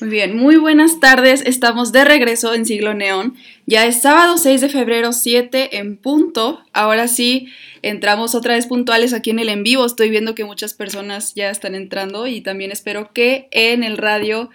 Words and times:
Muy 0.00 0.08
bien, 0.08 0.34
muy 0.34 0.56
buenas 0.56 0.98
tardes. 0.98 1.42
Estamos 1.44 1.92
de 1.92 2.06
regreso 2.06 2.54
en 2.54 2.64
Siglo 2.64 2.94
Neón. 2.94 3.36
Ya 3.66 3.84
es 3.84 4.00
sábado 4.00 4.38
6 4.38 4.62
de 4.62 4.70
febrero, 4.70 5.12
7 5.12 5.76
en 5.76 5.98
punto. 5.98 6.62
Ahora 6.72 7.06
sí, 7.06 7.48
entramos 7.82 8.34
otra 8.34 8.54
vez 8.54 8.66
puntuales 8.66 9.12
aquí 9.12 9.28
en 9.28 9.40
el 9.40 9.50
en 9.50 9.62
vivo. 9.62 9.84
Estoy 9.84 10.08
viendo 10.08 10.34
que 10.34 10.46
muchas 10.46 10.72
personas 10.72 11.34
ya 11.34 11.50
están 11.50 11.74
entrando 11.74 12.26
y 12.26 12.40
también 12.40 12.72
espero 12.72 13.12
que 13.12 13.48
en 13.50 13.84
el 13.84 13.98
radio 13.98 14.48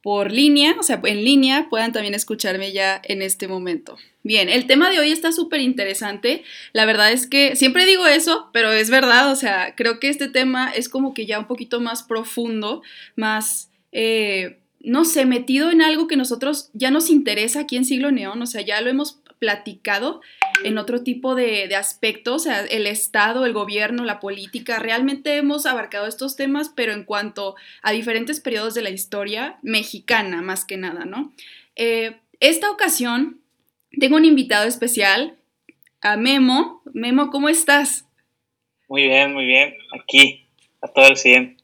por 0.00 0.32
línea, 0.32 0.74
o 0.78 0.82
sea, 0.82 0.98
en 1.04 1.24
línea, 1.24 1.66
puedan 1.68 1.92
también 1.92 2.14
escucharme 2.14 2.72
ya 2.72 2.98
en 3.04 3.20
este 3.20 3.48
momento. 3.48 3.98
Bien, 4.22 4.48
el 4.48 4.66
tema 4.66 4.88
de 4.88 4.98
hoy 4.98 5.10
está 5.10 5.30
súper 5.30 5.60
interesante. 5.60 6.42
La 6.72 6.86
verdad 6.86 7.12
es 7.12 7.26
que 7.26 7.54
siempre 7.54 7.84
digo 7.84 8.06
eso, 8.06 8.48
pero 8.54 8.72
es 8.72 8.88
verdad, 8.88 9.30
o 9.30 9.36
sea, 9.36 9.74
creo 9.74 10.00
que 10.00 10.08
este 10.08 10.28
tema 10.28 10.70
es 10.70 10.88
como 10.88 11.12
que 11.12 11.26
ya 11.26 11.38
un 11.38 11.46
poquito 11.46 11.80
más 11.80 12.02
profundo, 12.02 12.82
más... 13.14 13.70
Eh, 13.92 14.56
no 14.86 15.04
sé, 15.04 15.26
metido 15.26 15.70
en 15.70 15.82
algo 15.82 16.06
que 16.06 16.16
nosotros 16.16 16.70
ya 16.72 16.92
nos 16.92 17.10
interesa 17.10 17.60
aquí 17.60 17.76
en 17.76 17.84
Siglo 17.84 18.12
Neón, 18.12 18.40
o 18.40 18.46
sea, 18.46 18.60
ya 18.60 18.80
lo 18.80 18.88
hemos 18.88 19.20
platicado 19.40 20.20
en 20.62 20.78
otro 20.78 21.02
tipo 21.02 21.34
de, 21.34 21.74
aspectos, 21.74 22.34
o 22.34 22.38
sea, 22.38 22.60
el 22.64 22.86
Estado, 22.86 23.44
el 23.44 23.52
gobierno, 23.52 24.04
la 24.04 24.20
política, 24.20 24.78
realmente 24.78 25.36
hemos 25.36 25.66
abarcado 25.66 26.06
estos 26.06 26.36
temas, 26.36 26.70
pero 26.74 26.92
en 26.92 27.02
cuanto 27.02 27.56
a 27.82 27.90
diferentes 27.90 28.40
periodos 28.40 28.74
de 28.74 28.82
la 28.82 28.90
historia 28.90 29.58
mexicana, 29.62 30.40
más 30.40 30.64
que 30.64 30.76
nada, 30.76 31.04
¿no? 31.04 31.32
Eh, 31.74 32.16
esta 32.38 32.70
ocasión 32.70 33.40
tengo 33.98 34.16
un 34.16 34.24
invitado 34.24 34.68
especial, 34.68 35.36
a 36.00 36.16
Memo. 36.16 36.82
Memo, 36.92 37.30
¿cómo 37.30 37.48
estás? 37.48 38.06
Muy 38.88 39.02
bien, 39.02 39.34
muy 39.34 39.46
bien, 39.46 39.74
aquí, 39.98 40.46
a 40.80 40.86
todo 40.86 41.08
el 41.08 41.16
100. 41.16 41.55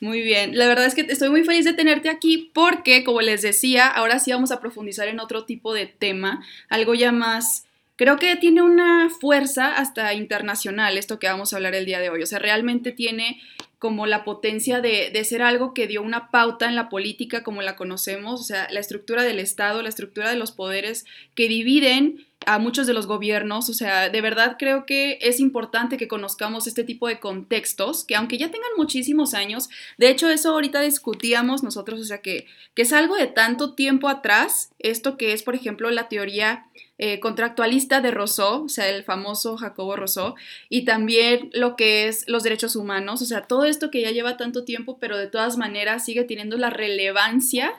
Muy 0.00 0.22
bien, 0.22 0.56
la 0.56 0.66
verdad 0.66 0.86
es 0.86 0.94
que 0.94 1.02
estoy 1.02 1.28
muy 1.28 1.44
feliz 1.44 1.66
de 1.66 1.74
tenerte 1.74 2.08
aquí 2.08 2.50
porque, 2.54 3.04
como 3.04 3.20
les 3.20 3.42
decía, 3.42 3.86
ahora 3.86 4.18
sí 4.18 4.32
vamos 4.32 4.50
a 4.50 4.58
profundizar 4.58 5.08
en 5.08 5.20
otro 5.20 5.44
tipo 5.44 5.74
de 5.74 5.86
tema, 5.86 6.42
algo 6.70 6.94
ya 6.94 7.12
más, 7.12 7.66
creo 7.96 8.16
que 8.16 8.34
tiene 8.36 8.62
una 8.62 9.10
fuerza 9.10 9.76
hasta 9.76 10.14
internacional 10.14 10.96
esto 10.96 11.18
que 11.18 11.26
vamos 11.26 11.52
a 11.52 11.56
hablar 11.56 11.74
el 11.74 11.84
día 11.84 12.00
de 12.00 12.08
hoy, 12.08 12.22
o 12.22 12.26
sea, 12.26 12.38
realmente 12.38 12.92
tiene 12.92 13.42
como 13.78 14.06
la 14.06 14.24
potencia 14.24 14.80
de, 14.80 15.10
de, 15.10 15.24
ser 15.24 15.42
algo 15.42 15.74
que 15.74 15.86
dio 15.86 16.00
una 16.00 16.30
pauta 16.30 16.66
en 16.66 16.76
la 16.76 16.88
política 16.88 17.42
como 17.42 17.60
la 17.60 17.76
conocemos, 17.76 18.40
o 18.40 18.44
sea, 18.44 18.68
la 18.70 18.80
estructura 18.80 19.22
del 19.22 19.38
Estado, 19.38 19.82
la 19.82 19.88
estructura 19.90 20.30
de 20.30 20.36
los 20.36 20.52
poderes 20.52 21.04
que 21.34 21.46
dividen 21.46 22.26
a 22.46 22.58
muchos 22.58 22.86
de 22.86 22.94
los 22.94 23.06
gobiernos. 23.06 23.68
O 23.68 23.74
sea, 23.74 24.08
de 24.08 24.20
verdad 24.20 24.56
creo 24.58 24.86
que 24.86 25.18
es 25.20 25.40
importante 25.40 25.96
que 25.96 26.08
conozcamos 26.08 26.66
este 26.66 26.84
tipo 26.84 27.08
de 27.08 27.20
contextos, 27.20 28.04
que 28.04 28.16
aunque 28.16 28.38
ya 28.38 28.50
tengan 28.50 28.70
muchísimos 28.76 29.34
años, 29.34 29.68
de 29.98 30.08
hecho 30.08 30.28
eso 30.28 30.52
ahorita 30.52 30.80
discutíamos 30.80 31.62
nosotros, 31.62 32.00
o 32.00 32.04
sea, 32.04 32.22
que, 32.22 32.46
que 32.74 32.82
es 32.82 32.92
algo 32.92 33.16
de 33.16 33.26
tanto 33.26 33.74
tiempo 33.74 34.08
atrás, 34.08 34.70
esto 34.78 35.16
que 35.16 35.32
es, 35.32 35.42
por 35.42 35.54
ejemplo, 35.54 35.90
la 35.90 36.08
teoría 36.08 36.66
eh, 36.98 37.18
contractualista 37.20 38.00
de 38.00 38.10
Rousseau, 38.10 38.64
o 38.64 38.68
sea, 38.68 38.88
el 38.88 39.04
famoso 39.04 39.56
Jacobo 39.56 39.96
Rousseau, 39.96 40.34
y 40.68 40.84
también 40.84 41.50
lo 41.52 41.76
que 41.76 42.08
es 42.08 42.28
los 42.28 42.42
derechos 42.42 42.76
humanos, 42.76 43.22
o 43.22 43.24
sea, 43.24 43.42
todo 43.42 43.64
esto 43.64 43.90
que 43.90 44.02
ya 44.02 44.10
lleva 44.10 44.36
tanto 44.36 44.64
tiempo, 44.64 44.98
pero 44.98 45.16
de 45.16 45.26
todas 45.26 45.56
maneras 45.56 46.04
sigue 46.04 46.24
teniendo 46.24 46.56
la 46.58 46.70
relevancia 46.70 47.72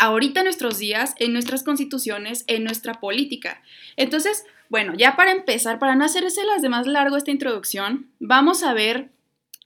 ahorita 0.00 0.40
en 0.40 0.44
nuestros 0.44 0.78
días, 0.78 1.14
en 1.18 1.32
nuestras 1.32 1.62
constituciones, 1.62 2.44
en 2.46 2.64
nuestra 2.64 2.94
política. 2.94 3.62
Entonces, 3.96 4.44
bueno, 4.70 4.94
ya 4.96 5.14
para 5.14 5.30
empezar, 5.30 5.78
para 5.78 5.94
no 5.94 6.04
hacerse 6.04 6.42
las 6.44 6.62
demás 6.62 6.86
largo 6.86 7.16
esta 7.16 7.30
introducción, 7.30 8.10
vamos 8.18 8.62
a 8.62 8.72
ver 8.72 9.10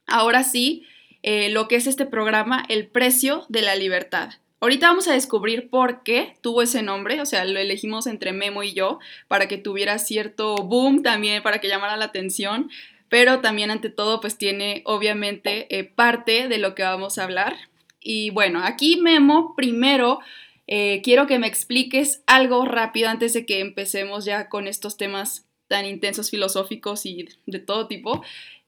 ahora 0.06 0.42
sí 0.42 0.84
eh, 1.22 1.50
lo 1.50 1.68
que 1.68 1.76
es 1.76 1.86
este 1.86 2.04
programa, 2.04 2.64
el 2.68 2.88
precio 2.88 3.46
de 3.48 3.62
la 3.62 3.76
libertad. 3.76 4.34
Ahorita 4.60 4.88
vamos 4.88 5.06
a 5.06 5.12
descubrir 5.12 5.70
por 5.70 6.02
qué 6.02 6.36
tuvo 6.40 6.62
ese 6.62 6.82
nombre, 6.82 7.20
o 7.20 7.26
sea, 7.26 7.44
lo 7.44 7.60
elegimos 7.60 8.06
entre 8.08 8.32
Memo 8.32 8.64
y 8.64 8.72
yo 8.72 8.98
para 9.28 9.46
que 9.46 9.56
tuviera 9.56 9.98
cierto 9.98 10.56
boom 10.56 11.02
también, 11.02 11.44
para 11.44 11.60
que 11.60 11.68
llamara 11.68 11.96
la 11.96 12.06
atención, 12.06 12.70
pero 13.08 13.40
también 13.40 13.70
ante 13.70 13.88
todo 13.88 14.20
pues 14.20 14.36
tiene 14.36 14.82
obviamente 14.84 15.78
eh, 15.78 15.84
parte 15.84 16.48
de 16.48 16.58
lo 16.58 16.74
que 16.74 16.82
vamos 16.82 17.18
a 17.18 17.24
hablar. 17.24 17.54
Y 18.04 18.30
bueno, 18.30 18.60
aquí 18.62 18.98
Memo, 18.98 19.54
primero 19.56 20.20
eh, 20.66 21.00
quiero 21.02 21.26
que 21.26 21.38
me 21.38 21.48
expliques 21.48 22.22
algo 22.26 22.64
rápido 22.66 23.08
antes 23.08 23.32
de 23.32 23.46
que 23.46 23.60
empecemos 23.60 24.24
ya 24.24 24.48
con 24.48 24.68
estos 24.68 24.96
temas 24.96 25.46
tan 25.66 25.86
intensos 25.86 26.30
filosóficos 26.30 27.06
y 27.06 27.26
de 27.46 27.58
todo 27.58 27.88
tipo. 27.88 28.22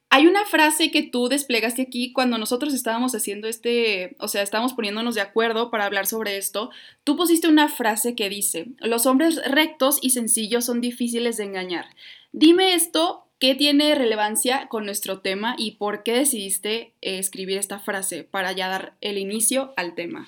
Hay 0.09 0.27
una 0.27 0.47
frase 0.47 0.91
que 0.91 1.03
tú 1.03 1.29
desplegaste 1.29 1.83
aquí 1.83 2.13
cuando 2.13 2.39
nosotros 2.39 2.73
estábamos 2.73 3.15
haciendo 3.15 3.49
este, 3.49 4.17
o 4.21 4.29
sea, 4.29 4.43
estábamos 4.43 4.73
poniéndonos 4.73 5.15
de 5.15 5.21
acuerdo 5.21 5.71
para 5.71 5.85
hablar 5.85 6.07
sobre 6.07 6.39
esto. 6.39 6.71
Tú 7.05 7.17
pusiste 7.17 7.49
una 7.49 7.69
frase 7.69 8.15
que 8.15 8.31
dice, 8.31 8.69
los 8.79 9.05
hombres 9.05 9.43
rectos 9.45 9.99
y 10.01 10.11
sencillos 10.11 10.65
son 10.65 10.81
difíciles 10.81 11.37
de 11.37 11.45
engañar. 11.45 11.87
Dime 12.33 12.75
esto 12.75 13.26
¿Qué 13.39 13.55
tiene 13.55 13.95
relevancia 13.95 14.67
con 14.69 14.87
nuestro 14.87 15.21
tema 15.21 15.57
y 15.59 15.73
por 15.73 16.03
qué 16.03 16.13
decidiste 16.13 16.95
eh, 17.03 17.19
escribir 17.19 17.59
esta 17.59 17.79
frase 17.79 18.25
para 18.25 18.53
ya 18.53 18.69
dar 18.69 18.97
el 19.03 19.19
inicio 19.19 19.75
al 19.77 19.95
tema? 19.95 20.27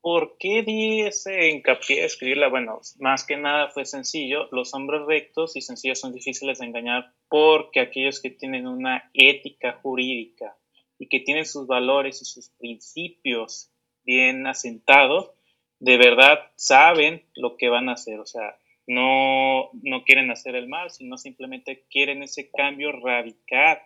¿Por 0.00 0.38
qué 0.38 0.62
di 0.62 1.02
ese 1.02 1.50
hincapié 1.50 2.00
de 2.00 2.06
escribirla? 2.06 2.48
Bueno, 2.48 2.80
más 3.00 3.26
que 3.26 3.36
nada 3.36 3.68
fue 3.68 3.84
sencillo. 3.84 4.48
Los 4.50 4.72
hombres 4.72 5.02
rectos 5.06 5.56
y 5.56 5.60
sencillos 5.60 6.00
son 6.00 6.14
difíciles 6.14 6.58
de 6.58 6.64
engañar 6.64 7.12
porque 7.28 7.80
aquellos 7.80 8.22
que 8.22 8.30
tienen 8.30 8.66
una 8.66 9.10
ética 9.12 9.78
jurídica 9.82 10.56
y 10.98 11.08
que 11.08 11.20
tienen 11.20 11.44
sus 11.44 11.66
valores 11.66 12.22
y 12.22 12.24
sus 12.24 12.48
principios 12.48 13.70
bien 14.04 14.46
asentados, 14.46 15.32
de 15.80 15.98
verdad 15.98 16.38
saben 16.56 17.26
lo 17.34 17.58
que 17.58 17.68
van 17.68 17.90
a 17.90 17.94
hacer. 17.94 18.20
O 18.20 18.26
sea, 18.26 18.56
no, 18.86 19.70
no 19.82 20.04
quieren 20.04 20.30
hacer 20.30 20.54
el 20.56 20.68
mal, 20.68 20.90
sino 20.90 21.16
simplemente 21.16 21.84
quieren 21.90 22.22
ese 22.22 22.50
cambio 22.50 22.92
radical 22.92 23.78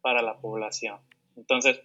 para 0.00 0.22
la 0.22 0.38
población. 0.40 0.98
Entonces, 1.36 1.80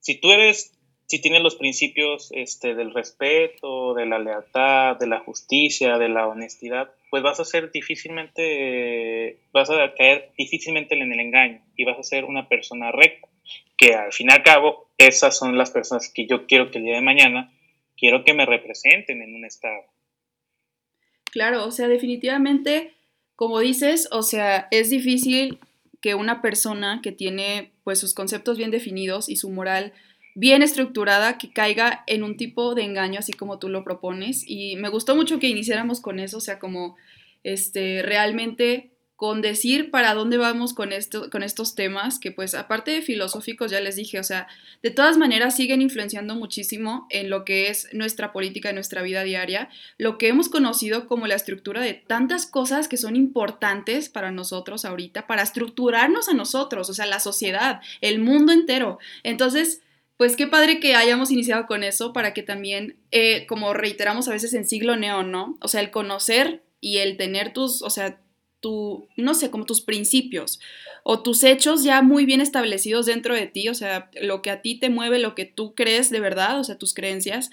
si 0.00 0.20
tú 0.20 0.30
eres, 0.30 0.78
si 1.06 1.20
tienes 1.20 1.42
los 1.42 1.56
principios 1.56 2.30
este, 2.34 2.74
del 2.74 2.92
respeto, 2.92 3.94
de 3.94 4.06
la 4.06 4.18
lealtad, 4.18 4.96
de 4.96 5.06
la 5.06 5.20
justicia, 5.20 5.98
de 5.98 6.08
la 6.08 6.26
honestidad, 6.26 6.92
pues 7.10 7.22
vas 7.22 7.40
a 7.40 7.44
ser 7.44 7.70
difícilmente, 7.72 9.38
vas 9.52 9.70
a 9.70 9.94
caer 9.94 10.32
difícilmente 10.36 10.94
en 10.94 11.12
el 11.12 11.20
engaño 11.20 11.62
y 11.76 11.84
vas 11.84 11.98
a 11.98 12.02
ser 12.02 12.24
una 12.24 12.48
persona 12.48 12.92
recta, 12.92 13.28
que 13.78 13.94
al 13.94 14.12
fin 14.12 14.28
y 14.30 14.34
al 14.34 14.42
cabo, 14.42 14.90
esas 14.98 15.38
son 15.38 15.56
las 15.56 15.70
personas 15.70 16.12
que 16.12 16.26
yo 16.26 16.46
quiero 16.46 16.70
que 16.70 16.78
el 16.78 16.84
día 16.84 16.96
de 16.96 17.02
mañana, 17.02 17.52
quiero 17.96 18.24
que 18.24 18.34
me 18.34 18.44
representen 18.44 19.22
en 19.22 19.34
un 19.34 19.44
estado. 19.44 19.84
Claro, 21.38 21.64
o 21.66 21.70
sea, 21.70 21.86
definitivamente, 21.86 22.94
como 23.36 23.60
dices, 23.60 24.08
o 24.10 24.24
sea, 24.24 24.66
es 24.72 24.90
difícil 24.90 25.60
que 26.00 26.16
una 26.16 26.42
persona 26.42 26.98
que 27.00 27.12
tiene 27.12 27.70
pues 27.84 28.00
sus 28.00 28.12
conceptos 28.12 28.58
bien 28.58 28.72
definidos 28.72 29.28
y 29.28 29.36
su 29.36 29.48
moral 29.48 29.92
bien 30.34 30.62
estructurada 30.62 31.38
que 31.38 31.52
caiga 31.52 32.02
en 32.08 32.24
un 32.24 32.36
tipo 32.36 32.74
de 32.74 32.82
engaño 32.82 33.20
así 33.20 33.32
como 33.32 33.60
tú 33.60 33.68
lo 33.68 33.84
propones. 33.84 34.42
Y 34.48 34.74
me 34.78 34.88
gustó 34.88 35.14
mucho 35.14 35.38
que 35.38 35.46
iniciáramos 35.46 36.00
con 36.00 36.18
eso, 36.18 36.38
o 36.38 36.40
sea, 36.40 36.58
como 36.58 36.96
este 37.44 38.02
realmente 38.02 38.90
con 39.18 39.42
decir 39.42 39.90
para 39.90 40.14
dónde 40.14 40.36
vamos 40.36 40.72
con, 40.72 40.92
esto, 40.92 41.28
con 41.28 41.42
estos 41.42 41.74
temas, 41.74 42.20
que 42.20 42.30
pues 42.30 42.54
aparte 42.54 42.92
de 42.92 43.02
filosóficos, 43.02 43.68
ya 43.68 43.80
les 43.80 43.96
dije, 43.96 44.20
o 44.20 44.22
sea, 44.22 44.46
de 44.80 44.92
todas 44.92 45.18
maneras 45.18 45.56
siguen 45.56 45.82
influenciando 45.82 46.36
muchísimo 46.36 47.08
en 47.10 47.28
lo 47.28 47.44
que 47.44 47.68
es 47.68 47.88
nuestra 47.92 48.32
política, 48.32 48.72
nuestra 48.72 49.02
vida 49.02 49.24
diaria, 49.24 49.70
lo 49.96 50.18
que 50.18 50.28
hemos 50.28 50.48
conocido 50.48 51.08
como 51.08 51.26
la 51.26 51.34
estructura 51.34 51.80
de 51.80 51.94
tantas 51.94 52.46
cosas 52.46 52.86
que 52.86 52.96
son 52.96 53.16
importantes 53.16 54.08
para 54.08 54.30
nosotros 54.30 54.84
ahorita, 54.84 55.26
para 55.26 55.42
estructurarnos 55.42 56.28
a 56.28 56.34
nosotros, 56.34 56.88
o 56.88 56.94
sea, 56.94 57.06
la 57.06 57.18
sociedad, 57.18 57.80
el 58.00 58.20
mundo 58.20 58.52
entero. 58.52 59.00
Entonces, 59.24 59.82
pues 60.16 60.36
qué 60.36 60.46
padre 60.46 60.78
que 60.78 60.94
hayamos 60.94 61.32
iniciado 61.32 61.66
con 61.66 61.82
eso 61.82 62.12
para 62.12 62.34
que 62.34 62.44
también, 62.44 62.96
eh, 63.10 63.46
como 63.48 63.74
reiteramos 63.74 64.28
a 64.28 64.32
veces 64.32 64.54
en 64.54 64.64
siglo 64.64 64.94
neón, 64.94 65.32
¿no? 65.32 65.58
O 65.60 65.66
sea, 65.66 65.80
el 65.80 65.90
conocer 65.90 66.62
y 66.80 66.98
el 66.98 67.16
tener 67.16 67.52
tus, 67.52 67.82
o 67.82 67.90
sea, 67.90 68.20
tu, 68.60 69.08
no 69.16 69.34
sé, 69.34 69.50
como 69.50 69.64
tus 69.64 69.80
principios 69.80 70.60
o 71.02 71.22
tus 71.22 71.44
hechos 71.44 71.84
ya 71.84 72.02
muy 72.02 72.26
bien 72.26 72.40
establecidos 72.40 73.06
dentro 73.06 73.34
de 73.34 73.46
ti, 73.46 73.68
o 73.68 73.74
sea, 73.74 74.10
lo 74.20 74.42
que 74.42 74.50
a 74.50 74.62
ti 74.62 74.78
te 74.78 74.90
mueve, 74.90 75.18
lo 75.18 75.34
que 75.34 75.44
tú 75.44 75.74
crees 75.74 76.10
de 76.10 76.20
verdad, 76.20 76.58
o 76.60 76.64
sea, 76.64 76.76
tus 76.76 76.94
creencias. 76.94 77.50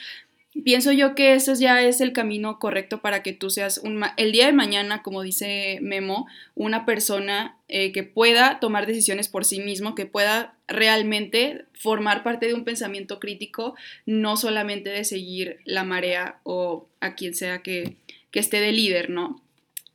Pienso 0.63 0.93
yo 0.93 1.15
que 1.15 1.33
eso 1.33 1.53
ya 1.53 1.81
es 1.81 1.99
el 1.99 2.13
camino 2.13 2.59
correcto 2.59 3.01
para 3.01 3.23
que 3.23 3.33
tú 3.33 3.49
seas 3.49 3.77
un, 3.77 4.01
el 4.15 4.31
día 4.31 4.45
de 4.45 4.53
mañana, 4.53 5.03
como 5.03 5.21
dice 5.21 5.79
Memo, 5.81 6.27
una 6.55 6.85
persona 6.85 7.57
eh, 7.67 7.91
que 7.91 8.03
pueda 8.03 8.61
tomar 8.61 8.85
decisiones 8.85 9.27
por 9.27 9.43
sí 9.43 9.59
mismo, 9.59 9.95
que 9.95 10.05
pueda 10.05 10.55
realmente 10.67 11.65
formar 11.73 12.23
parte 12.23 12.47
de 12.47 12.53
un 12.53 12.63
pensamiento 12.63 13.19
crítico, 13.19 13.75
no 14.05 14.37
solamente 14.37 14.89
de 14.89 15.03
seguir 15.03 15.59
la 15.65 15.83
marea 15.83 16.39
o 16.43 16.87
a 17.01 17.15
quien 17.15 17.35
sea 17.35 17.61
que, 17.61 17.97
que 18.31 18.39
esté 18.39 18.61
de 18.61 18.71
líder, 18.71 19.09
¿no? 19.09 19.41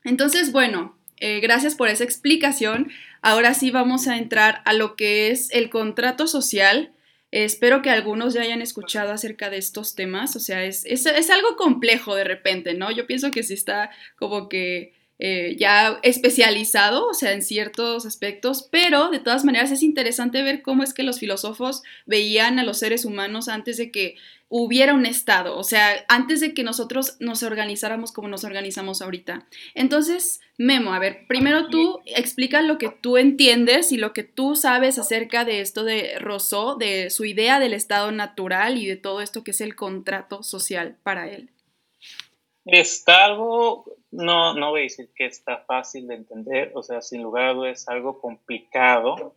Entonces, 0.05 0.53
bueno, 0.53 0.97
eh, 1.21 1.41
gracias 1.41 1.75
por 1.75 1.89
esa 1.89 2.05
explicación. 2.05 2.91
Ahora 3.23 3.55
sí 3.55 3.71
vamos 3.71 4.09
a 4.09 4.17
entrar 4.17 4.63
a 4.65 4.73
lo 4.73 4.97
que 4.97 5.31
es 5.31 5.51
el 5.53 5.71
contrato 5.71 6.27
social 6.27 6.93
espero 7.31 7.83
que 7.83 7.91
algunos 7.91 8.35
ya 8.35 8.43
hayan 8.43 8.63
escuchado 8.63 9.13
acerca 9.13 9.51
de 9.51 9.59
estos 9.59 9.95
temas, 9.95 10.35
o 10.37 10.41
sea, 10.41 10.65
es, 10.65 10.85
es, 10.85 11.07
es 11.07 11.31
algo 11.31 11.57
complejo 11.57 12.15
de 12.15 12.25
repente, 12.25 12.75
¿no? 12.75 12.91
Yo 12.91 13.07
pienso 13.07 13.31
que 13.31 13.43
sí 13.43 13.55
está 13.55 13.91
como 14.17 14.49
que 14.49 14.95
eh, 15.23 15.55
ya 15.59 16.01
especializado, 16.03 17.07
o 17.07 17.13
sea, 17.13 17.33
en 17.33 17.43
ciertos 17.43 18.07
aspectos, 18.07 18.67
pero 18.71 19.11
de 19.11 19.19
todas 19.19 19.45
maneras 19.45 19.71
es 19.71 19.83
interesante 19.83 20.43
ver 20.43 20.63
cómo 20.63 20.83
es 20.83 20.95
que 20.95 21.03
los 21.03 21.21
filósofos 21.21 21.83
veían 22.07 22.59
a 22.59 22.65
los 22.65 22.79
seres 22.79 23.05
humanos 23.05 23.49
antes 23.49 23.77
de 23.77 23.91
que 23.91 24.17
hubiera 24.49 24.95
un 24.95 25.05
Estado, 25.05 25.59
o 25.59 25.63
sea, 25.63 26.07
antes 26.09 26.41
de 26.41 26.55
que 26.55 26.65
nosotros 26.65 27.17
nos 27.21 27.43
organizáramos 27.43 28.13
como 28.13 28.29
nos 28.29 28.45
organizamos 28.45 29.03
ahorita. 29.03 29.47
Entonces, 29.75 30.41
Memo, 30.57 30.95
a 30.95 30.99
ver, 30.99 31.27
primero 31.29 31.69
tú 31.69 32.01
explica 32.07 32.63
lo 32.63 32.79
que 32.79 32.89
tú 32.89 33.19
entiendes 33.19 33.93
y 33.93 33.99
lo 33.99 34.15
que 34.15 34.25
tú 34.25 34.57
sabes 34.57 34.99
acerca 34.99 35.45
de 35.45 35.61
esto 35.61 35.85
de 35.85 36.19
Rousseau, 36.19 36.79
de 36.79 37.11
su 37.11 37.27
idea 37.27 37.61
del 37.61 37.75
Estado 37.75 38.11
natural 38.11 38.79
y 38.79 38.87
de 38.87 38.97
todo 38.97 39.21
esto 39.21 39.45
que 39.45 39.51
es 39.51 39.61
el 39.61 39.77
contrato 39.77 40.43
social 40.43 40.97
para 41.03 41.29
él. 41.31 41.51
Está 42.65 43.27
algo 43.27 43.85
no, 44.11 44.55
no 44.55 44.71
voy 44.71 44.81
a 44.81 44.83
decir 44.85 45.11
que 45.15 45.27
está 45.27 45.59
fácil 45.59 46.09
de 46.09 46.17
entender, 46.17 46.73
o 46.75 46.83
sea, 46.83 47.01
sin 47.01 47.23
lugar 47.23 47.47
a 47.47 47.55
dudas 47.55 47.83
es 47.83 47.89
algo 47.89 48.21
complicado. 48.21 49.37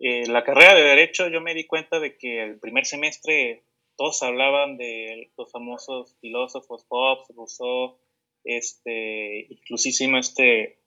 Eh, 0.00 0.26
la 0.28 0.44
carrera 0.44 0.74
de 0.74 0.82
Derecho 0.82 1.28
yo 1.28 1.40
me 1.40 1.54
di 1.54 1.64
cuenta 1.64 2.00
de 2.00 2.16
que 2.16 2.42
el 2.42 2.58
primer 2.58 2.86
semestre 2.86 3.64
todos 3.96 4.22
hablaban 4.22 4.76
de 4.76 5.30
los 5.36 5.50
famosos 5.50 6.16
filósofos 6.20 6.86
Hobbes, 6.88 7.28
Rousseau, 7.36 7.98
este, 8.44 9.46
inclusísimo 9.50 10.18
este 10.18 10.78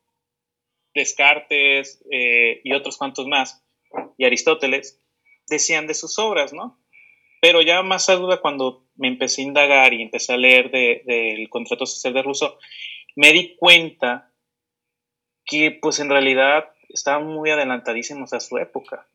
Descartes 0.93 2.03
eh, 2.11 2.61
y 2.63 2.73
otros 2.73 2.97
cuantos 2.97 3.27
más, 3.27 3.63
y 4.17 4.25
Aristóteles, 4.25 5.01
decían 5.47 5.87
de 5.87 5.93
sus 5.93 6.19
obras, 6.19 6.53
¿no? 6.53 6.79
Pero 7.41 7.61
ya 7.61 7.81
más 7.81 8.09
a 8.09 8.15
duda 8.15 8.41
cuando 8.41 8.85
me 8.95 9.07
empecé 9.07 9.41
a 9.41 9.45
indagar 9.45 9.93
y 9.93 10.01
empecé 10.01 10.33
a 10.33 10.37
leer 10.37 10.69
del 10.69 11.03
de, 11.05 11.47
contrato 11.49 11.85
social 11.85 12.13
de 12.13 12.21
Rousseau, 12.21 12.57
me 13.15 13.31
di 13.31 13.55
cuenta 13.55 14.31
que 15.45 15.77
pues 15.81 15.99
en 15.99 16.09
realidad 16.09 16.71
estaban 16.89 17.27
muy 17.27 17.49
adelantadísimos 17.49 18.33
a 18.33 18.39
su 18.39 18.57
época. 18.57 19.07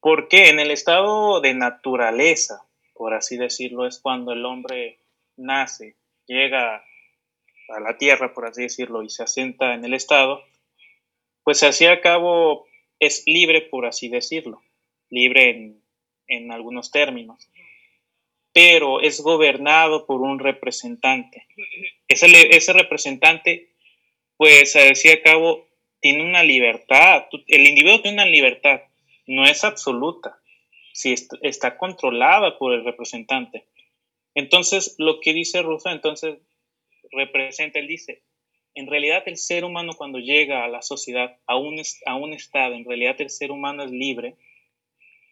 Porque 0.00 0.48
en 0.48 0.60
el 0.60 0.70
estado 0.70 1.40
de 1.40 1.54
naturaleza, 1.54 2.64
por 2.94 3.14
así 3.14 3.36
decirlo, 3.36 3.86
es 3.86 3.98
cuando 4.00 4.32
el 4.32 4.44
hombre 4.44 4.98
nace, 5.36 5.96
llega 6.26 6.84
a 7.68 7.80
la 7.80 7.98
tierra, 7.98 8.32
por 8.32 8.46
así 8.46 8.62
decirlo, 8.62 9.02
y 9.02 9.10
se 9.10 9.22
asienta 9.22 9.74
en 9.74 9.84
el 9.84 9.94
estado, 9.94 10.42
pues 11.44 11.62
así 11.62 11.86
a 11.86 12.00
cabo 12.00 12.66
es 12.98 13.22
libre, 13.26 13.62
por 13.62 13.86
así 13.86 14.08
decirlo, 14.08 14.62
libre 15.08 15.50
en, 15.50 15.82
en 16.26 16.52
algunos 16.52 16.90
términos 16.90 17.49
pero 18.52 19.00
es 19.00 19.20
gobernado 19.20 20.06
por 20.06 20.20
un 20.22 20.38
representante. 20.38 21.46
Ese, 22.08 22.26
ese 22.56 22.72
representante, 22.72 23.70
pues, 24.36 24.74
a 24.76 24.80
decir 24.80 25.22
cabo, 25.22 25.68
tiene 26.00 26.24
una 26.24 26.42
libertad. 26.42 27.26
El 27.46 27.68
individuo 27.68 28.00
tiene 28.00 28.22
una 28.22 28.30
libertad, 28.30 28.82
no 29.26 29.44
es 29.44 29.64
absoluta, 29.64 30.38
si 30.92 31.14
está 31.42 31.76
controlada 31.76 32.58
por 32.58 32.72
el 32.72 32.84
representante. 32.84 33.66
Entonces, 34.34 34.94
lo 34.98 35.20
que 35.20 35.32
dice 35.32 35.62
Rousseau, 35.62 35.92
entonces, 35.92 36.38
representa, 37.12 37.78
él 37.78 37.86
dice, 37.86 38.22
en 38.74 38.86
realidad 38.86 39.22
el 39.26 39.36
ser 39.36 39.64
humano 39.64 39.94
cuando 39.96 40.18
llega 40.18 40.64
a 40.64 40.68
la 40.68 40.82
sociedad, 40.82 41.38
a 41.46 41.54
a 41.54 42.14
un 42.16 42.32
estado, 42.32 42.74
en 42.74 42.84
realidad 42.84 43.20
el 43.20 43.30
ser 43.30 43.50
humano 43.50 43.82
es 43.84 43.90
libre, 43.90 44.36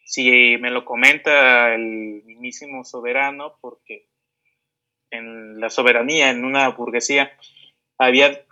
si 0.09 0.57
me 0.57 0.71
lo 0.71 0.87
comenta 0.87 1.75
el 1.75 2.23
mismísimo 2.25 2.83
soberano, 2.83 3.59
porque 3.61 4.07
en 5.11 5.61
la 5.61 5.69
soberanía, 5.69 6.31
en 6.31 6.47
una 6.47 6.67
burguesía, 6.71 7.31
había 7.99 8.43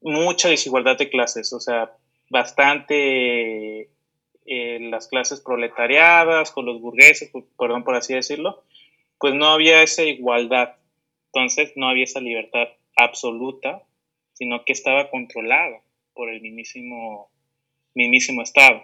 mucha 0.00 0.48
desigualdad 0.48 0.98
de 0.98 1.10
clases, 1.10 1.52
o 1.52 1.60
sea, 1.60 1.96
bastante 2.30 3.90
eh, 4.44 4.78
las 4.90 5.06
clases 5.06 5.40
proletariadas 5.40 6.50
con 6.50 6.66
los 6.66 6.80
burgueses, 6.80 7.30
perdón 7.56 7.84
por 7.84 7.94
así 7.94 8.12
decirlo, 8.12 8.64
pues 9.20 9.34
no 9.34 9.46
había 9.46 9.84
esa 9.84 10.02
igualdad, 10.02 10.74
entonces 11.26 11.74
no 11.76 11.88
había 11.88 12.04
esa 12.04 12.20
libertad 12.20 12.66
absoluta, 12.96 13.84
sino 14.32 14.64
que 14.64 14.72
estaba 14.72 15.10
controlada 15.10 15.80
por 16.12 16.28
el 16.28 16.40
mismísimo, 16.40 17.30
mismísimo 17.94 18.42
Estado. 18.42 18.82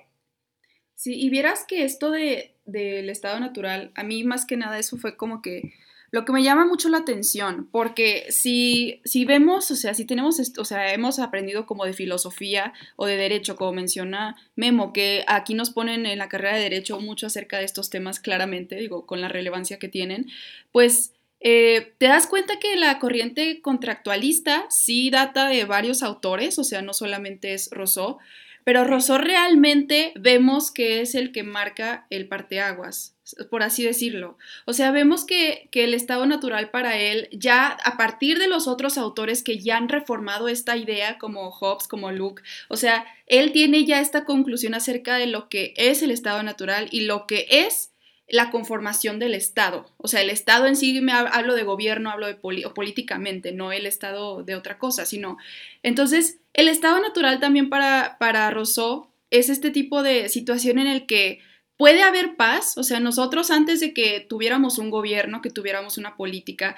Sí, 1.00 1.14
y 1.18 1.30
vieras 1.30 1.64
que 1.66 1.84
esto 1.84 2.10
de, 2.10 2.52
del 2.66 3.08
estado 3.08 3.40
natural, 3.40 3.90
a 3.94 4.02
mí 4.02 4.22
más 4.22 4.44
que 4.44 4.58
nada 4.58 4.78
eso 4.78 4.98
fue 4.98 5.16
como 5.16 5.40
que 5.40 5.72
lo 6.10 6.26
que 6.26 6.32
me 6.32 6.42
llama 6.42 6.66
mucho 6.66 6.90
la 6.90 6.98
atención, 6.98 7.70
porque 7.72 8.26
si, 8.28 9.00
si 9.06 9.24
vemos, 9.24 9.70
o 9.70 9.76
sea, 9.76 9.94
si 9.94 10.04
tenemos, 10.04 10.38
o 10.58 10.64
sea, 10.66 10.92
hemos 10.92 11.18
aprendido 11.18 11.64
como 11.64 11.86
de 11.86 11.94
filosofía 11.94 12.74
o 12.96 13.06
de 13.06 13.16
derecho, 13.16 13.56
como 13.56 13.72
menciona 13.72 14.36
Memo, 14.56 14.92
que 14.92 15.24
aquí 15.26 15.54
nos 15.54 15.70
ponen 15.70 16.04
en 16.04 16.18
la 16.18 16.28
carrera 16.28 16.56
de 16.56 16.64
derecho 16.64 17.00
mucho 17.00 17.28
acerca 17.28 17.56
de 17.56 17.64
estos 17.64 17.88
temas 17.88 18.20
claramente, 18.20 18.76
digo, 18.76 19.06
con 19.06 19.22
la 19.22 19.28
relevancia 19.28 19.78
que 19.78 19.88
tienen, 19.88 20.26
pues 20.70 21.14
eh, 21.40 21.94
te 21.96 22.08
das 22.08 22.26
cuenta 22.26 22.58
que 22.58 22.76
la 22.76 22.98
corriente 22.98 23.62
contractualista 23.62 24.66
sí 24.68 25.08
data 25.08 25.48
de 25.48 25.64
varios 25.64 26.02
autores, 26.02 26.58
o 26.58 26.64
sea, 26.64 26.82
no 26.82 26.92
solamente 26.92 27.54
es 27.54 27.70
Rousseau, 27.70 28.18
pero 28.64 28.84
Rousseau 28.84 29.18
realmente 29.18 30.12
vemos 30.16 30.70
que 30.70 31.00
es 31.00 31.14
el 31.14 31.32
que 31.32 31.42
marca 31.42 32.06
el 32.10 32.28
parteaguas, 32.28 33.16
por 33.50 33.62
así 33.62 33.84
decirlo. 33.84 34.38
O 34.66 34.72
sea, 34.72 34.90
vemos 34.90 35.24
que, 35.24 35.68
que, 35.70 35.84
el 35.84 35.94
estado 35.94 36.26
natural 36.26 36.70
para 36.70 36.98
él, 36.98 37.28
ya 37.32 37.68
a 37.68 37.96
partir 37.96 38.38
de 38.38 38.48
los 38.48 38.66
otros 38.66 38.98
autores 38.98 39.42
que 39.42 39.58
ya 39.58 39.76
han 39.76 39.88
reformado 39.88 40.48
esta 40.48 40.76
idea, 40.76 41.18
como 41.18 41.50
Hobbes, 41.50 41.88
como 41.88 42.12
Luke, 42.12 42.42
o 42.68 42.76
sea, 42.76 43.06
él 43.26 43.52
tiene 43.52 43.84
ya 43.84 44.00
esta 44.00 44.24
conclusión 44.24 44.74
acerca 44.74 45.16
de 45.16 45.26
lo 45.26 45.48
que 45.48 45.74
es 45.76 46.02
el 46.02 46.10
estado 46.10 46.42
natural 46.42 46.88
y 46.90 47.02
lo 47.02 47.26
que 47.26 47.46
es 47.48 47.90
la 48.30 48.50
conformación 48.50 49.18
del 49.18 49.34
Estado. 49.34 49.90
O 49.96 50.08
sea, 50.08 50.20
el 50.22 50.30
Estado 50.30 50.66
en 50.66 50.76
sí, 50.76 51.00
me 51.00 51.12
hablo 51.12 51.54
de 51.54 51.64
gobierno, 51.64 52.10
hablo 52.10 52.28
de 52.28 52.34
políticamente, 52.34 53.52
no 53.52 53.72
el 53.72 53.86
Estado 53.86 54.42
de 54.44 54.54
otra 54.54 54.78
cosa, 54.78 55.04
sino... 55.04 55.36
Entonces, 55.82 56.38
el 56.52 56.68
Estado 56.68 57.00
natural 57.00 57.40
también 57.40 57.68
para, 57.68 58.16
para 58.18 58.50
Rousseau 58.50 59.10
es 59.30 59.48
este 59.48 59.70
tipo 59.70 60.02
de 60.02 60.28
situación 60.28 60.78
en 60.78 60.86
el 60.86 61.06
que 61.06 61.40
puede 61.76 62.02
haber 62.02 62.36
paz, 62.36 62.76
o 62.76 62.82
sea, 62.82 63.00
nosotros 63.00 63.50
antes 63.50 63.80
de 63.80 63.94
que 63.94 64.20
tuviéramos 64.20 64.78
un 64.78 64.90
gobierno, 64.90 65.40
que 65.40 65.50
tuviéramos 65.50 65.96
una 65.96 66.16
política, 66.16 66.76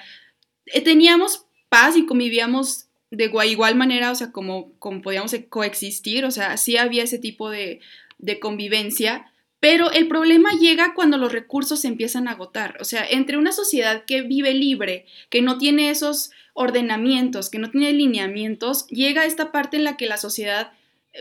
eh, 0.67 0.81
teníamos 0.81 1.45
paz 1.67 1.97
y 1.97 2.05
convivíamos 2.05 2.87
de 3.11 3.25
igual 3.45 3.75
manera, 3.75 4.11
o 4.11 4.15
sea, 4.15 4.31
como, 4.31 4.73
como 4.79 5.01
podíamos 5.01 5.35
coexistir, 5.49 6.25
o 6.25 6.31
sea, 6.31 6.57
sí 6.57 6.77
había 6.77 7.03
ese 7.03 7.19
tipo 7.19 7.49
de, 7.49 7.81
de 8.17 8.39
convivencia, 8.39 9.31
pero 9.59 9.91
el 9.91 10.07
problema 10.07 10.51
llega 10.59 10.93
cuando 10.93 11.17
los 11.17 11.31
recursos 11.31 11.81
se 11.81 11.87
empiezan 11.87 12.27
a 12.27 12.31
agotar. 12.31 12.77
O 12.81 12.83
sea, 12.83 13.05
entre 13.09 13.37
una 13.37 13.51
sociedad 13.51 14.03
que 14.05 14.21
vive 14.21 14.53
libre, 14.53 15.05
que 15.29 15.41
no 15.41 15.57
tiene 15.57 15.89
esos 15.89 16.31
ordenamientos, 16.53 17.49
que 17.49 17.59
no 17.59 17.69
tiene 17.69 17.93
lineamientos, 17.93 18.87
llega 18.87 19.25
esta 19.25 19.51
parte 19.51 19.77
en 19.77 19.83
la 19.83 19.97
que 19.97 20.07
la 20.07 20.17
sociedad 20.17 20.71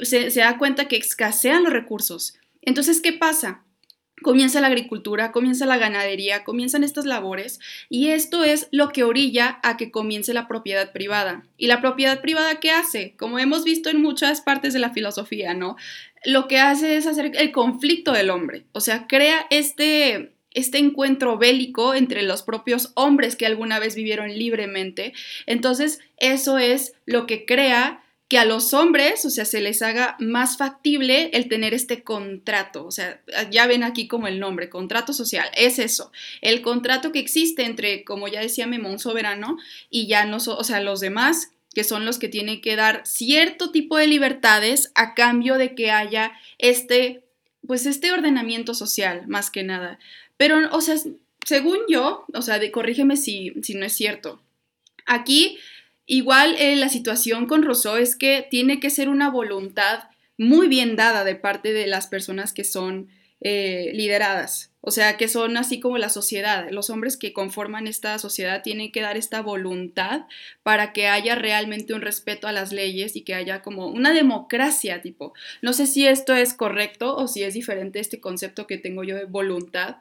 se, 0.03 0.31
se 0.31 0.41
da 0.41 0.59
cuenta 0.59 0.89
que 0.89 0.97
escasean 0.97 1.65
los 1.65 1.73
recursos. 1.73 2.35
Entonces, 2.63 3.01
¿qué 3.01 3.13
pasa? 3.13 3.65
comienza 4.23 4.61
la 4.61 4.69
agricultura, 4.69 5.33
comienza 5.33 5.67
la 5.67 5.77
ganadería, 5.77 6.45
comienzan 6.45 6.85
estas 6.85 7.05
labores 7.05 7.61
y 7.91 8.09
esto 8.09 8.45
es 8.45 8.69
lo 8.71 8.89
que 8.89 9.05
orilla 9.05 9.59
a 9.63 9.77
que 9.77 9.91
comience 9.91 10.33
la 10.33 10.49
propiedad 10.49 10.93
privada. 10.93 11.45
¿Y 11.59 11.67
la 11.67 11.81
propiedad 11.81 12.21
privada 12.23 12.61
qué 12.61 12.71
hace? 12.71 13.15
Como 13.17 13.39
hemos 13.39 13.65
visto 13.65 13.91
en 13.91 14.01
muchas 14.01 14.41
partes 14.41 14.73
de 14.73 14.79
la 14.79 14.91
filosofía, 14.91 15.53
¿no? 15.53 15.77
Lo 16.25 16.49
que 16.49 16.59
hace 16.59 16.97
es 16.97 17.07
hacer 17.07 17.33
el 17.35 17.53
conflicto 17.53 18.13
del 18.13 18.31
hombre, 18.31 18.65
o 18.73 18.81
sea, 18.81 19.07
crea 19.07 19.47
este 19.51 20.32
este 20.55 20.79
encuentro 20.79 21.39
bélico 21.39 21.95
entre 21.95 22.23
los 22.23 22.43
propios 22.43 22.93
hombres 22.95 23.37
que 23.37 23.47
alguna 23.47 23.79
vez 23.79 23.95
vivieron 23.95 24.37
libremente. 24.37 25.13
Entonces, 25.47 26.01
eso 26.19 26.59
es 26.59 26.95
lo 27.07 27.27
que 27.27 27.45
crea 27.45 28.03
que 28.33 28.39
a 28.39 28.47
los 28.47 28.73
hombres, 28.73 29.27
o 29.27 29.31
sea, 29.31 29.45
se 29.45 29.61
les 29.61 29.83
haga 29.83 30.17
más 30.19 30.57
factible 30.57 31.29
el 31.35 31.49
tener 31.49 31.75
este 31.75 32.03
contrato. 32.03 32.87
O 32.87 32.91
sea, 32.91 33.21
ya 33.51 33.67
ven 33.67 33.83
aquí 33.83 34.09
como 34.09 34.27
el 34.27 34.41
nombre, 34.41 34.71
contrato 34.71 35.13
social, 35.13 35.51
es 35.55 35.79
eso. 35.79 36.13
El 36.41 36.63
contrato 36.63 37.13
que 37.13 37.19
existe 37.19 37.65
entre, 37.65 38.05
como 38.05 38.29
ya 38.29 38.41
decía 38.41 38.67
Memón 38.67 38.99
Soberano, 38.99 39.59
y 39.91 40.07
ya 40.07 40.25
no, 40.25 40.39
o 40.39 40.65
sea, 40.65 40.81
los 40.81 41.01
demás, 41.01 41.51
que 41.75 41.85
son 41.85 42.07
los 42.07 42.19
que 42.19 42.29
tienen 42.29 42.63
que 42.63 42.75
dar 42.75 43.03
cierto 43.05 43.71
tipo 43.71 43.99
de 43.99 44.07
libertades 44.07 44.93
a 44.95 45.13
cambio 45.13 45.59
de 45.59 45.75
que 45.75 45.91
haya 45.91 46.33
este, 46.57 47.23
pues 47.67 47.85
este 47.85 48.13
ordenamiento 48.13 48.73
social, 48.73 49.27
más 49.27 49.51
que 49.51 49.63
nada. 49.63 49.99
Pero, 50.43 50.59
o 50.75 50.81
sea, 50.81 50.97
según 51.47 51.79
yo, 51.89 52.25
o 52.35 52.43
sea, 52.43 52.59
corrígeme 52.73 53.17
si, 53.17 53.53
si 53.63 53.77
no 53.77 53.87
es 53.87 53.93
cierto. 53.93 54.43
Aquí 55.07 55.57
Igual 56.07 56.57
eh, 56.59 56.77
la 56.77 56.89
situación 56.89 57.47
con 57.47 57.63
Rousseau 57.63 57.97
es 57.97 58.17
que 58.17 58.47
tiene 58.51 58.81
que 58.81 58.91
ser 58.91 59.09
una 59.09 59.31
voluntad 59.31 60.05
muy 60.37 60.67
bien 60.67 60.97
dada 60.97 61.23
de 61.25 61.37
parte 61.37 61.73
de 61.73 61.87
las 61.87 62.09
personas 62.09 62.53
que 62.53 62.65
son 62.65 63.09
eh, 63.41 63.93
lideradas. 63.95 64.73
O 64.81 64.91
sea, 64.91 65.17
que 65.17 65.29
son 65.29 65.57
así 65.57 65.79
como 65.79 65.99
la 65.99 66.09
sociedad. 66.09 66.69
Los 66.71 66.91
hombres 66.91 67.17
que 67.17 67.33
conforman 67.33 67.87
esta 67.87 68.19
sociedad 68.19 68.63
tienen 68.63 68.91
que 68.91 69.01
dar 69.01 69.17
esta 69.17 69.41
voluntad 69.43 70.27
para 70.65 70.93
que 70.93 71.07
haya 71.07 71.37
realmente 71.37 71.95
un 71.95 72.03
respeto 72.03 72.49
a 72.49 72.53
las 72.53 72.73
leyes 72.73 73.15
y 73.15 73.23
que 73.23 73.35
haya 73.35 73.63
como 73.63 73.87
una 73.87 74.13
democracia, 74.13 75.01
tipo. 75.03 75.35
No 75.63 75.73
sé 75.73 75.87
si 75.87 76.07
esto 76.09 76.35
es 76.35 76.53
correcto 76.53 77.17
o 77.17 77.29
si 77.29 77.45
es 77.45 77.55
diferente 77.55 78.01
este 78.01 78.21
concepto 78.21 78.67
que 78.67 78.77
tengo 78.77 79.05
yo 79.05 79.15
de 79.15 79.25
voluntad. 79.25 79.99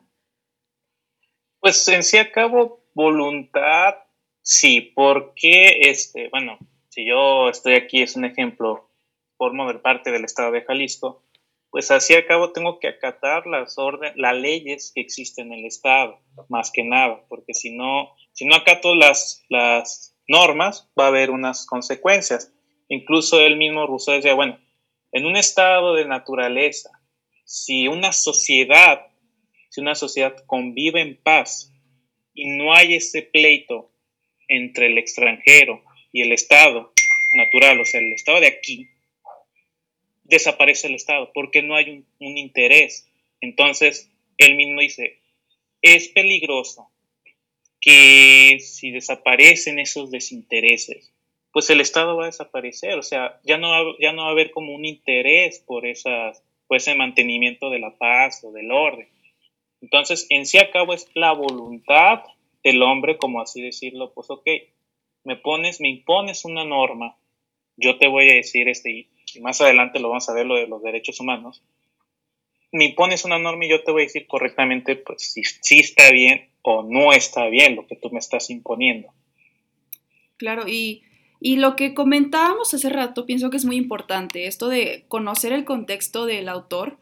Pues 1.62 1.88
en 1.90 2.02
sí 2.02 2.18
a 2.18 2.32
cabo, 2.32 2.84
voluntad, 2.96 3.94
sí, 4.42 4.82
porque, 4.96 5.78
este, 5.82 6.28
bueno, 6.30 6.58
si 6.90 7.06
yo 7.08 7.50
estoy 7.50 7.76
aquí, 7.76 8.02
es 8.02 8.16
un 8.16 8.26
ejemplo, 8.26 8.90
formo 9.38 9.72
parte 9.80 10.12
del 10.12 10.26
Estado 10.26 10.52
de 10.52 10.64
Jalisco, 10.64 11.24
pues 11.70 11.92
así 11.92 12.16
a 12.16 12.26
cabo 12.26 12.52
tengo 12.52 12.80
que 12.80 12.88
acatar 12.88 13.46
las 13.46 13.78
órdenes, 13.78 14.18
las 14.18 14.36
leyes 14.36 14.92
que 14.96 15.02
existen 15.02 15.54
en 15.54 15.60
el 15.60 15.66
Estado, 15.68 16.20
más 16.50 16.72
que 16.72 16.84
nada, 16.84 17.24
porque 17.30 17.54
si 17.54 17.70
no, 17.78 18.10
si 18.34 18.46
no 18.46 18.56
acato 18.56 18.96
las, 18.96 19.46
las 19.48 20.18
normas, 20.28 20.90
va 21.00 21.06
a 21.06 21.10
haber 21.10 21.30
unas 21.30 21.68
consecuencias. 21.68 22.52
Incluso 22.90 23.40
él 23.40 23.56
mismo 23.56 23.86
Rousseau 23.86 24.16
decía, 24.16 24.34
bueno, 24.34 24.60
en 25.12 25.28
un 25.28 25.36
estado 25.36 25.94
de 25.94 26.06
naturaleza, 26.06 26.90
si 27.46 27.88
una 27.88 28.14
sociedad, 28.14 29.11
si 29.72 29.80
una 29.80 29.96
sociedad 29.96 30.36
convive 30.46 31.00
en 31.00 31.16
paz 31.16 31.74
y 32.34 32.50
no 32.50 32.74
hay 32.74 32.96
ese 32.96 33.22
pleito 33.22 33.90
entre 34.50 34.88
el 34.88 34.98
extranjero 34.98 35.82
y 36.12 36.24
el 36.24 36.34
estado 36.34 36.92
natural, 37.34 37.80
o 37.80 37.86
sea, 37.86 38.02
el 38.02 38.12
estado 38.12 38.42
de 38.42 38.48
aquí, 38.48 38.90
desaparece 40.24 40.88
el 40.88 40.96
Estado, 40.96 41.32
porque 41.34 41.62
no 41.62 41.76
hay 41.76 42.06
un, 42.20 42.38
interés. 42.38 43.10
Entonces, 43.40 44.12
él 44.38 44.56
mismo 44.56 44.82
dice, 44.82 45.20
es 45.82 46.10
peligroso 46.10 46.90
que 47.80 48.58
si 48.60 48.92
desaparecen 48.92 49.80
esos 49.80 50.12
desintereses, 50.12 51.14
pues 51.54 51.70
el 51.70 51.82
Estado 51.82 52.18
va 52.18 52.24
a 52.24 52.28
desaparecer, 52.28 52.98
o 52.98 53.04
sea, 53.04 53.40
ya 53.44 53.58
no, 53.58 53.98
ya 54.00 54.14
no 54.14 54.24
va 54.24 54.30
a 54.30 54.32
haber 54.32 54.52
como 54.52 54.74
un 54.74 54.86
interés 54.86 55.60
por, 55.60 55.86
esas, 55.86 56.44
por 56.68 56.78
ese 56.78 56.96
mantenimiento 56.96 57.70
de 57.70 57.80
la 57.80 57.98
paz 57.98 58.44
o 58.44 58.52
del 58.52 58.72
orden. 58.72 59.08
Entonces, 59.82 60.28
en 60.30 60.46
sí 60.46 60.58
a 60.60 60.72
cabo 60.72 60.94
es 60.94 61.08
la 61.16 61.34
voluntad 61.34 62.22
del 62.64 62.82
hombre, 62.84 63.18
como 63.18 63.42
así 63.42 63.62
decirlo, 63.62 64.14
pues 64.14 64.30
ok, 64.30 64.48
me 65.24 65.36
pones, 65.36 65.82
me 65.82 65.90
impones 65.90 66.46
una 66.46 66.64
norma, 66.64 67.18
yo 67.78 67.98
te 67.98 68.08
voy 68.08 68.30
a 68.30 68.36
decir 68.36 68.70
este, 68.70 69.08
y 69.34 69.40
más 69.42 69.62
adelante 69.62 70.00
lo 70.00 70.10
vamos 70.10 70.30
a 70.30 70.34
ver 70.34 70.46
lo 70.46 70.56
de 70.56 70.68
los 70.68 70.84
derechos 70.84 71.20
humanos, 71.20 71.64
me 72.72 72.86
impones 72.86 73.26
una 73.26 73.40
norma 73.40 73.66
y 73.66 73.70
yo 73.70 73.84
te 73.84 73.92
voy 73.92 74.04
a 74.04 74.06
decir 74.06 74.28
correctamente 74.28 74.96
pues 74.96 75.34
si, 75.34 75.44
si 75.44 75.80
está 75.80 76.12
bien 76.12 76.50
o 76.62 76.84
no 76.84 77.12
está 77.12 77.48
bien 77.48 77.76
lo 77.76 77.86
que 77.86 77.96
tú 77.96 78.10
me 78.12 78.20
estás 78.20 78.50
imponiendo. 78.50 79.10
Claro, 80.38 80.68
y, 80.68 81.04
y 81.40 81.58
lo 81.58 81.76
que 81.76 81.94
comentábamos 81.94 82.74
hace 82.74 82.90
rato, 82.90 83.26
pienso 83.26 83.50
que 83.50 83.58
es 83.58 83.66
muy 83.66 83.76
importante, 83.76 84.48
esto 84.48 84.70
de 84.70 85.06
conocer 85.08 85.54
el 85.54 85.66
contexto 85.66 86.26
del 86.26 86.50
autor. 86.50 86.98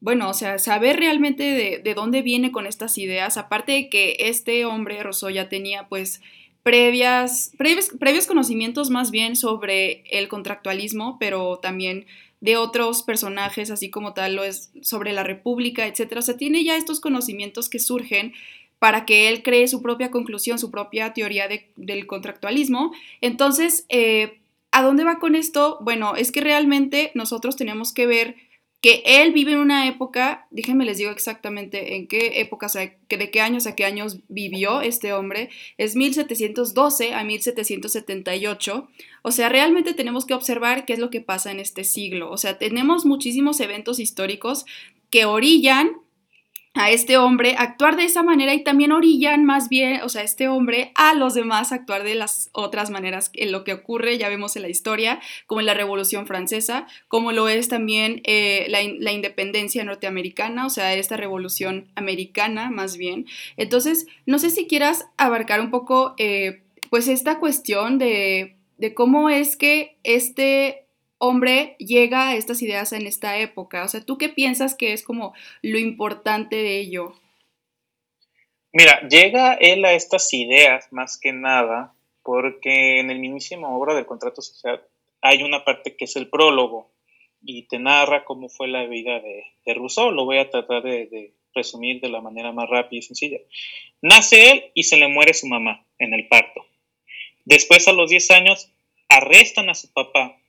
Bueno, 0.00 0.30
o 0.30 0.34
sea, 0.34 0.58
saber 0.58 0.96
realmente 0.96 1.42
de, 1.42 1.78
de 1.78 1.94
dónde 1.94 2.22
viene 2.22 2.52
con 2.52 2.66
estas 2.66 2.96
ideas, 2.96 3.36
aparte 3.36 3.72
de 3.72 3.88
que 3.88 4.16
este 4.20 4.64
hombre, 4.64 5.02
Rousseau, 5.02 5.30
ya 5.30 5.48
tenía 5.48 5.88
pues 5.88 6.22
previas, 6.62 7.52
previos, 7.56 8.26
conocimientos 8.26 8.90
más 8.90 9.10
bien 9.10 9.36
sobre 9.36 10.04
el 10.10 10.28
contractualismo, 10.28 11.16
pero 11.18 11.58
también 11.58 12.06
de 12.40 12.56
otros 12.56 13.02
personajes, 13.02 13.70
así 13.70 13.90
como 13.90 14.14
tal 14.14 14.36
lo 14.36 14.44
es 14.44 14.70
sobre 14.82 15.12
la 15.12 15.22
República, 15.22 15.86
etc. 15.86 16.16
O 16.18 16.22
sea, 16.22 16.36
tiene 16.36 16.64
ya 16.64 16.76
estos 16.76 17.00
conocimientos 17.00 17.68
que 17.68 17.78
surgen 17.78 18.32
para 18.78 19.04
que 19.04 19.28
él 19.28 19.42
cree 19.42 19.68
su 19.68 19.82
propia 19.82 20.10
conclusión, 20.10 20.58
su 20.58 20.70
propia 20.70 21.12
teoría 21.12 21.48
del 21.76 22.06
contractualismo. 22.06 22.92
Entonces, 23.20 23.84
eh, 23.90 24.40
¿a 24.72 24.82
dónde 24.82 25.04
va 25.04 25.18
con 25.18 25.34
esto? 25.34 25.78
Bueno, 25.82 26.16
es 26.16 26.32
que 26.32 26.40
realmente 26.40 27.10
nosotros 27.14 27.56
tenemos 27.56 27.92
que 27.92 28.06
ver 28.06 28.36
que 28.80 29.02
él 29.04 29.32
vive 29.32 29.52
en 29.52 29.58
una 29.58 29.86
época, 29.86 30.46
déjenme 30.50 30.86
les 30.86 30.96
digo 30.96 31.10
exactamente 31.10 31.96
en 31.96 32.06
qué 32.06 32.40
época, 32.40 32.66
o 32.66 32.68
sea, 32.68 32.90
de 33.08 33.30
qué 33.30 33.40
años 33.40 33.66
a 33.66 33.74
qué 33.74 33.84
años 33.84 34.20
vivió 34.28 34.80
este 34.80 35.12
hombre, 35.12 35.50
es 35.76 35.96
1712 35.96 37.12
a 37.12 37.22
1778, 37.22 38.88
o 39.22 39.32
sea, 39.32 39.48
realmente 39.50 39.92
tenemos 39.92 40.24
que 40.24 40.34
observar 40.34 40.86
qué 40.86 40.94
es 40.94 40.98
lo 40.98 41.10
que 41.10 41.20
pasa 41.20 41.50
en 41.50 41.60
este 41.60 41.84
siglo, 41.84 42.30
o 42.30 42.38
sea, 42.38 42.56
tenemos 42.56 43.04
muchísimos 43.04 43.60
eventos 43.60 43.98
históricos 43.98 44.64
que 45.10 45.26
orillan 45.26 45.92
a 46.74 46.90
este 46.90 47.16
hombre 47.16 47.56
actuar 47.58 47.96
de 47.96 48.04
esa 48.04 48.22
manera 48.22 48.54
y 48.54 48.62
también 48.62 48.92
orillan 48.92 49.44
más 49.44 49.68
bien, 49.68 50.02
o 50.02 50.08
sea, 50.08 50.22
este 50.22 50.46
hombre 50.46 50.92
a 50.94 51.14
los 51.14 51.34
demás 51.34 51.72
actuar 51.72 52.04
de 52.04 52.14
las 52.14 52.48
otras 52.52 52.90
maneras 52.90 53.30
en 53.34 53.50
lo 53.50 53.64
que 53.64 53.72
ocurre, 53.72 54.18
ya 54.18 54.28
vemos 54.28 54.54
en 54.54 54.62
la 54.62 54.68
historia, 54.68 55.20
como 55.46 55.60
en 55.60 55.66
la 55.66 55.74
Revolución 55.74 56.28
Francesa, 56.28 56.86
como 57.08 57.32
lo 57.32 57.48
es 57.48 57.68
también 57.68 58.22
eh, 58.24 58.66
la, 58.68 59.12
independencia 59.12 59.82
norteamericana, 59.82 60.64
o 60.64 60.70
sea, 60.70 60.94
esta 60.94 61.16
revolución 61.16 61.88
americana 61.96 62.70
más 62.70 62.96
bien. 62.96 63.26
Entonces, 63.56 64.06
no 64.26 64.38
sé 64.38 64.50
si 64.50 64.68
quieras 64.68 65.06
abarcar 65.16 65.60
un 65.60 65.70
poco, 65.70 66.14
eh, 66.18 66.62
pues, 66.88 67.08
esta 67.08 67.40
cuestión 67.40 67.98
de, 67.98 68.54
de 68.78 68.94
cómo 68.94 69.28
es 69.28 69.56
que 69.56 69.96
este 70.04 70.86
hombre 71.20 71.76
llega 71.78 72.30
a 72.30 72.34
estas 72.34 72.62
ideas 72.62 72.92
en 72.92 73.06
esta 73.06 73.38
época? 73.38 73.84
O 73.84 73.88
sea, 73.88 74.04
¿tú 74.04 74.18
qué 74.18 74.28
piensas 74.28 74.74
que 74.74 74.92
es 74.92 75.04
como 75.04 75.34
lo 75.62 75.78
importante 75.78 76.56
de 76.56 76.80
ello? 76.80 77.14
Mira, 78.72 79.06
llega 79.08 79.54
él 79.54 79.84
a 79.84 79.92
estas 79.92 80.32
ideas 80.32 80.88
más 80.90 81.18
que 81.18 81.32
nada 81.32 81.94
porque 82.22 83.00
en 83.00 83.10
el 83.10 83.18
mismísimo 83.18 83.76
obra 83.76 83.94
del 83.94 84.06
contrato 84.06 84.42
social 84.42 84.82
hay 85.20 85.42
una 85.42 85.64
parte 85.64 85.96
que 85.96 86.06
es 86.06 86.16
el 86.16 86.28
prólogo 86.28 86.90
y 87.42 87.64
te 87.64 87.78
narra 87.78 88.24
cómo 88.24 88.48
fue 88.48 88.68
la 88.68 88.84
vida 88.86 89.20
de, 89.20 89.74
Rousseau. 89.74 90.10
Lo 90.10 90.24
voy 90.24 90.38
a 90.38 90.50
tratar 90.50 90.82
de, 90.82 91.06
de, 91.06 91.34
resumir 91.54 92.00
de 92.00 92.08
la 92.08 92.20
manera 92.20 92.52
más 92.52 92.68
rápida 92.68 93.00
y 93.00 93.02
sencilla. 93.02 93.38
Nace 94.00 94.50
él 94.52 94.64
y 94.74 94.84
se 94.84 94.96
le 94.96 95.08
muere 95.08 95.34
su 95.34 95.46
mamá 95.46 95.84
en 95.98 96.14
el 96.14 96.28
parto. 96.28 96.64
Después, 97.44 97.88
a 97.88 97.92
los 97.92 98.08
10 98.10 98.30
años, 98.30 98.70
arrestan 99.08 99.68
a 99.68 99.74
su 99.74 99.92
papá 99.92 100.39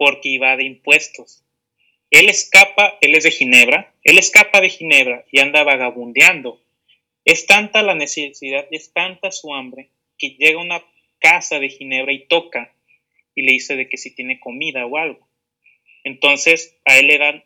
porque 0.00 0.30
iba 0.30 0.56
de 0.56 0.64
impuestos. 0.64 1.44
Él 2.10 2.30
escapa, 2.30 2.96
él 3.02 3.14
es 3.14 3.24
de 3.24 3.30
Ginebra, 3.30 3.92
él 4.02 4.16
escapa 4.16 4.62
de 4.62 4.70
Ginebra 4.70 5.26
y 5.30 5.40
anda 5.40 5.62
vagabundeando. 5.62 6.58
Es 7.26 7.46
tanta 7.46 7.82
la 7.82 7.94
necesidad, 7.94 8.66
es 8.70 8.94
tanta 8.94 9.30
su 9.30 9.52
hambre, 9.52 9.90
que 10.16 10.36
llega 10.38 10.58
a 10.58 10.64
una 10.64 10.82
casa 11.18 11.58
de 11.58 11.68
Ginebra 11.68 12.14
y 12.14 12.26
toca 12.28 12.74
y 13.34 13.42
le 13.42 13.52
dice 13.52 13.76
de 13.76 13.90
que 13.90 13.98
si 13.98 14.14
tiene 14.14 14.40
comida 14.40 14.86
o 14.86 14.96
algo. 14.96 15.28
Entonces 16.02 16.80
a 16.86 16.96
él 16.96 17.08
le 17.08 17.18
dan, 17.18 17.44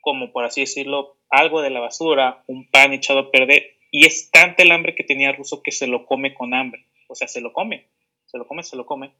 como 0.00 0.32
por 0.32 0.44
así 0.44 0.62
decirlo, 0.62 1.18
algo 1.30 1.62
de 1.62 1.70
la 1.70 1.78
basura, 1.78 2.42
un 2.48 2.68
pan 2.68 2.92
echado 2.94 3.20
a 3.20 3.30
perder, 3.30 3.76
y 3.92 4.06
es 4.06 4.28
tanta 4.32 4.64
el 4.64 4.72
hambre 4.72 4.96
que 4.96 5.04
tenía 5.04 5.30
Ruso 5.30 5.62
que 5.62 5.70
se 5.70 5.86
lo 5.86 6.04
come 6.04 6.34
con 6.34 6.52
hambre. 6.52 6.84
O 7.06 7.14
sea, 7.14 7.28
se 7.28 7.40
lo 7.40 7.52
come, 7.52 7.86
se 8.26 8.38
lo 8.38 8.48
come, 8.48 8.64
se 8.64 8.74
lo 8.74 8.86
come. 8.86 9.12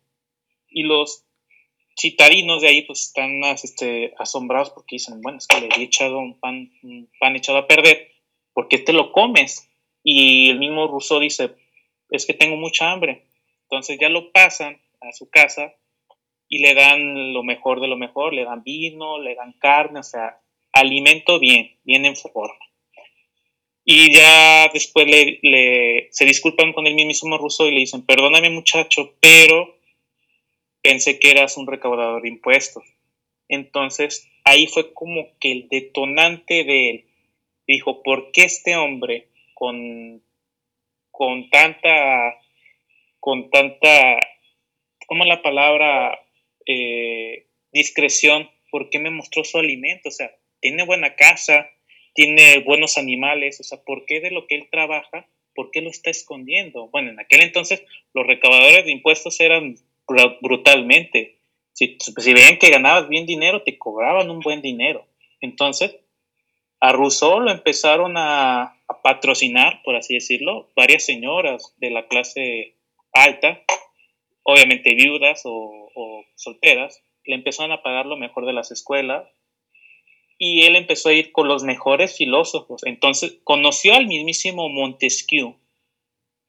Y 0.69 0.83
los 0.83 1.29
citadinos 1.97 2.63
de 2.63 2.69
ahí 2.69 2.83
pues 2.83 3.03
están 3.09 3.43
este, 3.45 4.15
asombrados 4.19 4.71
porque 4.71 4.97
dicen, 4.97 5.21
bueno, 5.21 5.39
es 5.39 5.47
que 5.47 5.61
le 5.61 5.69
he 5.69 5.83
echado 5.83 6.19
un 6.19 6.39
pan, 6.39 6.71
pan 7.19 7.37
echado 7.37 7.59
a 7.59 7.67
perder, 7.67 8.11
¿por 8.53 8.69
qué 8.69 8.79
te 8.79 8.93
lo 8.93 9.13
comes? 9.13 9.69
Y 10.03 10.51
el 10.51 10.59
mismo 10.59 10.87
Rousseau 10.89 11.21
dice, 11.21 11.55
es 12.11 12.27
que 12.27 12.35
tengo 12.35 12.57
mucha 12.57 12.91
hambre. 12.91 13.27
Entonces 13.65 13.99
ya 14.01 14.09
lo 14.09 14.33
pasan 14.33 14.81
a 15.01 15.13
su 15.13 15.31
casa 15.31 15.75
y 16.49 16.59
le 16.59 16.75
dan 16.75 17.33
lo 17.33 17.43
mejor 17.43 17.81
de 17.81 17.89
lo 17.89 17.97
mejor, 17.97 18.35
le 18.35 18.45
dan 18.45 18.63
vino, 18.63 19.19
le 19.19 19.35
dan 19.35 19.55
carne, 19.55 20.01
o 20.01 20.03
sea, 20.03 20.41
alimento 20.73 21.39
bien, 21.39 21.79
bien 21.85 22.05
en 22.05 22.17
forma. 22.17 22.59
Y 23.85 24.15
ya 24.15 24.69
después 24.73 25.07
le, 25.07 25.41
le, 25.43 26.09
se 26.13 26.25
disculpan 26.25 26.73
con 26.73 26.87
el 26.87 26.95
mismo 26.95 27.37
Rousseau 27.37 27.67
y 27.67 27.73
le 27.73 27.81
dicen, 27.81 28.05
perdóname 28.07 28.51
muchacho, 28.51 29.15
pero 29.21 29.77
pensé 30.83 31.19
que 31.19 31.31
eras 31.31 31.57
un 31.57 31.67
recaudador 31.67 32.23
de 32.23 32.29
impuestos. 32.29 32.85
Entonces, 33.49 34.29
ahí 34.45 34.67
fue 34.67 34.93
como 34.93 35.29
que 35.39 35.53
el 35.53 35.69
detonante 35.69 36.65
de 36.65 36.91
él 36.91 37.05
dijo, 37.67 38.03
¿por 38.03 38.33
qué 38.33 38.45
este 38.45 38.77
hombre 38.77 39.29
con, 39.55 40.23
con 41.11 41.49
tanta, 41.51 42.39
con 43.21 43.51
tanta, 43.51 44.19
¿cómo 45.07 45.25
la 45.25 45.43
palabra? 45.43 46.19
Eh, 46.67 47.47
discreción, 47.73 48.49
¿por 48.71 48.91
qué 48.91 48.99
me 48.99 49.11
mostró 49.11 49.45
su 49.45 49.59
alimento? 49.59 50.09
O 50.09 50.13
sea, 50.13 50.31
tiene 50.61 50.85
buena 50.85 51.17
casa, 51.17 51.69
tiene 52.15 52.59
buenos 52.61 52.99
animales, 52.99 53.59
o 53.61 53.65
sea, 53.65 53.83
¿por 53.83 54.05
qué 54.05 54.21
de 54.21 54.31
lo 54.31 54.47
que 54.47 54.57
él 54.57 54.69
trabaja, 54.71 55.27
por 55.55 55.71
qué 55.71 55.81
lo 55.81 55.91
está 55.91 56.11
escondiendo? 56.11 56.89
Bueno, 56.89 57.11
en 57.11 57.19
aquel 57.19 57.43
entonces 57.43 57.83
los 58.15 58.27
recaudadores 58.27 58.85
de 58.85 58.93
impuestos 58.93 59.41
eran 59.41 59.77
brutalmente. 60.07 61.41
Si, 61.73 61.97
si 61.99 62.35
veían 62.35 62.59
que 62.59 62.71
ganabas 62.71 63.09
bien 63.09 63.27
dinero, 63.27 63.63
te 63.63 63.79
cobraban 63.79 64.31
un 64.31 64.41
buen 64.41 64.61
dinero. 64.61 65.07
Entonces, 65.41 65.97
A 66.81 66.93
Rousseau 66.93 67.41
lo 67.41 67.51
empezaron 67.51 68.15
a, 68.17 68.77
patrocinar, 69.03 69.81
por 69.85 69.97
así 69.97 70.15
decirlo, 70.15 70.69
varias 70.77 71.05
señoras 71.05 71.75
de 71.79 71.91
la 71.91 72.07
clase 72.09 72.77
alta, 73.13 73.63
obviamente 74.43 74.95
viudas 74.95 75.43
o, 75.45 75.91
o 75.95 76.25
solteras, 76.37 77.03
le 77.25 77.37
empezaron 77.37 77.73
a 77.73 77.83
pagar 77.83 78.07
lo 78.07 78.17
mejor 78.17 78.47
de 78.47 78.53
las 78.53 78.71
escuelas 78.71 79.27
y 80.39 80.63
él 80.63 80.77
empezó 80.77 81.09
a 81.09 81.15
ir 81.15 81.33
con 81.33 81.49
los 81.49 81.65
mejores 81.65 82.17
filósofos. 82.17 82.83
Entonces 82.85 83.39
conoció 83.45 83.95
al 83.95 84.07
mismísimo 84.07 84.69
Montesquieu 84.69 85.57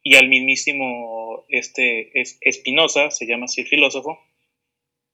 y 0.03 0.15
al 0.15 0.27
mismísimo 0.27 1.45
este, 1.47 2.11
Espinosa, 2.41 3.09
se 3.09 3.25
llama 3.25 3.45
así 3.45 3.61
el 3.61 3.67
filósofo, 3.67 4.19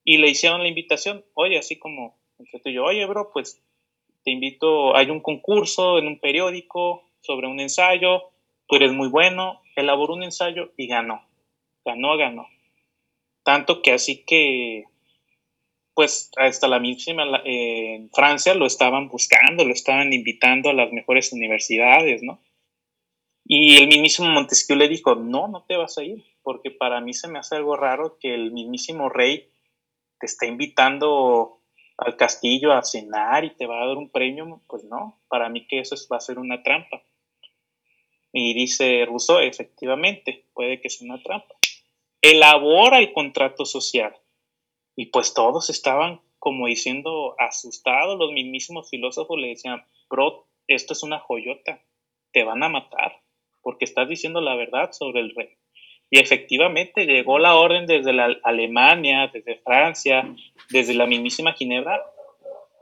y 0.03 0.17
le 0.17 0.29
hicieron 0.29 0.63
la 0.63 0.67
invitación, 0.67 1.23
oye, 1.35 1.57
así 1.59 1.77
como 1.77 2.17
entre 2.39 2.73
yo, 2.73 2.85
oye, 2.85 3.05
bro, 3.05 3.31
pues 3.31 3.61
te 4.23 4.31
invito, 4.31 4.95
hay 4.95 5.09
un 5.09 5.21
concurso 5.21 5.99
en 5.99 6.07
un 6.07 6.19
periódico 6.19 7.03
sobre 7.21 7.47
un 7.47 7.59
ensayo, 7.59 8.31
tú 8.67 8.75
eres 8.75 8.91
muy 8.91 9.09
bueno, 9.09 9.61
elaboró 9.75 10.13
un 10.13 10.23
ensayo 10.23 10.71
y 10.77 10.87
ganó, 10.87 11.23
ganó, 11.85 12.17
ganó. 12.17 12.47
Tanto 13.43 13.81
que 13.81 13.91
así 13.91 14.23
que 14.25 14.85
pues 15.93 16.31
hasta 16.37 16.69
la 16.69 16.79
misma 16.79 17.41
en 17.43 18.09
Francia 18.11 18.53
lo 18.55 18.65
estaban 18.65 19.09
buscando, 19.09 19.65
lo 19.65 19.73
estaban 19.73 20.13
invitando 20.13 20.69
a 20.69 20.73
las 20.73 20.93
mejores 20.93 21.33
universidades, 21.33 22.23
¿no? 22.23 22.39
Y 23.51 23.77
el 23.77 23.87
mismísimo 23.87 24.29
Montesquieu 24.29 24.77
le 24.77 24.87
dijo, 24.87 25.15
no, 25.15 25.47
no 25.47 25.63
te 25.63 25.75
vas 25.75 25.97
a 25.97 26.03
ir, 26.03 26.23
porque 26.43 26.69
para 26.69 27.01
mí 27.01 27.15
se 27.15 27.27
me 27.27 27.39
hace 27.39 27.55
algo 27.55 27.75
raro 27.75 28.19
que 28.19 28.35
el 28.35 28.51
mismísimo 28.51 29.09
rey 29.09 29.49
te 30.19 30.27
está 30.27 30.45
invitando 30.45 31.59
al 31.97 32.15
castillo 32.15 32.71
a 32.73 32.83
cenar 32.83 33.45
y 33.45 33.55
te 33.55 33.65
va 33.65 33.81
a 33.81 33.87
dar 33.87 33.97
un 33.97 34.11
premio, 34.11 34.61
pues 34.67 34.83
no, 34.83 35.19
para 35.27 35.49
mí 35.49 35.65
que 35.65 35.79
eso 35.79 35.95
va 36.13 36.17
a 36.17 36.21
ser 36.21 36.37
una 36.37 36.61
trampa. 36.61 37.01
Y 38.31 38.53
dice 38.53 39.03
Rousseau, 39.07 39.39
efectivamente, 39.39 40.45
puede 40.53 40.79
que 40.79 40.91
sea 40.91 41.11
una 41.11 41.23
trampa. 41.23 41.55
Elabora 42.21 42.99
el 42.99 43.11
contrato 43.13 43.65
social 43.65 44.15
y 44.95 45.07
pues 45.07 45.33
todos 45.33 45.71
estaban 45.71 46.21
como 46.37 46.67
diciendo 46.67 47.33
asustados, 47.39 48.19
los 48.19 48.31
mismísimos 48.31 48.91
filósofos 48.91 49.39
le 49.39 49.47
decían, 49.47 49.83
bro, 50.07 50.45
esto 50.67 50.93
es 50.93 51.01
una 51.01 51.17
joyota, 51.17 51.81
te 52.31 52.43
van 52.43 52.61
a 52.61 52.69
matar 52.69 53.19
porque 53.69 53.85
estás 53.85 54.09
diciendo 54.09 54.41
la 54.41 54.55
verdad 54.55 54.93
sobre 54.93 55.19
el 55.19 55.35
rey. 55.35 55.49
Y 56.09 56.17
efectivamente 56.17 57.05
llegó 57.05 57.37
la 57.37 57.55
orden 57.55 57.85
desde 57.85 58.19
Alemania, 58.41 59.29
desde 59.31 59.59
Francia, 59.59 60.27
desde 60.71 60.95
la 60.95 61.05
mismísima 61.05 61.53
Ginebra, 61.53 62.01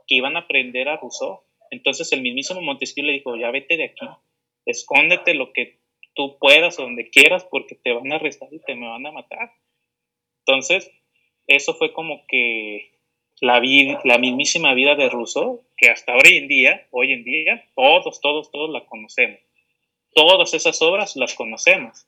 que 0.07 0.15
iban 0.15 0.37
a 0.37 0.47
prender 0.47 0.87
a 0.87 0.95
Rousseau. 0.95 1.41
Entonces 1.71 2.13
el 2.13 2.21
mismísimo 2.21 2.61
Montesquieu 2.61 3.05
le 3.05 3.11
dijo, 3.11 3.35
ya 3.35 3.51
vete 3.51 3.75
de 3.75 3.83
aquí, 3.83 4.07
escóndete 4.65 5.33
lo 5.33 5.51
que 5.51 5.77
tú 6.15 6.37
puedas, 6.39 6.77
donde 6.77 7.09
quieras, 7.09 7.45
porque 7.51 7.75
te 7.75 7.91
van 7.91 8.09
a 8.13 8.15
arrestar 8.15 8.47
y 8.53 8.59
te 8.59 8.73
me 8.73 8.87
van 8.87 9.05
a 9.05 9.11
matar. 9.11 9.51
Entonces, 10.45 10.89
eso 11.47 11.73
fue 11.73 11.91
como 11.91 12.25
que 12.29 12.93
la, 13.41 13.61
la 14.05 14.17
mismísima 14.19 14.73
vida 14.73 14.95
de 14.95 15.09
Rousseau, 15.09 15.65
que 15.75 15.89
hasta 15.89 16.13
hoy 16.13 16.37
en 16.37 16.47
día, 16.47 16.87
hoy 16.91 17.11
en 17.11 17.25
día, 17.25 17.65
todos, 17.75 18.21
todos, 18.21 18.49
todos 18.51 18.69
la 18.69 18.85
conocemos. 18.85 19.41
Todas 20.17 20.51
esas 20.55 20.81
obras 20.81 21.15
las 21.15 21.35
conocemos. 21.35 22.07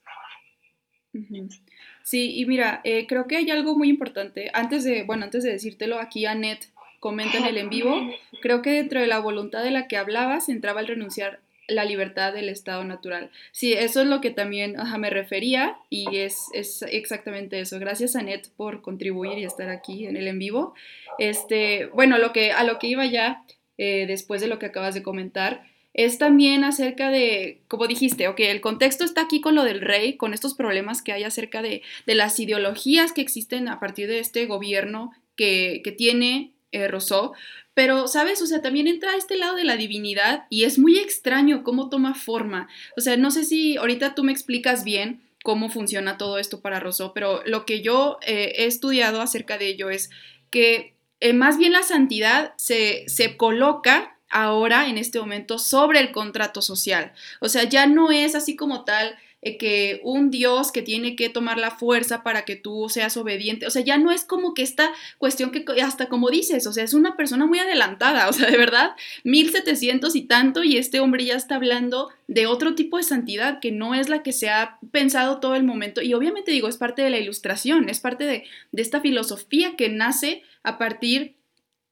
Sí, 2.01 2.39
y 2.39 2.47
mira, 2.47 2.81
eh, 2.83 3.05
creo 3.05 3.27
que 3.27 3.37
hay 3.37 3.51
algo 3.51 3.77
muy 3.77 3.87
importante. 3.87 4.49
Antes 4.55 4.83
de, 4.83 5.03
bueno, 5.03 5.25
antes 5.25 5.43
de 5.43 5.51
decírtelo, 5.51 5.99
aquí 5.99 6.25
Annette 6.25 6.71
comenta 6.99 7.37
en 7.37 7.45
el 7.45 7.59
en 7.59 7.69
vivo, 7.69 8.01
creo 8.41 8.63
que 8.63 8.71
dentro 8.71 8.99
de 8.99 9.05
la 9.05 9.19
voluntad 9.19 9.63
de 9.63 9.69
la 9.69 9.87
que 9.87 9.95
hablabas 9.95 10.49
entraba 10.49 10.81
el 10.81 10.87
renunciar 10.87 11.39
la 11.67 11.85
libertad 11.85 12.33
del 12.33 12.49
estado 12.49 12.83
natural. 12.83 13.29
Sí, 13.51 13.73
eso 13.73 14.01
es 14.01 14.07
lo 14.07 14.21
que 14.21 14.31
también 14.31 14.75
me 14.97 15.11
refería 15.11 15.77
y 15.91 16.17
es, 16.17 16.47
es, 16.55 16.81
exactamente 16.81 17.59
eso. 17.59 17.77
Gracias, 17.77 18.15
Anet, 18.15 18.49
por 18.57 18.81
contribuir 18.81 19.37
y 19.37 19.43
estar 19.43 19.69
aquí 19.69 20.07
en 20.07 20.17
el 20.17 20.27
en 20.27 20.39
vivo. 20.39 20.73
Este, 21.19 21.85
bueno, 21.93 22.17
lo 22.17 22.33
que, 22.33 22.53
a 22.53 22.63
lo 22.63 22.79
que 22.79 22.87
iba 22.87 23.05
ya 23.05 23.43
eh, 23.77 24.07
después 24.07 24.41
de 24.41 24.47
lo 24.47 24.57
que 24.57 24.65
acabas 24.65 24.95
de 24.95 25.03
comentar 25.03 25.68
es 25.93 26.17
también 26.17 26.63
acerca 26.63 27.09
de, 27.09 27.61
como 27.67 27.87
dijiste, 27.87 28.27
ok, 28.27 28.39
el 28.41 28.61
contexto 28.61 29.03
está 29.03 29.21
aquí 29.21 29.41
con 29.41 29.55
lo 29.55 29.63
del 29.63 29.81
rey, 29.81 30.17
con 30.17 30.33
estos 30.33 30.53
problemas 30.53 31.01
que 31.01 31.11
hay 31.11 31.23
acerca 31.23 31.61
de, 31.61 31.81
de 32.05 32.15
las 32.15 32.39
ideologías 32.39 33.11
que 33.11 33.21
existen 33.21 33.67
a 33.67 33.79
partir 33.79 34.07
de 34.07 34.19
este 34.19 34.45
gobierno 34.45 35.11
que, 35.35 35.81
que 35.83 35.91
tiene 35.91 36.53
eh, 36.71 36.87
Rousseau, 36.87 37.33
pero, 37.73 38.07
¿sabes? 38.07 38.41
O 38.41 38.45
sea, 38.45 38.61
también 38.61 38.87
entra 38.87 39.11
a 39.11 39.15
este 39.15 39.37
lado 39.37 39.55
de 39.55 39.63
la 39.63 39.77
divinidad 39.77 40.45
y 40.49 40.65
es 40.65 40.77
muy 40.77 40.99
extraño 40.99 41.63
cómo 41.63 41.89
toma 41.89 42.13
forma. 42.13 42.67
O 42.97 43.01
sea, 43.01 43.15
no 43.15 43.31
sé 43.31 43.45
si 43.45 43.77
ahorita 43.77 44.15
tú 44.15 44.23
me 44.25 44.33
explicas 44.33 44.83
bien 44.83 45.21
cómo 45.43 45.69
funciona 45.69 46.17
todo 46.17 46.37
esto 46.37 46.61
para 46.61 46.79
Rousseau, 46.79 47.13
pero 47.13 47.41
lo 47.45 47.65
que 47.65 47.81
yo 47.81 48.19
eh, 48.21 48.53
he 48.57 48.65
estudiado 48.65 49.21
acerca 49.21 49.57
de 49.57 49.67
ello 49.67 49.89
es 49.89 50.09
que 50.51 50.95
eh, 51.21 51.33
más 51.33 51.57
bien 51.57 51.71
la 51.71 51.83
santidad 51.83 52.53
se, 52.57 53.05
se 53.07 53.37
coloca 53.37 54.18
ahora, 54.29 54.87
en 54.87 54.97
este 54.97 55.19
momento, 55.19 55.59
sobre 55.59 55.99
el 55.99 56.11
contrato 56.11 56.61
social. 56.61 57.13
O 57.39 57.49
sea, 57.49 57.63
ya 57.63 57.85
no 57.87 58.11
es 58.11 58.35
así 58.35 58.55
como 58.55 58.83
tal 58.85 59.17
eh, 59.41 59.57
que 59.57 60.01
un 60.03 60.31
Dios 60.31 60.73
que 60.73 60.81
tiene 60.81 61.15
que 61.15 61.29
tomar 61.29 61.57
la 61.57 61.71
fuerza 61.71 62.23
para 62.23 62.43
que 62.43 62.57
tú 62.57 62.89
seas 62.89 63.15
obediente, 63.15 63.65
o 63.67 63.69
sea, 63.69 63.81
ya 63.81 63.97
no 63.97 64.11
es 64.11 64.25
como 64.25 64.53
que 64.53 64.63
esta 64.63 64.91
cuestión 65.17 65.51
que 65.51 65.63
hasta 65.81 66.09
como 66.09 66.29
dices, 66.29 66.67
o 66.67 66.73
sea, 66.73 66.83
es 66.83 66.93
una 66.93 67.15
persona 67.15 67.45
muy 67.45 67.57
adelantada, 67.59 68.27
o 68.27 68.33
sea, 68.33 68.49
de 68.51 68.57
verdad, 68.57 68.97
1700 69.23 70.13
y 70.17 70.23
tanto, 70.23 70.65
y 70.65 70.75
este 70.75 70.99
hombre 70.99 71.23
ya 71.23 71.35
está 71.35 71.55
hablando 71.55 72.09
de 72.27 72.47
otro 72.47 72.75
tipo 72.75 72.97
de 72.97 73.03
santidad 73.03 73.61
que 73.61 73.71
no 73.71 73.95
es 73.95 74.09
la 74.09 74.23
que 74.23 74.33
se 74.33 74.49
ha 74.49 74.77
pensado 74.91 75.39
todo 75.39 75.55
el 75.55 75.63
momento, 75.63 76.01
y 76.01 76.13
obviamente 76.13 76.51
digo, 76.51 76.67
es 76.67 76.75
parte 76.75 77.01
de 77.01 77.09
la 77.09 77.19
ilustración, 77.19 77.87
es 77.87 78.01
parte 78.01 78.25
de, 78.25 78.43
de 78.73 78.81
esta 78.81 78.99
filosofía 78.99 79.77
que 79.77 79.87
nace 79.87 80.43
a 80.63 80.77
partir 80.77 81.38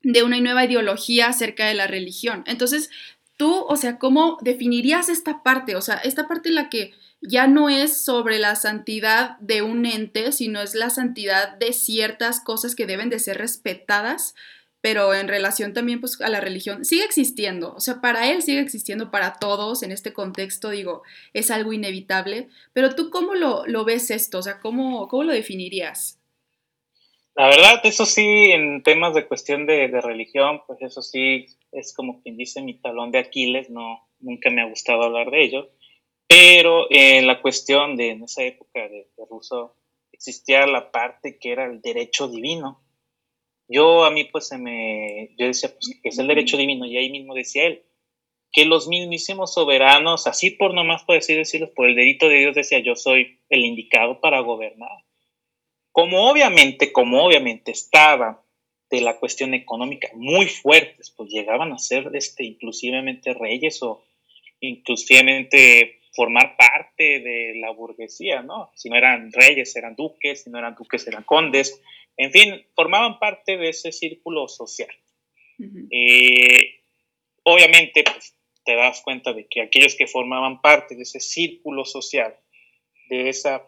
de 0.04 0.24
una 0.24 0.40
nueva 0.40 0.66
ideología 0.66 1.28
acerca 1.28 1.66
de 1.66 1.74
la 1.74 1.88
religión. 1.88 2.44
Entonces, 2.48 2.90
tú, 3.38 3.66
o 3.68 3.76
sea, 3.76 3.98
¿cómo 4.00 4.38
definirías 4.42 5.10
esta 5.10 5.44
parte? 5.44 5.76
O 5.76 5.82
sea, 5.82 5.96
esta 5.98 6.28
parte 6.28 6.50
en 6.50 6.56
la 6.56 6.70
que 6.70 6.94
ya 7.22 7.48
no 7.48 7.70
es 7.70 8.04
sobre 8.04 8.40
la 8.40 8.56
santidad 8.56 9.38
de 9.40 9.62
un 9.62 9.86
ente, 9.86 10.32
sino 10.32 10.62
es 10.62 10.76
la 10.76 10.90
santidad 10.90 11.58
de 11.58 11.74
ciertas 11.74 12.40
cosas 12.40 12.76
que 12.76 12.86
deben 12.86 13.10
de 13.10 13.20
ser 13.20 13.38
respetadas, 13.38 14.36
pero 14.82 15.14
en 15.14 15.28
relación 15.28 15.74
también 15.74 16.00
pues 16.00 16.22
a 16.22 16.30
la 16.30 16.40
religión 16.40 16.86
sigue 16.86 17.04
existiendo, 17.04 17.74
o 17.74 17.80
sea, 17.80 18.00
para 18.00 18.32
él 18.32 18.44
sigue 18.44 18.60
existiendo 18.60 19.10
para 19.10 19.34
todos 19.34 19.82
en 19.84 19.92
este 19.92 20.14
contexto, 20.14 20.70
digo, 20.70 21.02
es 21.34 21.50
algo 21.50 21.74
inevitable, 21.74 22.50
pero 22.74 22.94
tú 22.96 23.10
cómo 23.10 23.34
lo, 23.34 23.66
ves 23.86 24.12
esto, 24.12 24.38
o 24.38 24.44
sea, 24.44 24.60
¿cómo, 24.60 25.08
cómo 25.08 25.24
lo 25.24 25.34
definirías? 25.34 26.17
La 27.38 27.50
verdad, 27.50 27.82
eso 27.84 28.08
sí, 28.08 28.26
en 28.52 28.82
temas 28.82 29.14
de 29.14 29.28
cuestión 29.28 29.68
de, 29.68 29.90
de, 29.90 30.02
religión, 30.02 30.64
pues 30.66 30.82
eso 30.82 31.04
sí 31.04 31.46
es 31.72 31.94
como 31.94 32.20
quien 32.24 32.36
dice 32.36 32.64
mi 32.64 32.74
talón 32.82 33.12
de 33.12 33.20
Aquiles, 33.20 33.70
no, 33.70 34.10
nunca 34.20 34.50
me 34.50 34.64
ha 34.64 34.66
gustado 34.66 35.04
hablar 35.04 35.30
de 35.30 35.44
ello. 35.44 35.70
Pero 36.26 36.88
en 36.90 37.28
la 37.28 37.40
cuestión 37.40 37.96
de 37.96 38.10
en 38.10 38.24
esa 38.24 38.44
época 38.44 38.82
de, 38.90 39.12
de 39.16 39.26
Rousseau 39.30 39.74
existía 40.12 40.66
la 40.66 40.92
parte 40.92 41.38
que 41.38 41.52
era 41.52 41.66
el 41.66 41.80
derecho 41.80 42.28
divino. 42.28 42.82
Yo 43.68 44.04
a 44.04 44.10
mí 44.10 44.24
pues 44.24 44.48
se 44.48 44.58
me, 44.58 45.36
yo 45.38 45.46
decía 45.46 45.70
pues 45.70 46.00
que 46.02 46.10
es 46.10 46.18
el 46.18 46.28
derecho 46.28 46.58
divino 46.58 46.88
y 46.88 46.98
ahí 46.98 47.12
mismo 47.12 47.36
decía 47.36 47.68
él 47.68 47.84
que 48.52 48.66
los 48.66 48.88
mismísimos 48.88 49.54
soberanos, 49.54 50.26
así 50.26 50.50
por 50.50 50.74
nomás 50.74 51.04
por 51.04 51.18
así 51.18 51.36
decirlo, 51.36 51.72
por 51.76 51.88
el 51.88 51.96
delito 51.96 52.30
de 52.30 52.40
Dios 52.40 52.56
decía 52.56 52.80
yo 52.80 52.96
soy 52.96 53.42
el 53.50 53.64
indicado 53.64 54.22
para 54.22 54.40
gobernar. 54.40 55.07
Como 55.98 56.30
obviamente, 56.30 56.92
como 56.92 57.26
obviamente 57.26 57.72
estaba 57.72 58.40
de 58.88 59.02
la 59.02 59.18
cuestión 59.18 59.56
económica 59.56 60.10
muy 60.14 60.46
fuertes, 60.46 61.10
pues 61.10 61.32
llegaban 61.32 61.72
a 61.72 61.80
ser 61.80 62.12
este, 62.14 62.44
inclusivemente 62.44 63.34
reyes 63.34 63.82
o 63.82 64.06
inclusivemente 64.60 66.02
formar 66.14 66.56
parte 66.56 67.20
de 67.20 67.54
la 67.60 67.72
burguesía, 67.72 68.44
¿no? 68.44 68.72
Si 68.76 68.92
no 68.92 68.96
eran 68.96 69.32
reyes, 69.32 69.76
eran 69.76 69.96
duques, 69.96 70.44
si 70.44 70.52
no 70.52 70.60
eran 70.60 70.76
duques, 70.76 71.08
eran 71.08 71.24
condes, 71.24 71.82
en 72.16 72.32
fin, 72.32 72.64
formaban 72.76 73.18
parte 73.18 73.58
de 73.58 73.70
ese 73.70 73.92
círculo 73.92 74.48
social. 74.48 74.92
Eh, 75.90 76.76
obviamente, 77.42 78.04
pues, 78.04 78.36
te 78.64 78.76
das 78.76 79.02
cuenta 79.02 79.34
de 79.34 79.48
que 79.48 79.64
aquellos 79.64 79.96
que 79.96 80.06
formaban 80.06 80.62
parte 80.62 80.96
de 80.96 81.02
ese 81.02 81.20
círculo 81.20 81.86
social, 81.86 82.38
de 83.10 83.30
esa 83.30 83.68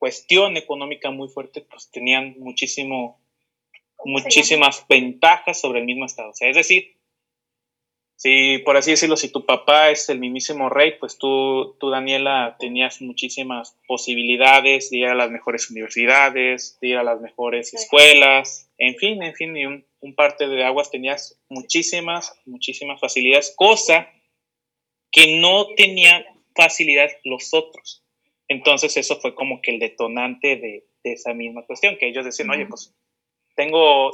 cuestión 0.00 0.56
económica 0.56 1.10
muy 1.10 1.28
fuerte, 1.28 1.60
pues 1.60 1.90
tenían 1.90 2.34
muchísimo, 2.38 3.20
muchísimas 4.04 4.84
ventajas 4.88 5.60
sobre 5.60 5.80
el 5.80 5.86
mismo 5.86 6.06
Estado. 6.06 6.30
O 6.30 6.34
sea, 6.34 6.48
es 6.48 6.56
decir, 6.56 6.96
si, 8.16 8.58
por 8.64 8.78
así 8.78 8.92
decirlo, 8.92 9.16
si 9.16 9.30
tu 9.30 9.44
papá 9.44 9.90
es 9.90 10.08
el 10.08 10.18
mismísimo 10.18 10.70
rey, 10.70 10.94
pues 10.98 11.18
tú, 11.18 11.76
tú 11.78 11.90
Daniela, 11.90 12.56
tenías 12.58 13.02
muchísimas 13.02 13.78
posibilidades 13.86 14.90
de 14.90 14.96
ir 14.98 15.06
a 15.06 15.14
las 15.14 15.30
mejores 15.30 15.70
universidades, 15.70 16.78
de 16.80 16.88
ir 16.88 16.96
a 16.96 17.04
las 17.04 17.20
mejores 17.20 17.72
escuelas, 17.74 18.70
en 18.78 18.96
fin, 18.96 19.22
en 19.22 19.34
fin, 19.34 19.56
y 19.56 19.66
un, 19.66 19.86
un 20.00 20.14
parte 20.14 20.48
de 20.48 20.64
aguas 20.64 20.90
tenías 20.90 21.38
muchísimas, 21.50 22.38
muchísimas 22.46 22.98
facilidades, 23.00 23.52
cosa 23.54 24.08
que 25.12 25.38
no 25.40 25.66
tenían 25.76 26.24
facilidad 26.54 27.10
los 27.24 27.52
otros. 27.52 28.02
Entonces 28.50 28.96
eso 28.96 29.20
fue 29.20 29.36
como 29.36 29.62
que 29.62 29.70
el 29.70 29.78
detonante 29.78 30.56
de, 30.56 30.84
esa 31.04 31.32
misma 31.32 31.64
cuestión, 31.64 31.96
que 31.96 32.08
ellos 32.08 32.24
decían, 32.24 32.50
oye, 32.50 32.66
pues 32.66 32.92
tengo, 33.54 34.10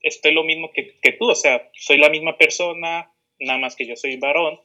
estoy 0.00 0.34
lo 0.34 0.42
mismo 0.42 0.72
que, 0.74 0.98
que, 1.00 1.12
tú, 1.12 1.30
o 1.30 1.34
sea, 1.36 1.70
soy 1.72 1.96
la 1.96 2.10
misma 2.10 2.36
persona, 2.36 3.10
nada 3.38 3.58
más 3.60 3.76
que 3.76 3.86
yo 3.86 3.94
soy 3.94 4.16
varón, 4.16 4.60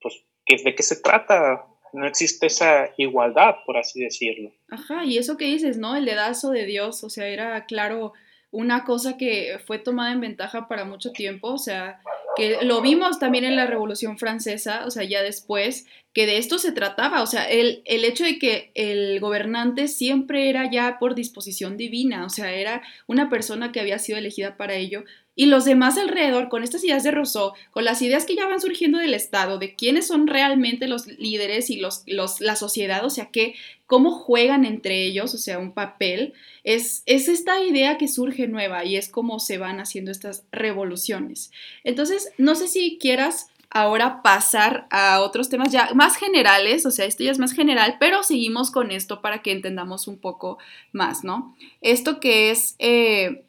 pues, 0.00 0.24
¿de 0.64 0.74
qué 0.74 0.82
se 0.82 1.02
trata? 1.02 1.66
No 1.92 2.06
existe 2.06 2.46
esa 2.46 2.90
igualdad, 2.96 3.56
por 3.66 3.76
así 3.76 4.00
decirlo. 4.00 4.50
Ajá, 4.70 5.04
y 5.04 5.18
eso 5.18 5.36
que 5.36 5.44
dices, 5.44 5.76
¿no? 5.76 5.94
El 5.94 6.06
dedazo 6.06 6.50
de 6.50 6.64
Dios, 6.64 7.04
o 7.04 7.10
sea, 7.10 7.28
era 7.28 7.66
claro 7.66 8.14
una 8.50 8.84
cosa 8.84 9.18
que 9.18 9.58
fue 9.66 9.78
tomada 9.78 10.12
en 10.12 10.20
ventaja 10.20 10.66
para 10.66 10.86
mucho 10.86 11.12
tiempo, 11.12 11.48
o 11.48 11.58
sea, 11.58 12.00
que 12.36 12.62
lo 12.62 12.80
vimos 12.80 13.18
también 13.18 13.44
en 13.44 13.54
la 13.54 13.66
Revolución 13.66 14.18
Francesa, 14.18 14.86
o 14.86 14.90
sea, 14.90 15.04
ya 15.04 15.22
después, 15.22 15.86
que 16.16 16.24
de 16.24 16.38
esto 16.38 16.58
se 16.58 16.72
trataba, 16.72 17.22
o 17.22 17.26
sea, 17.26 17.44
el, 17.44 17.82
el 17.84 18.02
hecho 18.02 18.24
de 18.24 18.38
que 18.38 18.70
el 18.74 19.20
gobernante 19.20 19.86
siempre 19.86 20.48
era 20.48 20.70
ya 20.70 20.98
por 20.98 21.14
disposición 21.14 21.76
divina, 21.76 22.24
o 22.24 22.30
sea, 22.30 22.54
era 22.54 22.80
una 23.06 23.28
persona 23.28 23.70
que 23.70 23.80
había 23.80 23.98
sido 23.98 24.16
elegida 24.16 24.56
para 24.56 24.76
ello, 24.76 25.04
y 25.34 25.44
los 25.44 25.66
demás 25.66 25.98
alrededor, 25.98 26.48
con 26.48 26.62
estas 26.62 26.82
ideas 26.82 27.02
de 27.02 27.10
Rousseau, 27.10 27.52
con 27.70 27.84
las 27.84 28.00
ideas 28.00 28.24
que 28.24 28.34
ya 28.34 28.46
van 28.46 28.62
surgiendo 28.62 28.96
del 28.96 29.12
Estado, 29.12 29.58
de 29.58 29.74
quiénes 29.74 30.06
son 30.06 30.26
realmente 30.26 30.88
los 30.88 31.06
líderes 31.06 31.68
y 31.68 31.76
los, 31.76 32.04
los, 32.06 32.40
la 32.40 32.56
sociedad, 32.56 33.04
o 33.04 33.10
sea, 33.10 33.26
que, 33.26 33.54
cómo 33.84 34.12
juegan 34.12 34.64
entre 34.64 35.04
ellos, 35.04 35.34
o 35.34 35.38
sea, 35.38 35.58
un 35.58 35.72
papel, 35.72 36.32
es, 36.64 37.02
es 37.04 37.28
esta 37.28 37.62
idea 37.62 37.98
que 37.98 38.08
surge 38.08 38.48
nueva 38.48 38.86
y 38.86 38.96
es 38.96 39.10
cómo 39.10 39.38
se 39.38 39.58
van 39.58 39.80
haciendo 39.80 40.10
estas 40.10 40.46
revoluciones. 40.50 41.50
Entonces, 41.84 42.30
no 42.38 42.54
sé 42.54 42.68
si 42.68 42.96
quieras 42.98 43.48
ahora 43.70 44.22
pasar 44.22 44.86
a 44.90 45.20
otros 45.20 45.48
temas 45.48 45.70
ya 45.70 45.90
más 45.94 46.16
generales, 46.16 46.86
o 46.86 46.90
sea, 46.90 47.04
esto 47.04 47.24
ya 47.24 47.30
es 47.30 47.38
más 47.38 47.52
general, 47.52 47.96
pero 48.00 48.22
seguimos 48.22 48.70
con 48.70 48.90
esto 48.90 49.20
para 49.20 49.42
que 49.42 49.52
entendamos 49.52 50.08
un 50.08 50.18
poco 50.18 50.58
más, 50.92 51.24
¿no? 51.24 51.56
Esto 51.80 52.20
que 52.20 52.50
es... 52.50 52.76
Eh, 52.78 53.42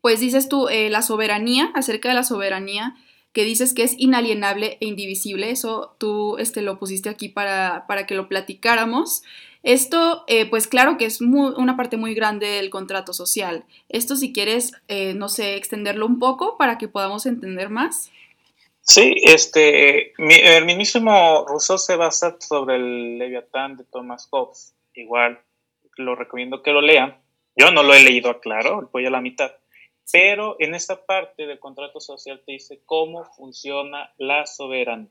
pues 0.00 0.20
dices 0.20 0.48
tú 0.48 0.68
eh, 0.68 0.88
la 0.88 1.02
soberanía, 1.02 1.72
acerca 1.74 2.08
de 2.08 2.14
la 2.14 2.22
soberanía, 2.22 2.94
que 3.32 3.44
dices 3.44 3.74
que 3.74 3.82
es 3.82 3.96
inalienable 3.98 4.78
e 4.80 4.86
indivisible, 4.86 5.50
eso 5.50 5.96
tú 5.98 6.38
este, 6.38 6.62
lo 6.62 6.78
pusiste 6.78 7.08
aquí 7.08 7.28
para, 7.28 7.86
para 7.88 8.06
que 8.06 8.14
lo 8.14 8.28
platicáramos. 8.28 9.24
Esto, 9.64 10.22
eh, 10.28 10.48
pues 10.48 10.68
claro 10.68 10.96
que 10.96 11.06
es 11.06 11.20
una 11.20 11.76
parte 11.76 11.96
muy 11.96 12.14
grande 12.14 12.46
del 12.46 12.70
contrato 12.70 13.12
social. 13.12 13.64
Esto 13.88 14.14
si 14.14 14.32
quieres, 14.32 14.74
no 15.16 15.28
sé, 15.28 15.56
extenderlo 15.56 16.06
un 16.06 16.20
poco 16.20 16.56
para 16.56 16.78
que 16.78 16.86
podamos 16.86 17.26
entender 17.26 17.68
más. 17.68 18.12
Sí, 18.88 19.16
este, 19.24 20.12
el 20.16 20.64
mismísimo 20.64 21.44
Rousseau 21.48 21.76
se 21.76 21.96
basa 21.96 22.36
sobre 22.38 22.76
el 22.76 23.18
Leviatán 23.18 23.76
de 23.76 23.84
Thomas 23.84 24.28
Hobbes. 24.30 24.76
Igual, 24.94 25.42
lo 25.96 26.14
recomiendo 26.14 26.62
que 26.62 26.70
lo 26.70 26.80
lean. 26.80 27.20
Yo 27.56 27.72
no 27.72 27.82
lo 27.82 27.94
he 27.94 28.04
leído, 28.04 28.38
claro, 28.40 28.88
voy 28.92 29.04
a 29.04 29.10
la 29.10 29.20
mitad. 29.20 29.50
Pero 30.12 30.54
en 30.60 30.76
esta 30.76 31.04
parte 31.04 31.46
del 31.46 31.58
contrato 31.58 31.98
social 31.98 32.40
te 32.46 32.52
dice 32.52 32.80
cómo 32.86 33.24
funciona 33.36 34.14
la 34.18 34.46
soberanía. 34.46 35.10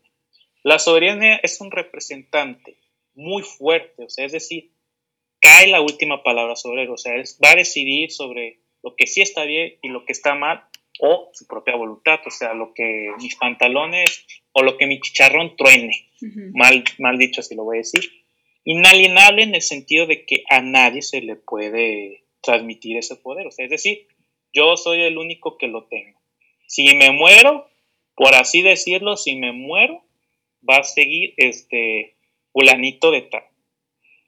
La 0.64 0.80
soberanía 0.80 1.36
es 1.44 1.60
un 1.60 1.70
representante 1.70 2.78
muy 3.14 3.44
fuerte, 3.44 4.06
o 4.06 4.10
sea, 4.10 4.26
es 4.26 4.32
decir, 4.32 4.72
cae 5.42 5.68
la 5.68 5.82
última 5.82 6.24
palabra 6.24 6.56
sobre 6.56 6.84
él, 6.84 6.92
o 6.92 6.98
sea, 6.98 7.16
él 7.16 7.26
va 7.44 7.52
a 7.52 7.56
decidir 7.56 8.10
sobre 8.10 8.62
lo 8.84 8.96
que 8.96 9.06
sí 9.06 9.22
está 9.22 9.44
bien 9.44 9.78
y 9.82 9.90
lo 9.90 10.06
que 10.06 10.14
está 10.14 10.34
mal, 10.34 10.64
o 11.00 11.30
su 11.34 11.48
propia 11.48 11.76
voluntad, 11.76 12.20
o 12.26 12.32
sea, 12.32 12.54
lo 12.54 12.74
que 12.74 13.10
mis 13.20 13.36
pantalones 13.36 14.26
o 14.52 14.64
lo 14.64 14.78
que 14.78 14.88
mi 14.88 15.00
chicharrón 15.00 15.56
truene, 15.56 16.10
mal, 16.54 16.84
mal 17.00 17.18
dicho 17.18 17.42
así 17.42 17.56
lo 17.56 17.64
voy 17.64 17.78
a 17.78 17.80
decir. 17.80 18.10
Inalienable 18.64 19.44
en 19.44 19.56
el 19.56 19.62
sentido 19.62 20.08
de 20.08 20.26
que 20.26 20.44
a 20.50 20.62
nadie 20.62 21.02
se 21.02 21.22
le 21.22 21.36
puede 21.36 22.24
transmitir 22.42 22.98
ese 22.98 23.16
poder, 23.16 23.48
o 23.48 23.52
sea, 23.52 23.66
es 23.66 23.72
decir, 23.72 24.08
yo 24.54 24.78
soy 24.78 25.02
el 25.02 25.18
único 25.18 25.58
que 25.58 25.68
lo 25.68 25.84
tengo. 25.86 26.20
Si 26.68 26.96
me 26.96 27.12
muero, 27.12 27.68
por 28.16 28.34
así 28.34 28.62
decirlo, 28.62 29.18
si 29.18 29.36
me 29.36 29.52
muero, 29.52 30.04
va 30.68 30.78
a 30.78 30.84
seguir 30.84 31.34
este 31.38 32.16
fulanito 32.54 33.12
de 33.12 33.22
tal. 33.24 33.44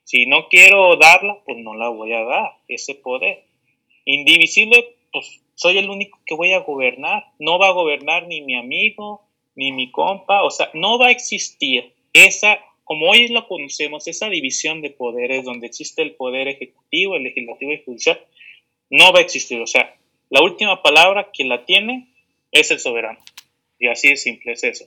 Si 0.03 0.25
no 0.25 0.47
quiero 0.49 0.95
darla, 0.97 1.41
pues 1.45 1.58
no 1.58 1.75
la 1.75 1.89
voy 1.89 2.13
a 2.13 2.23
dar, 2.23 2.51
ese 2.67 2.95
poder. 2.95 3.43
Indivisible, 4.06 4.95
pues 5.12 5.41
soy 5.57 5.79
el 5.79 5.89
único 5.89 6.19
que 6.25 6.35
voy 6.35 6.53
a 6.53 6.59
gobernar. 6.59 7.25
No 7.39 7.57
va 7.57 7.69
a 7.69 7.73
gobernar 7.73 8.27
ni 8.27 8.41
mi 8.41 8.55
amigo, 8.55 9.23
ni 9.55 9.71
mi 9.71 9.91
compa, 9.91 10.43
o 10.43 10.51
sea, 10.51 10.69
no 10.75 10.99
va 10.99 11.07
a 11.07 11.11
existir 11.11 11.91
esa, 12.13 12.59
como 12.83 13.09
hoy 13.09 13.27
lo 13.29 13.47
conocemos, 13.47 14.07
esa 14.07 14.29
división 14.29 14.81
de 14.81 14.91
poderes 14.91 15.43
donde 15.43 15.65
existe 15.65 16.03
el 16.03 16.13
poder 16.13 16.47
ejecutivo, 16.47 17.15
el 17.15 17.23
legislativo 17.23 17.73
y 17.73 17.83
judicial, 17.83 18.21
no 18.91 19.11
va 19.11 19.19
a 19.19 19.23
existir. 19.23 19.59
O 19.59 19.65
sea, 19.65 19.95
la 20.29 20.43
última 20.43 20.83
palabra 20.83 21.31
que 21.33 21.43
la 21.43 21.65
tiene 21.65 22.07
es 22.51 22.69
el 22.69 22.79
soberano. 22.79 23.19
Y 23.79 23.87
así 23.87 24.09
de 24.09 24.15
simple 24.15 24.51
es 24.51 24.63
eso. 24.63 24.85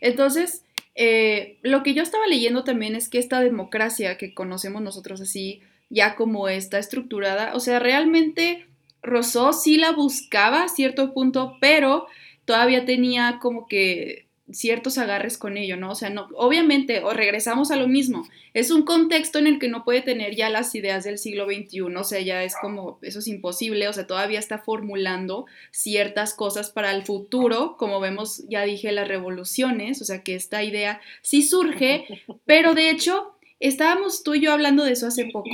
Entonces, 0.00 0.64
eh, 0.96 1.58
lo 1.62 1.84
que 1.84 1.94
yo 1.94 2.02
estaba 2.02 2.26
leyendo 2.26 2.64
también 2.64 2.96
es 2.96 3.08
que 3.08 3.18
esta 3.18 3.40
democracia 3.40 4.18
que 4.18 4.34
conocemos 4.34 4.82
nosotros 4.82 5.20
así, 5.20 5.60
ya 5.88 6.16
como 6.16 6.48
está 6.48 6.80
estructurada, 6.80 7.54
o 7.54 7.60
sea, 7.60 7.78
realmente 7.78 8.66
Rousseau 9.02 9.52
sí 9.52 9.76
la 9.76 9.92
buscaba 9.92 10.64
a 10.64 10.68
cierto 10.68 11.12
punto, 11.12 11.56
pero 11.60 12.06
todavía 12.44 12.84
tenía 12.84 13.38
como 13.40 13.66
que 13.66 14.26
ciertos 14.52 14.98
agarres 14.98 15.38
con 15.38 15.56
ello, 15.56 15.76
¿no? 15.76 15.90
O 15.90 15.94
sea, 15.94 16.10
no, 16.10 16.28
obviamente, 16.34 17.00
o 17.00 17.12
regresamos 17.12 17.70
a 17.70 17.76
lo 17.76 17.88
mismo, 17.88 18.26
es 18.54 18.70
un 18.70 18.82
contexto 18.82 19.38
en 19.38 19.46
el 19.46 19.58
que 19.58 19.68
no 19.68 19.84
puede 19.84 20.02
tener 20.02 20.34
ya 20.34 20.48
las 20.50 20.74
ideas 20.74 21.04
del 21.04 21.18
siglo 21.18 21.46
XXI, 21.46 21.80
o 21.82 22.04
sea, 22.04 22.20
ya 22.20 22.42
es 22.42 22.54
como, 22.60 22.98
eso 23.02 23.20
es 23.20 23.28
imposible, 23.28 23.88
o 23.88 23.92
sea, 23.92 24.06
todavía 24.06 24.38
está 24.38 24.58
formulando 24.58 25.46
ciertas 25.70 26.34
cosas 26.34 26.70
para 26.70 26.92
el 26.92 27.04
futuro, 27.04 27.76
como 27.76 28.00
vemos, 28.00 28.44
ya 28.48 28.64
dije, 28.64 28.92
las 28.92 29.08
revoluciones, 29.08 30.02
o 30.02 30.04
sea, 30.04 30.22
que 30.22 30.34
esta 30.34 30.62
idea 30.62 31.00
sí 31.22 31.42
surge, 31.42 32.06
pero 32.44 32.74
de 32.74 32.90
hecho, 32.90 33.34
estábamos 33.60 34.22
tú 34.22 34.34
y 34.34 34.40
yo 34.40 34.52
hablando 34.52 34.84
de 34.84 34.92
eso 34.92 35.06
hace 35.06 35.26
poco, 35.26 35.50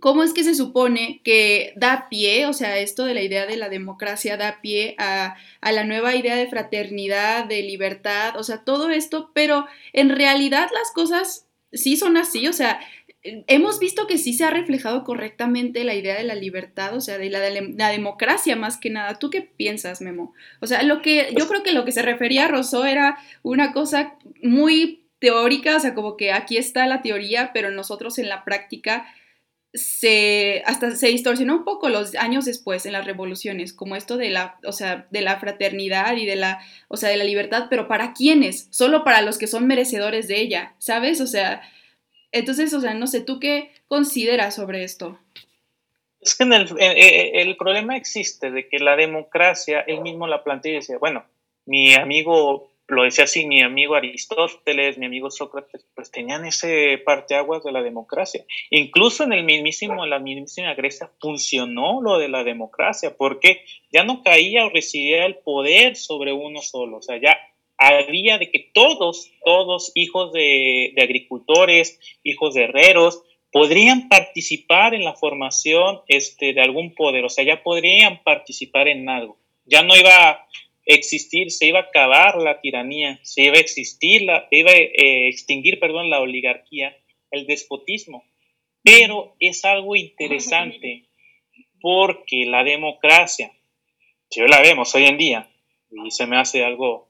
¿Cómo 0.00 0.22
es 0.22 0.32
que 0.32 0.44
se 0.44 0.54
supone 0.54 1.20
que 1.24 1.72
da 1.76 2.08
pie, 2.08 2.46
o 2.46 2.52
sea, 2.52 2.78
esto 2.78 3.04
de 3.04 3.14
la 3.14 3.22
idea 3.22 3.46
de 3.46 3.56
la 3.56 3.68
democracia 3.68 4.36
da 4.36 4.60
pie 4.60 4.94
a, 4.98 5.36
la 5.62 5.84
nueva 5.84 6.14
idea 6.14 6.36
de 6.36 6.48
fraternidad, 6.48 7.44
de 7.44 7.62
libertad, 7.62 8.36
o 8.36 8.42
sea, 8.42 8.64
todo 8.64 8.90
esto, 8.90 9.30
pero 9.34 9.66
en 9.92 10.10
realidad 10.10 10.68
las 10.74 10.90
cosas 10.92 11.46
sí 11.72 11.96
son 11.96 12.16
así, 12.16 12.48
o 12.48 12.52
sea, 12.52 12.80
hemos 13.22 13.78
visto 13.78 14.06
que 14.06 14.18
sí 14.18 14.34
se 14.34 14.44
ha 14.44 14.50
reflejado 14.50 15.02
correctamente 15.04 15.84
la 15.84 15.94
idea 15.94 16.16
de 16.16 16.24
la 16.24 16.34
libertad, 16.34 16.94
o 16.94 17.00
sea, 17.00 17.16
de 17.16 17.30
la, 17.30 17.40
de 17.40 17.74
la, 17.76 17.88
democracia 17.88 18.54
más 18.54 18.76
que 18.76 18.90
nada. 18.90 19.18
¿Tú 19.18 19.30
qué 19.30 19.40
piensas, 19.40 20.02
Memo? 20.02 20.34
O 20.60 20.66
sea, 20.66 20.82
lo 20.82 21.00
que 21.00 21.32
yo 21.36 21.48
creo 21.48 21.62
que 21.62 21.72
lo 21.72 21.86
que 21.86 21.92
se 21.92 22.02
refería 22.02 22.44
a 22.44 22.48
Rousseau 22.48 22.84
era 22.84 23.18
una 23.42 23.72
cosa 23.72 24.16
muy 24.42 25.04
teórica, 25.20 25.76
o 25.76 25.80
sea, 25.80 25.94
como 25.94 26.18
que 26.18 26.32
aquí 26.32 26.58
está 26.58 26.86
la 26.86 27.00
teoría, 27.00 27.50
pero 27.54 27.70
nosotros 27.70 28.18
en 28.18 28.28
la 28.28 28.44
práctica 28.44 29.06
se 29.74 30.62
hasta 30.66 30.94
se 30.94 31.08
distorsionó 31.08 31.56
un 31.56 31.64
poco 31.64 31.88
los 31.88 32.14
años 32.14 32.44
después 32.44 32.86
en 32.86 32.92
las 32.92 33.04
revoluciones, 33.04 33.72
como 33.72 33.96
esto 33.96 34.16
de 34.16 34.30
la, 34.30 34.58
o 34.64 34.70
sea, 34.70 35.08
de 35.10 35.20
la 35.20 35.40
fraternidad 35.40 36.16
y 36.16 36.26
de 36.26 36.36
la, 36.36 36.60
o 36.88 36.96
sea, 36.96 37.08
de 37.08 37.16
la 37.16 37.24
libertad, 37.24 37.66
pero 37.68 37.88
¿para 37.88 38.12
quiénes? 38.12 38.68
Solo 38.70 39.02
para 39.02 39.20
los 39.22 39.36
que 39.36 39.48
son 39.48 39.66
merecedores 39.66 40.28
de 40.28 40.40
ella, 40.40 40.74
¿sabes? 40.78 41.20
O 41.20 41.26
sea, 41.26 41.60
entonces, 42.30 42.72
o 42.72 42.80
sea, 42.80 42.94
no 42.94 43.08
sé, 43.08 43.20
¿tú 43.20 43.40
qué 43.40 43.72
consideras 43.88 44.54
sobre 44.54 44.84
esto? 44.84 45.18
Es 46.20 46.36
que 46.36 46.44
en 46.44 46.52
el, 46.52 46.68
el, 46.78 47.48
el 47.48 47.56
problema 47.56 47.96
existe 47.96 48.52
de 48.52 48.68
que 48.68 48.78
la 48.78 48.94
democracia, 48.96 49.80
él 49.80 50.00
mismo 50.02 50.28
la 50.28 50.44
plantea 50.44 50.72
y 50.72 50.76
decía, 50.76 50.98
bueno, 50.98 51.24
mi 51.66 51.94
amigo 51.94 52.70
lo 52.86 53.04
decía 53.04 53.24
así 53.24 53.46
mi 53.46 53.62
amigo 53.62 53.94
Aristóteles, 53.94 54.98
mi 54.98 55.06
amigo 55.06 55.30
Sócrates, 55.30 55.86
pues 55.94 56.10
tenían 56.10 56.44
ese 56.44 56.98
parteaguas 57.04 57.64
de 57.64 57.72
la 57.72 57.82
democracia. 57.82 58.44
Incluso 58.70 59.24
en 59.24 59.32
el 59.32 59.44
mismísimo, 59.44 60.04
en 60.04 60.10
la 60.10 60.18
mismísima 60.18 60.74
Grecia 60.74 61.10
funcionó 61.20 62.02
lo 62.02 62.18
de 62.18 62.28
la 62.28 62.44
democracia, 62.44 63.16
porque 63.16 63.64
ya 63.90 64.04
no 64.04 64.22
caía 64.22 64.66
o 64.66 64.70
residía 64.70 65.24
el 65.24 65.36
poder 65.36 65.96
sobre 65.96 66.32
uno 66.32 66.60
solo, 66.60 66.98
o 66.98 67.02
sea, 67.02 67.20
ya 67.20 67.36
había 67.76 68.38
de 68.38 68.50
que 68.50 68.70
todos, 68.72 69.32
todos 69.44 69.90
hijos 69.94 70.32
de, 70.32 70.92
de 70.94 71.02
agricultores, 71.02 71.98
hijos 72.22 72.54
de 72.54 72.64
herreros, 72.64 73.22
podrían 73.54 74.08
participar 74.08 74.94
en 74.94 75.04
la 75.04 75.14
formación 75.14 76.00
este, 76.08 76.54
de 76.54 76.60
algún 76.60 76.94
poder, 76.94 77.24
o 77.24 77.28
sea, 77.28 77.44
ya 77.44 77.62
podrían 77.62 78.20
participar 78.24 78.88
en 78.88 79.08
algo. 79.08 79.38
Ya 79.64 79.82
no 79.82 79.96
iba 79.96 80.44
existir, 80.86 81.50
se 81.50 81.66
iba 81.66 81.80
a 81.80 81.82
acabar 81.82 82.36
la 82.36 82.60
tiranía, 82.60 83.18
se 83.22 83.44
iba 83.44 83.56
a 83.56 83.60
existir, 83.60 84.22
la, 84.22 84.46
iba 84.50 84.70
a 84.70 84.76
eh, 84.76 85.28
extinguir, 85.28 85.80
perdón, 85.80 86.10
la 86.10 86.20
oligarquía, 86.20 86.96
el 87.30 87.46
despotismo. 87.46 88.24
Pero 88.82 89.34
es 89.40 89.64
algo 89.64 89.96
interesante 89.96 91.08
porque 91.80 92.44
la 92.46 92.64
democracia, 92.64 93.52
si 94.28 94.40
la 94.40 94.60
vemos 94.60 94.94
hoy 94.94 95.06
en 95.06 95.18
día, 95.18 95.50
y 95.90 96.10
se 96.10 96.26
me 96.26 96.36
hace 96.36 96.64
algo 96.64 97.08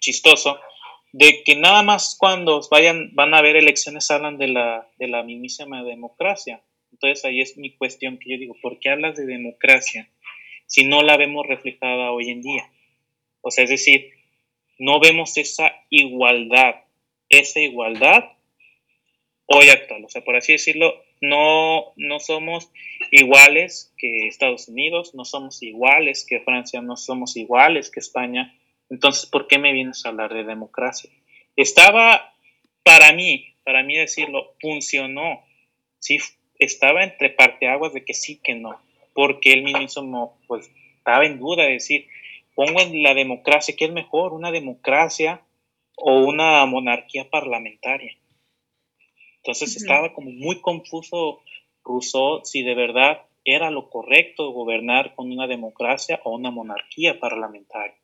chistoso, 0.00 0.58
de 1.12 1.42
que 1.44 1.56
nada 1.56 1.82
más 1.82 2.16
cuando 2.18 2.60
vayan, 2.70 3.10
van 3.14 3.34
a 3.34 3.38
haber 3.38 3.56
elecciones 3.56 4.10
hablan 4.10 4.38
de 4.38 4.48
la, 4.48 4.88
de 4.98 5.08
la 5.08 5.22
mismísima 5.22 5.82
democracia. 5.82 6.62
Entonces 6.90 7.24
ahí 7.24 7.40
es 7.40 7.56
mi 7.58 7.76
cuestión 7.76 8.18
que 8.18 8.30
yo 8.30 8.38
digo, 8.38 8.56
¿por 8.62 8.78
qué 8.78 8.90
hablas 8.90 9.16
de 9.16 9.26
democracia 9.26 10.08
si 10.66 10.86
no 10.86 11.02
la 11.02 11.16
vemos 11.16 11.46
reflejada 11.46 12.12
hoy 12.12 12.30
en 12.30 12.42
día? 12.42 12.70
O 13.42 13.50
sea, 13.50 13.64
es 13.64 13.70
decir, 13.70 14.10
no 14.78 14.98
vemos 15.00 15.36
esa 15.36 15.72
igualdad, 15.90 16.76
esa 17.28 17.60
igualdad 17.60 18.24
hoy 19.46 19.68
actual. 19.68 20.04
O 20.04 20.08
sea, 20.08 20.24
por 20.24 20.36
así 20.36 20.52
decirlo, 20.52 20.94
no, 21.20 21.92
no 21.96 22.18
somos 22.18 22.70
iguales 23.10 23.92
que 23.96 24.26
Estados 24.26 24.68
Unidos, 24.68 25.14
no 25.14 25.24
somos 25.24 25.62
iguales 25.62 26.26
que 26.28 26.40
Francia, 26.40 26.80
no 26.80 26.96
somos 26.96 27.36
iguales 27.36 27.90
que 27.90 28.00
España. 28.00 28.58
Entonces, 28.90 29.26
¿por 29.26 29.46
qué 29.46 29.58
me 29.58 29.72
vienes 29.72 30.04
a 30.04 30.08
hablar 30.08 30.34
de 30.34 30.44
democracia? 30.44 31.10
Estaba, 31.56 32.34
para 32.82 33.12
mí, 33.12 33.54
para 33.64 33.82
mí 33.82 33.96
decirlo, 33.96 34.54
funcionó. 34.60 35.44
Sí, 35.98 36.18
estaba 36.58 37.04
entre 37.04 37.30
parteaguas 37.30 37.92
de 37.92 38.04
que 38.04 38.14
sí, 38.14 38.40
que 38.42 38.54
no. 38.54 38.80
Porque 39.14 39.52
él 39.52 39.62
mismo, 39.62 40.38
pues, 40.46 40.70
estaba 40.98 41.24
en 41.24 41.38
duda 41.38 41.64
de 41.64 41.72
decir, 41.72 42.08
pongo 42.54 42.80
en 42.80 43.02
la 43.02 43.14
democracia, 43.14 43.74
¿qué 43.76 43.86
es 43.86 43.92
mejor? 43.92 44.32
¿Una 44.32 44.50
democracia 44.50 45.42
o 45.96 46.20
una 46.20 46.64
monarquía 46.66 47.28
parlamentaria? 47.30 48.16
Entonces 49.38 49.76
estaba 49.76 50.14
como 50.14 50.30
muy 50.30 50.60
confuso 50.60 51.40
Rousseau 51.84 52.42
si 52.44 52.62
de 52.62 52.74
verdad 52.74 53.22
era 53.44 53.70
lo 53.70 53.90
correcto 53.90 54.52
gobernar 54.52 55.14
con 55.14 55.32
una 55.32 55.46
democracia 55.46 56.20
o 56.24 56.34
una 56.34 56.50
monarquía 56.50 57.18
parlamentaria. 57.18 57.96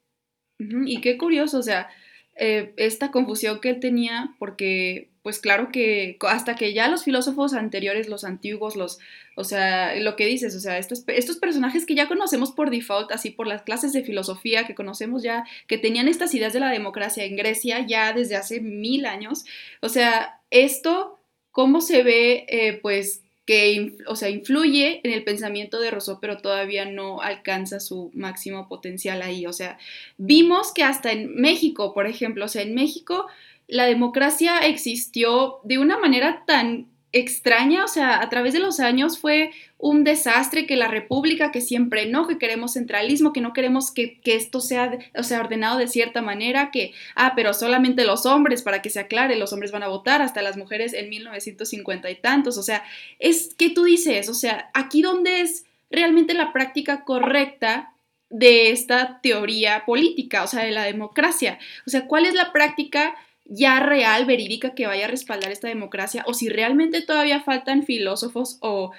Y 0.59 1.01
qué 1.01 1.17
curioso, 1.17 1.59
o 1.59 1.63
sea, 1.63 1.89
eh, 2.37 2.73
esta 2.77 3.13
confusión 3.13 3.61
que 3.61 3.71
él 3.71 3.79
tenía, 3.79 4.35
porque 4.41 5.11
pues 5.29 5.41
claro 5.41 5.69
que 5.71 6.17
hasta 6.23 6.57
que 6.57 6.73
ya 6.73 6.89
los 6.89 7.05
filósofos 7.05 7.53
anteriores, 7.53 8.09
los 8.09 8.25
antiguos, 8.25 8.77
los, 8.77 8.99
o 9.37 9.45
sea, 9.45 9.95
lo 9.97 10.17
que 10.17 10.25
dices, 10.25 10.57
o 10.57 10.59
sea, 10.59 10.79
estos, 10.79 11.05
estos 11.07 11.37
personajes 11.37 11.85
que 11.85 11.95
ya 11.95 12.09
conocemos 12.09 12.51
por 12.51 12.71
default, 12.71 13.13
así 13.13 13.29
por 13.29 13.47
las 13.47 13.61
clases 13.61 13.93
de 13.93 14.03
filosofía 14.03 14.67
que 14.67 14.75
conocemos 14.75 15.23
ya, 15.23 15.45
que 15.67 15.77
tenían 15.77 16.09
estas 16.09 16.33
ideas 16.33 16.55
de 16.55 16.61
la 16.61 16.71
democracia 16.71 17.25
en 17.25 17.37
Grecia 17.37 17.85
ya 17.87 18.15
desde 18.15 18.37
hace 18.37 18.63
mil 18.63 19.05
años, 19.05 19.45
o 19.83 19.91
sea, 19.91 20.41
esto 20.51 21.21
cómo 21.51 21.83
se 21.83 22.03
ve, 22.03 22.47
eh, 22.49 22.79
pues, 22.81 23.21
que, 23.45 23.99
o 24.07 24.17
sea, 24.17 24.31
influye 24.31 25.03
en 25.05 25.13
el 25.13 25.25
pensamiento 25.25 25.79
de 25.79 25.91
Rousseau, 25.91 26.21
pero 26.23 26.39
todavía 26.39 26.87
no 26.87 27.21
alcanza 27.21 27.81
su 27.81 28.11
máximo 28.15 28.67
potencial 28.67 29.21
ahí. 29.21 29.45
O 29.45 29.53
sea, 29.53 29.79
vimos 30.17 30.73
que 30.73 30.85
hasta 30.85 31.13
en 31.13 31.35
México, 31.35 31.93
por 31.93 32.07
ejemplo, 32.07 32.47
o 32.47 32.49
sea, 32.49 32.63
en 32.63 32.75
México 32.75 33.27
la 33.69 33.85
democracia 33.85 34.59
existió 34.61 35.61
de 35.63 35.79
una 35.79 35.99
manera 35.99 36.45
tan 36.47 36.89
extraña, 37.13 37.85
o 37.85 37.89
sea, 37.89 38.21
a 38.21 38.29
través 38.29 38.53
de 38.53 38.59
los 38.59 38.81
años 38.81 39.19
fue 39.19 39.51
un 39.79 40.05
desastre 40.05 40.67
que 40.67 40.77
la 40.77 40.89
república, 40.89 41.53
que 41.53 41.61
siempre 41.61 42.07
no, 42.07 42.27
que 42.27 42.39
queremos 42.39 42.75
centralismo, 42.75 43.33
que 43.33 43.41
no 43.41 43.53
queremos 43.53 43.91
que, 43.91 44.21
esto 44.25 44.61
sea, 44.61 44.99
o 45.17 45.23
sea, 45.23 45.41
ordenado 45.41 45.79
de 45.79 45.89
cierta 45.89 46.21
manera, 46.21 46.71
que, 46.71 46.93
ah, 47.15 47.33
pero 47.35 47.55
solamente 47.55 48.05
los 48.05 48.27
hombres, 48.27 48.63
para 48.63 48.83
que 48.83 48.91
se 48.91 49.01
aclare, 49.01 49.37
los 49.37 49.53
hombres 49.53 49.73
van 49.73 49.85
a 49.85 49.89
votar, 49.89 50.21
hasta 50.21 50.43
las 50.43 50.57
mujeres 50.57 50.93
en 50.93 51.09
1950 51.09 52.11
y 52.11 52.17
tantos, 52.17 52.59
o 52.59 52.63
sea, 52.63 52.85
es 53.19 53.55
que 53.55 53.71
tú 53.71 53.85
dices, 53.85 54.29
o 54.29 54.35
sea, 54.35 54.71
aquí 54.75 55.01
donde 55.01 55.41
es 55.41 55.65
realmente 55.91 56.35
la 56.35 56.53
práctica 56.53 57.05
correcta 57.05 57.95
de 58.29 58.71
esta 58.71 59.21
teoría 59.23 59.85
política, 59.87 60.45
o 60.45 60.47
sea, 60.47 60.65
de 60.65 60.73
la 60.73 60.85
democracia, 60.85 61.59
o 61.87 61.91
sea, 61.91 62.07
¿cuál 62.07 62.27
es 62.27 62.35
la 62.35 62.53
práctica 62.53 63.15
ya 63.49 63.81
real, 63.81 64.27
verídica, 64.27 64.75
que 64.75 64.87
vaya 64.87 65.07
a 65.07 65.09
respaldar 65.09 65.51
esta 65.51 65.69
democracia, 65.69 66.23
o 66.27 66.35
si 66.35 66.49
realmente 66.49 67.03
todavía 67.03 67.41
faltan 67.41 67.83
filósofos 67.83 68.59
o, 68.61 68.93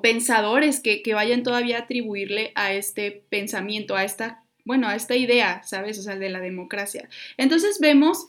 pensadores 0.00 0.80
que, 0.80 1.02
que, 1.02 1.14
vayan 1.14 1.42
todavía 1.42 1.78
a 1.78 1.82
atribuirle 1.82 2.52
a 2.54 2.72
este 2.72 3.24
pensamiento, 3.28 3.96
a 3.96 4.04
esta, 4.04 4.44
bueno, 4.64 4.88
a 4.88 4.94
esta 4.94 5.16
idea, 5.16 5.62
¿sabes? 5.64 5.98
O 5.98 6.02
sea, 6.02 6.16
de 6.16 6.30
la 6.30 6.40
democracia. 6.40 7.08
Entonces 7.36 7.78
vemos 7.80 8.28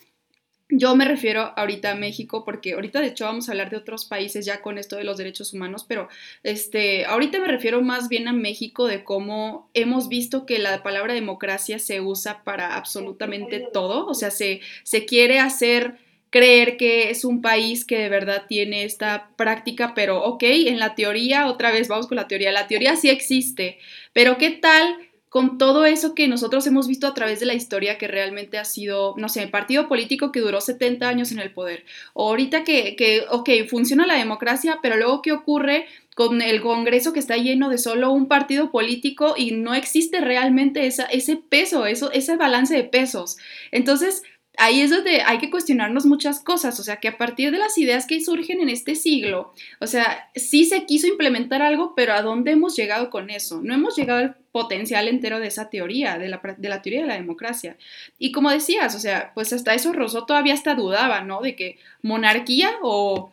yo 0.70 0.96
me 0.96 1.06
refiero 1.06 1.54
ahorita 1.56 1.92
a 1.92 1.96
México 1.96 2.44
porque 2.44 2.74
ahorita 2.74 3.00
de 3.00 3.08
hecho 3.08 3.26
vamos 3.26 3.48
a 3.48 3.54
hablar 3.54 3.70
de 3.70 3.78
otros 3.78 4.06
países 4.06 4.46
ya 4.46 4.62
con 4.62 4.78
esto 4.78 4.98
de 4.98 5.06
los 5.06 5.18
derechos 5.18 5.54
humanos, 5.54 5.86
pero 5.88 6.10
este, 6.44 7.06
ahorita 7.06 7.40
me 7.40 7.48
refiero 7.48 7.82
más 7.82 8.10
bien 8.10 8.28
a 8.28 8.34
México 8.34 8.86
de 8.86 9.04
cómo 9.04 9.70
hemos 9.74 10.10
visto 10.10 10.46
que 10.46 10.60
la 10.60 10.84
palabra 10.84 11.14
democracia 11.14 11.80
se 11.80 12.02
usa 12.02 12.44
para 12.44 12.76
absolutamente 12.76 13.66
todo, 13.72 14.06
o 14.08 14.14
sea, 14.14 14.30
se, 14.30 14.62
se 14.84 15.06
quiere 15.06 15.40
hacer 15.40 15.96
creer 16.30 16.76
que 16.76 17.10
es 17.10 17.24
un 17.24 17.42
país 17.42 17.86
que 17.86 17.98
de 17.98 18.10
verdad 18.10 18.46
tiene 18.48 18.84
esta 18.84 19.30
práctica, 19.38 19.94
pero 19.96 20.24
ok, 20.24 20.44
en 20.44 20.80
la 20.80 20.96
teoría, 20.96 21.48
otra 21.48 21.72
vez 21.72 21.88
vamos 21.88 22.08
con 22.08 22.18
la 22.18 22.28
teoría, 22.28 22.52
la 22.52 22.68
teoría 22.68 22.98
sí 22.98 23.10
existe, 23.10 23.78
pero 24.12 24.38
¿qué 24.38 24.52
tal 24.52 24.98
con 25.30 25.58
todo 25.58 25.86
eso 25.86 26.16
que 26.16 26.28
nosotros 26.28 26.66
hemos 26.68 26.88
visto 26.88 27.06
a 27.06 27.14
través 27.14 27.40
de 27.40 27.46
la 27.46 27.54
historia 27.54 27.98
que 27.98 28.08
realmente 28.08 28.58
ha 28.58 28.66
sido, 28.66 29.14
no 29.18 29.28
sé, 29.30 29.44
el 29.44 29.50
partido 29.50 29.88
político 29.88 30.32
que 30.32 30.40
duró 30.40 30.62
70 30.62 31.08
años 31.08 31.32
en 31.32 31.40
el 31.40 31.52
poder. 31.52 31.84
O 32.14 32.30
ahorita 32.30 32.64
que, 32.64 32.96
que, 32.96 33.26
ok, 33.30 33.50
funciona 33.70 34.08
la 34.08 34.16
democracia, 34.16 34.80
pero 34.82 34.96
luego 34.96 35.22
¿qué 35.22 35.34
ocurre 35.34 35.86
con 36.16 36.42
el 36.42 36.62
Congreso 36.62 37.14
que 37.14 37.20
está 37.20 37.36
lleno 37.38 37.70
de 37.70 37.78
solo 37.78 38.12
un 38.12 38.28
partido 38.28 38.72
político 38.72 39.36
y 39.38 39.52
no 39.52 39.76
existe 39.76 40.22
realmente 40.22 40.88
esa, 40.88 41.04
ese 41.06 41.36
peso, 41.36 41.86
eso, 41.86 42.12
ese 42.12 42.38
balance 42.38 42.74
de 42.74 42.86
pesos? 42.86 43.38
Entonces, 43.72 44.24
ahí 44.58 44.82
es 44.82 44.90
donde 44.90 45.22
hay 45.22 45.38
que 45.38 45.52
cuestionarnos 45.52 46.06
muchas 46.06 46.40
cosas, 46.40 46.80
o 46.80 46.84
sea, 46.84 46.98
que 46.98 47.08
a 47.08 47.18
partir 47.18 47.52
de 47.52 47.60
las 47.60 47.78
ideas 47.78 48.08
que 48.08 48.20
surgen 48.20 48.60
en 48.60 48.70
este 48.70 48.96
siglo, 48.96 49.54
o 49.80 49.88
sea, 49.88 50.30
sí 50.36 50.66
se 50.66 50.86
quiso 50.86 51.08
implementar 51.08 51.62
algo, 51.62 51.94
pero 51.96 52.14
¿a 52.14 52.24
dónde 52.24 52.52
hemos 52.52 52.76
llegado 52.76 53.10
con 53.10 53.30
eso? 53.30 53.62
No 53.62 53.74
hemos 53.74 53.96
llegado 53.96 54.20
al 54.20 54.36
potencial 54.52 55.08
entero 55.08 55.40
de 55.40 55.48
esa 55.48 55.70
teoría, 55.70 56.18
de 56.18 56.28
la, 56.28 56.42
teoría 56.82 57.02
de 57.02 57.08
la 57.08 57.14
democracia. 57.14 57.78
Y 58.18 58.32
como 58.32 58.50
decías, 58.50 58.96
o 58.96 59.00
sea, 59.00 59.32
pues 59.36 59.54
hasta 59.54 59.76
eso 59.76 59.94
Rousseau 59.94 60.26
todavía 60.26 60.56
hasta 60.56 60.74
dudaba, 60.74 61.22
¿no? 61.22 61.42
De 61.42 61.56
que 61.56 61.78
monarquía 62.02 62.72
o, 62.82 63.32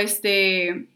este 0.00 0.88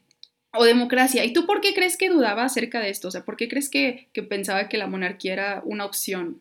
democracia. 0.52 1.24
¿Y 1.24 1.32
tú 1.32 1.46
por 1.46 1.60
qué 1.60 1.74
crees 1.74 1.96
que 1.96 2.08
dudaba 2.08 2.44
acerca 2.44 2.80
de 2.80 2.90
esto? 2.90 3.08
O 3.08 3.10
sea, 3.12 3.24
¿por 3.24 3.36
qué 3.36 3.48
crees 3.48 3.70
que 3.70 4.08
pensaba 4.28 4.68
que 4.68 4.78
la 4.78 4.88
monarquía 4.88 5.32
era 5.32 5.62
una 5.64 5.84
opción? 5.84 6.40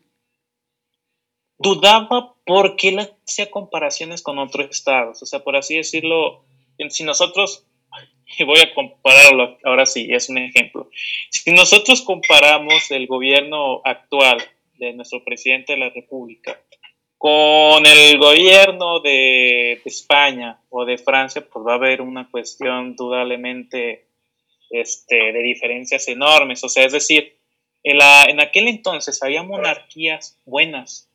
dudaba 1.59 2.35
porque 2.49 2.87
él 2.87 3.07
hacía 3.27 3.51
comparaciones 3.51 4.23
con 4.23 4.39
otros 4.39 4.71
estados. 4.71 5.21
O 5.21 5.27
sea, 5.27 5.43
por 5.43 5.55
así 5.55 5.75
decirlo, 5.75 6.43
si 6.89 7.03
nosotros, 7.03 7.63
y 8.39 8.43
voy 8.43 8.57
a 8.59 8.73
compararlo, 8.73 9.59
ahora 9.63 9.85
sí, 9.85 10.07
es 10.09 10.29
un 10.29 10.39
ejemplo. 10.39 10.89
Si 11.29 11.51
nosotros 11.51 12.01
comparamos 12.01 12.89
el 12.89 13.05
gobierno 13.05 13.81
actual 13.85 14.41
de 14.79 14.93
nuestro 14.93 15.23
presidente 15.23 15.73
de 15.73 15.79
la 15.79 15.89
República 15.91 16.59
con 17.19 17.85
el 17.85 18.17
gobierno 18.17 18.99
de, 18.99 19.73
España 19.85 20.59
o 20.71 20.85
de 20.85 20.97
Francia, 20.97 21.45
pues 21.47 21.63
va 21.63 21.73
a 21.73 21.75
haber 21.75 22.01
una 22.01 22.31
cuestión 22.31 22.95
dudablemente 22.95 24.07
este, 24.71 25.33
de 25.33 25.39
diferencias 25.43 26.07
enormes. 26.07 26.63
O 26.63 26.69
sea, 26.69 26.83
es 26.83 26.93
decir, 26.93 27.37
en, 27.83 27.99
la, 27.99 28.23
en 28.23 28.41
aquel 28.41 28.67
entonces 28.67 29.21
había 29.21 29.43
monarquías 29.43 30.41
buenas, 30.45 31.08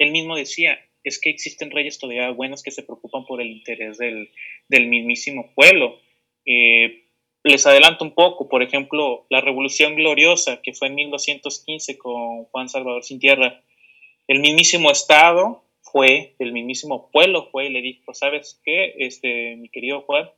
él 0.00 0.12
mismo 0.12 0.34
decía, 0.34 0.80
es 1.04 1.20
que 1.20 1.28
existen 1.28 1.70
reyes 1.70 1.98
todavía 1.98 2.30
buenos 2.30 2.62
que 2.62 2.70
se 2.70 2.82
preocupan 2.82 3.26
por 3.26 3.42
el 3.42 3.50
interés 3.50 3.98
del, 3.98 4.30
mismísimo 4.70 5.52
pueblo. 5.54 6.00
Eh, 6.46 7.04
les 7.44 7.66
adelanto 7.66 8.04
un 8.04 8.14
poco, 8.14 8.48
por 8.48 8.62
ejemplo, 8.62 9.26
la 9.28 9.42
Revolución 9.42 9.96
Gloriosa, 9.96 10.62
que 10.62 10.72
fue 10.72 10.88
en 10.88 10.94
1215 10.94 11.98
con 11.98 12.44
Juan 12.46 12.70
Salvador 12.70 13.04
Sin 13.04 13.20
Tierra, 13.20 13.62
el 14.26 14.40
mismísimo 14.40 14.90
Estado 14.90 15.64
fue, 15.82 16.34
el 16.38 16.52
mismísimo 16.52 17.10
pueblo 17.10 17.50
fue 17.50 17.66
y 17.66 17.70
le 17.70 17.82
dijo, 17.82 18.14
¿sabes 18.14 18.58
qué, 18.64 18.94
este, 18.98 19.56
mi 19.56 19.68
querido 19.68 20.00
Juan? 20.02 20.30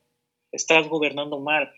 Estás 0.51 0.89
gobernando 0.89 1.39
mal. 1.39 1.73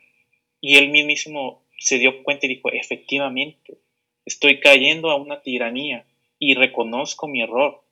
Y 0.61 0.77
él 0.77 0.89
mismísimo 0.89 1.67
se 1.79 1.99
dio 1.99 2.23
cuenta 2.23 2.47
y 2.47 2.51
dijo, 2.51 2.71
efectivamente, 2.73 3.77
estoy 4.25 4.61
cayendo 4.61 5.11
a 5.11 5.17
una 5.17 5.43
tiranía 5.43 6.07
y 6.39 6.55
reconozco 6.55 7.29
mi 7.29 7.43
error. 7.43 7.83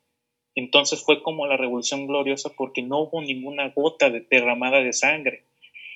Entonces 0.54 1.02
fue 1.02 1.22
como 1.22 1.46
la 1.46 1.56
revolución 1.56 2.06
gloriosa 2.06 2.50
porque 2.56 2.82
no 2.82 3.00
hubo 3.00 3.22
ninguna 3.22 3.70
gota 3.70 4.10
de 4.10 4.26
derramada 4.30 4.80
de 4.80 4.92
sangre. 4.92 5.44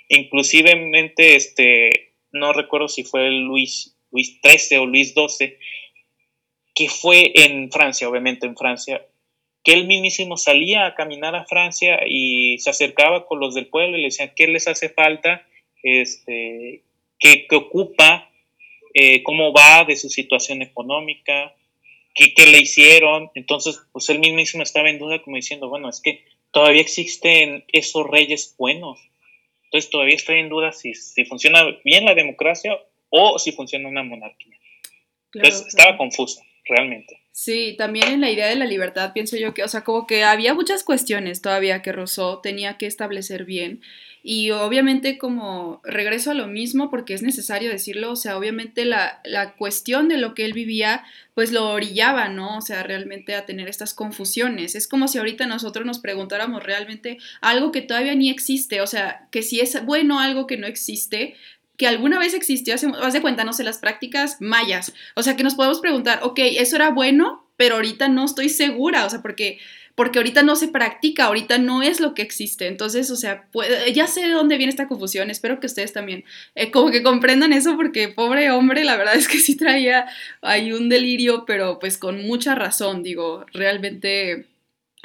Inclusivemente, 0.09 1.37
este, 1.37 2.14
no 2.32 2.52
recuerdo 2.52 2.88
si 2.88 3.04
fue 3.04 3.30
Luis, 3.30 3.96
Luis 4.11 4.40
XIII 4.42 4.78
o 4.78 4.87
Luis 4.87 5.14
XII, 5.14 5.56
que 6.74 6.88
fue 6.88 7.32
en 7.35 7.70
Francia, 7.70 8.09
obviamente 8.09 8.46
en 8.46 8.56
Francia, 8.56 9.06
que 9.62 9.72
él 9.72 9.87
mismísimo 9.87 10.37
salía 10.37 10.87
a 10.87 10.94
caminar 10.94 11.35
a 11.35 11.44
Francia 11.44 12.00
y 12.06 12.59
se 12.59 12.70
acercaba 12.70 13.26
con 13.26 13.40
los 13.40 13.54
del 13.54 13.66
pueblo 13.66 13.96
y 13.96 14.02
le 14.02 14.06
decía, 14.06 14.32
¿qué 14.35 14.46
les 14.46 14.68
hace 14.68 14.88
falta? 14.88 15.46
Este, 15.82 16.85
¿qué, 17.18 17.46
qué 17.48 17.56
ocupa? 17.56 18.30
eh, 18.98 19.22
cómo 19.22 19.52
va 19.52 19.85
de 19.85 19.94
su 19.94 20.09
situación 20.09 20.62
económica, 20.62 21.54
qué, 22.16 22.35
qué, 22.35 22.46
le 22.46 22.59
hicieron. 22.59 23.31
Entonces, 23.35 23.79
pues 23.92 24.09
él 24.09 24.18
mismo 24.18 24.62
estaba 24.62 24.90
en 24.90 24.98
duda 24.98 25.22
como 25.22 25.37
diciendo, 25.37 25.68
bueno, 25.68 25.88
es 25.88 26.00
que 26.00 26.24
todavía 26.50 26.81
existen 26.81 27.64
esos 27.72 28.07
reyes 28.07 28.55
buenos. 28.59 28.98
Entonces 29.64 29.90
todavía 29.90 30.16
estoy 30.16 30.38
en 30.38 30.48
duda 30.48 30.72
si, 30.72 30.94
si 30.94 31.24
funciona 31.24 31.64
bien 31.85 32.05
la 32.05 32.14
democracia 32.14 32.79
o 33.11 33.38
si 33.38 33.52
funciona 33.52 33.88
una 33.88 34.02
monarquía. 34.02 34.57
Entonces 35.35 35.66
estaba 35.66 35.96
confuso, 35.96 36.40
realmente. 36.64 37.20
Sí, 37.38 37.75
también 37.77 38.09
en 38.09 38.22
la 38.22 38.31
idea 38.31 38.46
de 38.46 38.57
la 38.57 38.64
libertad 38.64 39.12
pienso 39.12 39.37
yo 39.37 39.53
que, 39.53 39.62
o 39.62 39.68
sea, 39.68 39.85
como 39.85 40.07
que 40.07 40.25
había 40.25 40.55
muchas 40.55 40.83
cuestiones 40.83 41.42
todavía 41.42 41.83
que 41.83 41.92
Rousseau 41.92 42.40
tenía 42.40 42.79
que 42.79 42.87
establecer 42.87 43.44
bien. 43.44 43.83
Y 44.22 44.53
obviamente 44.53 45.18
como 45.18 45.83
regreso 45.85 46.31
a 46.31 46.35
lo 46.35 46.46
mismo 46.46 46.88
porque 46.90 47.12
es 47.12 47.20
necesario 47.20 47.68
decirlo, 47.68 48.12
o 48.12 48.16
sea, 48.16 48.38
obviamente 48.38 48.87
la, 48.87 49.20
la, 49.22 49.55
cuestión 49.55 50.09
de 50.09 50.16
lo 50.16 50.35
que 50.35 50.46
él 50.46 50.55
vivía 50.55 51.05
pues 51.35 51.53
lo 51.53 51.68
orillaba, 51.68 52.31
¿no? 52.31 52.57
O 52.57 52.62
sea, 52.62 52.83
realmente 52.83 53.35
a 53.35 53.44
tener 53.44 53.68
estas 53.68 53.92
confusiones. 53.92 54.75
Es 54.75 54.88
como 54.88 55.07
si 55.07 55.18
ahorita 55.18 55.46
nosotros 55.46 55.85
nos 55.85 55.99
preguntáramos 55.99 56.62
realmente 56.62 57.18
algo 57.42 57.70
que 57.70 57.83
todavía 57.83 58.14
ni 58.14 58.31
existe, 58.31 58.81
o 58.81 58.87
sea, 58.87 59.29
que 59.31 59.42
si 59.42 59.61
es 59.61 59.85
bueno 59.85 60.20
algo 60.20 60.46
que 60.46 60.57
no 60.57 60.66
existe, 60.66 61.37
que 61.76 61.86
alguna 61.86 62.18
vez 62.18 62.34
existió, 62.34 62.74
haz 62.74 63.12
de 63.12 63.20
cuenta, 63.20 63.44
no 63.44 63.52
sé, 63.52 63.64
las 63.64 63.78
prácticas 63.78 64.40
mayas. 64.40 64.92
O 65.14 65.22
sea, 65.22 65.36
que 65.36 65.42
nos 65.42 65.54
podemos 65.54 65.80
preguntar, 65.80 66.20
ok, 66.22 66.38
eso 66.42 66.76
era 66.76 66.90
bueno, 66.90 67.46
pero 67.56 67.76
ahorita 67.76 68.08
no 68.08 68.24
estoy 68.24 68.48
segura, 68.48 69.04
o 69.04 69.10
sea, 69.10 69.22
porque, 69.22 69.58
porque 69.94 70.18
ahorita 70.18 70.42
no 70.42 70.56
se 70.56 70.68
practica, 70.68 71.26
ahorita 71.26 71.58
no 71.58 71.82
es 71.82 72.00
lo 72.00 72.14
que 72.14 72.22
existe. 72.22 72.66
Entonces, 72.66 73.10
o 73.10 73.16
sea, 73.16 73.48
ya 73.92 74.06
sé 74.06 74.22
de 74.22 74.32
dónde 74.32 74.56
viene 74.56 74.70
esta 74.70 74.88
confusión, 74.88 75.30
espero 75.30 75.60
que 75.60 75.66
ustedes 75.66 75.92
también 75.92 76.24
eh, 76.54 76.70
como 76.70 76.90
que 76.90 77.02
comprendan 77.02 77.52
eso, 77.52 77.76
porque 77.76 78.08
pobre 78.08 78.50
hombre, 78.50 78.84
la 78.84 78.96
verdad 78.96 79.16
es 79.16 79.28
que 79.28 79.38
sí 79.38 79.56
traía 79.56 80.06
ahí 80.42 80.72
un 80.72 80.88
delirio, 80.88 81.44
pero 81.46 81.78
pues 81.78 81.98
con 81.98 82.22
mucha 82.22 82.54
razón, 82.54 83.02
digo, 83.02 83.44
realmente 83.52 84.46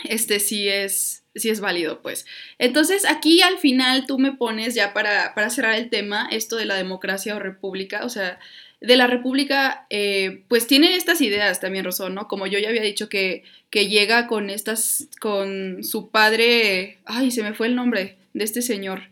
este 0.05 0.39
sí 0.39 0.67
es 0.67 1.20
si 1.36 1.50
es 1.50 1.60
válido, 1.60 2.02
pues. 2.02 2.26
Entonces, 2.60 3.06
aquí 3.06 3.41
al 3.41 3.58
final 3.58 4.06
tú 4.06 4.20
me 4.20 4.34
pones, 4.34 4.76
ya 4.76 4.94
para, 4.94 5.50
cerrar 5.50 5.76
el 5.76 5.89
tema, 5.89 6.28
esto 6.32 6.56
de 6.56 6.65
la 6.65 6.76
democracia 6.76 7.36
o 7.36 7.39
república, 7.39 8.06
o 8.06 8.10
sea, 8.10 8.39
de 8.82 8.98
la 8.98 9.08
república, 9.08 9.86
eh, 9.89 10.44
pues 10.48 10.67
tiene 10.67 10.96
estas 10.96 11.22
ideas 11.22 11.60
también 11.60 11.86
Rousseau, 11.86 12.10
¿no? 12.10 12.28
Como 12.28 12.48
yo 12.48 12.60
ya 12.60 12.70
había 12.70 12.82
dicho 12.82 13.10
que, 13.10 13.44
que 13.70 13.88
llega 13.88 14.28
con 14.28 14.50
estas, 14.50 15.08
con 15.20 15.84
su 15.84 16.10
padre, 16.10 16.98
ay, 17.06 17.32
se 17.32 17.44
me 17.44 17.54
fue 17.54 17.67
el 17.67 17.76
nombre 17.76 18.17
de 18.34 18.44
este 18.44 18.62
señor, 18.62 19.10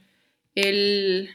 el, 0.55 1.29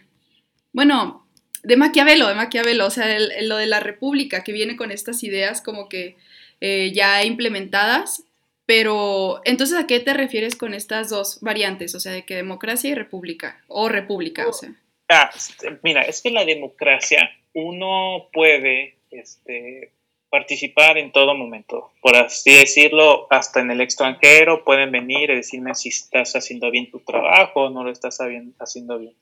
bueno, 0.73 1.27
de 1.63 1.77
Maquiavelo, 1.77 2.29
de 2.29 2.35
Maquiavelo, 2.35 2.87
o 2.87 2.91
sea, 2.91 3.07
lo 3.43 3.57
de 3.57 3.67
la 3.67 3.81
república, 3.81 4.45
que 4.45 4.53
viene 4.53 4.77
con 4.77 4.91
estas 4.91 5.23
ideas 5.23 5.63
como 5.63 5.89
que 5.89 6.17
eh, 6.61 6.93
ya 6.95 7.25
implementadas 7.25 8.24
pero, 8.67 9.41
entonces, 9.45 9.79
¿a 9.79 9.87
qué 9.87 10.01
te 10.01 10.15
refieres 10.15 10.57
con 10.57 10.75
estas 10.75 11.11
dos 11.11 11.39
variantes? 11.41 11.95
O 11.95 12.01
sea, 12.01 12.13
de 12.13 12.25
que 12.25 12.35
democracia 12.35 12.91
y 12.91 12.95
república, 12.95 13.63
o 13.69 13.89
república, 13.89 14.49
o 14.49 14.53
sea. 14.53 14.75
Ah, 15.09 15.31
este, 15.35 15.79
mira, 15.83 16.03
es 16.03 16.23
que 16.23 16.31
la 16.31 16.45
democracia, 16.45 17.31
uno 17.53 18.29
puede 18.33 18.97
este, 19.11 19.93
participar 20.31 20.99
en 20.99 21.13
todo 21.13 21.35
momento, 21.35 21.93
por 22.01 22.17
así 22.17 22.53
decirlo, 22.55 23.29
hasta 23.31 23.61
en 23.61 23.71
el 23.71 23.81
extranjero 23.81 24.65
pueden 24.65 24.91
venir 24.91 25.31
y 25.31 25.37
decirme 25.37 25.75
si 25.75 25.91
estás 25.91 26.35
haciendo 26.35 26.71
bien 26.73 26.91
tu 26.91 27.01
trabajo 27.01 27.67
o 27.67 27.71
no 27.71 27.85
lo 27.85 27.93
estás 27.93 28.19
haciendo 28.59 28.99
bien. 28.99 29.15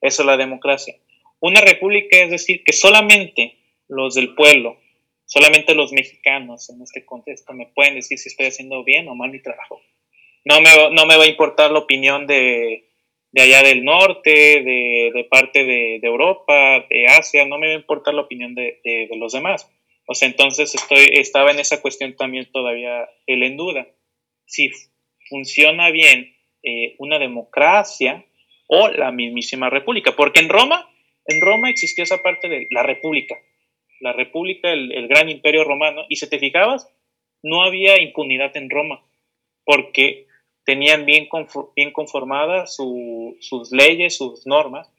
Eso 0.00 0.22
es 0.22 0.26
la 0.26 0.36
democracia. 0.36 0.94
Una 1.40 1.60
república 1.60 2.16
es 2.18 2.30
decir 2.30 2.62
que 2.62 2.72
solamente 2.72 3.56
los 3.88 4.14
del 4.14 4.34
pueblo 4.36 4.76
Solamente 5.32 5.74
los 5.74 5.94
mexicanos 5.94 6.68
en 6.68 6.82
este 6.82 7.06
contexto 7.06 7.54
me 7.54 7.64
pueden 7.64 7.94
decir 7.94 8.18
si 8.18 8.28
estoy 8.28 8.48
haciendo 8.48 8.84
bien 8.84 9.08
o 9.08 9.14
mal 9.14 9.30
mi 9.30 9.40
trabajo. 9.40 9.80
No 10.44 10.60
me, 10.60 10.68
no 10.90 11.06
me 11.06 11.16
va 11.16 11.24
a 11.24 11.26
importar 11.26 11.70
la 11.70 11.78
opinión 11.78 12.26
de, 12.26 12.90
de 13.30 13.40
allá 13.40 13.62
del 13.62 13.82
norte, 13.82 14.30
de, 14.30 15.10
de 15.14 15.24
parte 15.30 15.64
de, 15.64 16.00
de, 16.02 16.06
Europa, 16.06 16.84
de 16.90 17.06
Asia, 17.06 17.46
no 17.46 17.56
me 17.56 17.68
va 17.68 17.72
a 17.72 17.76
importar 17.76 18.12
la 18.12 18.20
opinión 18.20 18.54
de, 18.54 18.82
de, 18.84 19.08
los 19.16 19.32
demás. 19.32 19.72
O 20.06 20.12
sea, 20.12 20.28
entonces 20.28 20.74
estoy, 20.74 21.08
estaba 21.12 21.50
en 21.50 21.60
esa 21.60 21.80
cuestión 21.80 22.14
también 22.14 22.52
todavía 22.52 23.08
él 23.26 23.42
en 23.42 23.56
duda. 23.56 23.88
Si 24.44 24.70
funciona 25.30 25.90
bien 25.90 26.36
eh, 26.62 26.94
una 26.98 27.18
democracia 27.18 28.22
o 28.66 28.88
la 28.88 29.10
mismísima 29.12 29.70
república, 29.70 30.14
porque 30.14 30.40
en 30.40 30.50
Roma, 30.50 30.90
en 31.24 31.40
Roma 31.40 31.70
existió 31.70 32.04
esa 32.04 32.18
parte 32.18 32.50
de 32.50 32.66
la 32.70 32.82
república, 32.82 33.38
la 34.02 34.12
República, 34.12 34.72
el, 34.72 35.08
gran 35.08 35.30
imperio 35.30 35.64
romano, 35.64 36.02
y 36.08 36.16
si 36.16 36.28
te 36.28 36.38
fijabas, 36.38 36.88
no 37.42 37.62
había 37.62 38.00
impunidad 38.02 38.56
en 38.56 38.68
Roma, 38.68 39.02
porque 39.64 40.26
tenían 40.64 41.06
bien, 41.06 41.28
bien 41.76 41.92
conformadas 41.92 42.74
sus 42.74 43.72
leyes, 43.72 44.16
sus 44.16 44.46
normas, 44.46 44.92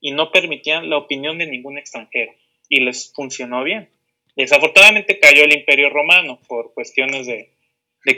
y 0.00 0.10
no 0.10 0.32
permitían 0.32 0.90
la 0.90 0.98
opinión 0.98 1.38
de 1.38 1.46
ningún 1.46 1.78
extranjero, 1.78 2.32
y 2.68 2.80
les 2.80 3.12
funcionó 3.14 3.62
bien. 3.62 3.88
Desafortunadamente 4.34 5.20
cayó 5.20 5.44
el 5.44 5.54
imperio 5.54 5.90
romano 5.90 6.40
por 6.48 6.74
cuestiones 6.74 7.26
de, 7.26 7.50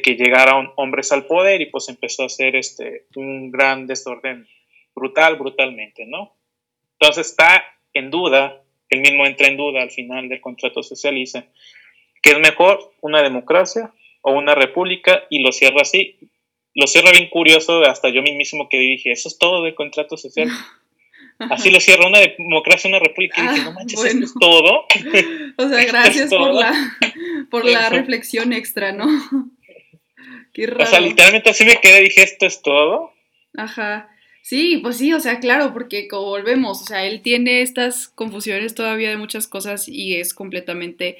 que 0.02 0.14
llegaron 0.14 0.72
hombres 0.76 1.12
al 1.12 1.26
poder 1.26 1.60
y 1.60 1.66
pues 1.66 1.88
empezó 1.90 2.24
a 2.24 2.30
ser 2.30 2.56
este, 2.56 3.04
un 3.16 3.50
gran 3.50 3.86
desorden 3.86 4.48
brutal, 4.94 5.36
brutalmente, 5.36 6.06
¿no? 6.06 6.34
Entonces 6.92 7.28
está 7.28 7.62
en 7.92 8.10
duda 8.10 8.63
él 8.94 9.00
mismo 9.00 9.26
entra 9.26 9.48
en 9.48 9.56
duda 9.56 9.82
al 9.82 9.90
final 9.90 10.28
del 10.28 10.40
contrato 10.40 10.82
social 10.82 11.16
y 11.16 11.20
dice 11.20 11.44
que 12.22 12.30
es 12.30 12.38
mejor 12.38 12.92
una 13.02 13.22
democracia 13.22 13.92
o 14.22 14.32
una 14.32 14.54
república 14.54 15.24
y 15.28 15.40
lo 15.40 15.52
cierra 15.52 15.82
así. 15.82 16.18
Lo 16.74 16.86
cierra 16.86 17.12
bien 17.12 17.28
curioso, 17.28 17.82
hasta 17.82 18.08
yo 18.08 18.22
mismo 18.22 18.68
que 18.68 18.78
dije, 18.78 19.12
eso 19.12 19.28
es 19.28 19.38
todo 19.38 19.62
del 19.62 19.74
contrato 19.74 20.16
social. 20.16 20.48
Así 21.38 21.68
lo 21.70 21.80
cierra 21.80 22.06
una 22.06 22.20
democracia, 22.20 22.88
una 22.88 23.00
república. 23.00 23.42
Y 23.42 23.48
dije, 23.48 23.64
no 23.64 23.72
manches, 23.72 24.04
eso 24.04 24.24
es 24.24 24.34
todo. 24.38 24.86
O 25.56 25.68
sea, 25.68 25.84
gracias 25.86 26.30
por 26.30 26.54
la, 26.54 26.72
por 27.50 27.64
la 27.64 27.90
reflexión 27.90 28.52
extra, 28.52 28.92
¿no? 28.92 29.06
Qué 30.52 30.66
raro. 30.66 30.84
O 30.84 30.86
sea, 30.86 31.00
literalmente 31.00 31.50
así 31.50 31.64
me 31.64 31.80
quedé, 31.80 32.00
dije, 32.00 32.22
esto 32.22 32.46
es 32.46 32.62
todo. 32.62 33.12
Ajá. 33.56 34.08
Sí, 34.44 34.76
pues 34.82 34.98
sí, 34.98 35.10
o 35.14 35.20
sea, 35.20 35.40
claro, 35.40 35.72
porque 35.72 36.06
como 36.06 36.26
volvemos, 36.26 36.82
o 36.82 36.84
sea, 36.84 37.06
él 37.06 37.22
tiene 37.22 37.62
estas 37.62 38.08
confusiones 38.08 38.74
todavía 38.74 39.08
de 39.08 39.16
muchas 39.16 39.48
cosas 39.48 39.88
y 39.88 40.16
es 40.16 40.34
completamente 40.34 41.16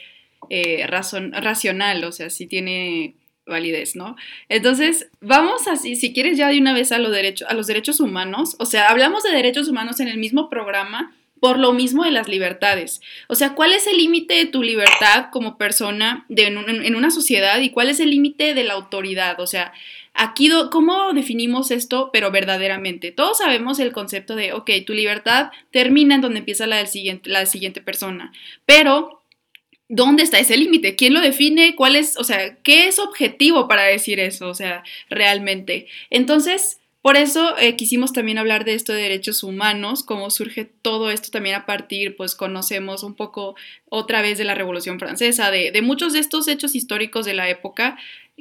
eh, 0.50 0.86
razón, 0.86 1.32
racional, 1.32 2.04
o 2.04 2.12
sea, 2.12 2.28
sí 2.28 2.46
tiene 2.46 3.14
validez, 3.46 3.96
¿no? 3.96 4.16
Entonces, 4.50 5.08
vamos 5.22 5.66
así, 5.68 5.96
si 5.96 6.12
quieres 6.12 6.36
ya 6.36 6.48
de 6.48 6.58
una 6.60 6.74
vez 6.74 6.92
a, 6.92 6.98
lo 6.98 7.08
derecho, 7.08 7.46
a 7.48 7.54
los 7.54 7.66
derechos 7.66 7.98
humanos, 7.98 8.56
o 8.58 8.66
sea, 8.66 8.88
hablamos 8.88 9.22
de 9.22 9.30
derechos 9.30 9.68
humanos 9.68 10.00
en 10.00 10.08
el 10.08 10.18
mismo 10.18 10.50
programa 10.50 11.14
por 11.40 11.58
lo 11.58 11.72
mismo 11.72 12.04
de 12.04 12.10
las 12.10 12.28
libertades. 12.28 13.00
O 13.28 13.34
sea, 13.34 13.54
¿cuál 13.54 13.72
es 13.72 13.86
el 13.86 13.96
límite 13.96 14.34
de 14.34 14.46
tu 14.46 14.62
libertad 14.62 15.28
como 15.30 15.56
persona 15.56 16.26
de, 16.28 16.46
en 16.46 16.94
una 16.94 17.10
sociedad 17.10 17.58
y 17.60 17.70
cuál 17.70 17.88
es 17.88 18.00
el 18.00 18.10
límite 18.10 18.52
de 18.52 18.64
la 18.64 18.74
autoridad? 18.74 19.40
O 19.40 19.46
sea, 19.46 19.72
Aquí, 20.14 20.48
¿cómo 20.70 21.12
definimos 21.12 21.72
esto, 21.72 22.10
pero 22.12 22.30
verdaderamente? 22.30 23.10
Todos 23.10 23.38
sabemos 23.38 23.80
el 23.80 23.92
concepto 23.92 24.36
de, 24.36 24.52
ok, 24.52 24.70
tu 24.86 24.92
libertad 24.92 25.50
termina 25.72 26.14
en 26.14 26.20
donde 26.20 26.38
empieza 26.38 26.68
la, 26.68 26.76
del 26.76 26.86
siguiente, 26.86 27.28
la 27.28 27.46
siguiente 27.46 27.80
persona, 27.80 28.32
pero 28.64 29.22
¿dónde 29.88 30.22
está 30.22 30.38
ese 30.38 30.56
límite? 30.56 30.94
¿Quién 30.94 31.14
lo 31.14 31.20
define? 31.20 31.74
¿Cuál 31.74 31.96
es, 31.96 32.16
o 32.16 32.22
sea, 32.22 32.56
qué 32.62 32.86
es 32.86 33.00
objetivo 33.00 33.66
para 33.66 33.82
decir 33.82 34.20
eso? 34.20 34.48
O 34.48 34.54
sea, 34.54 34.84
realmente. 35.10 35.88
Entonces, 36.10 36.78
por 37.02 37.16
eso 37.16 37.58
eh, 37.58 37.76
quisimos 37.76 38.12
también 38.12 38.38
hablar 38.38 38.64
de 38.64 38.74
esto 38.74 38.94
de 38.94 39.02
derechos 39.02 39.42
humanos, 39.42 40.02
cómo 40.04 40.30
surge 40.30 40.64
todo 40.64 41.10
esto 41.10 41.30
también 41.30 41.56
a 41.56 41.66
partir, 41.66 42.16
pues 42.16 42.34
conocemos 42.34 43.02
un 43.02 43.14
poco 43.14 43.56
otra 43.90 44.22
vez 44.22 44.38
de 44.38 44.44
la 44.44 44.54
Revolución 44.54 44.98
Francesa, 44.98 45.50
de, 45.50 45.70
de 45.70 45.82
muchos 45.82 46.14
de 46.14 46.20
estos 46.20 46.48
hechos 46.48 46.74
históricos 46.74 47.26
de 47.26 47.34
la 47.34 47.50
época 47.50 47.98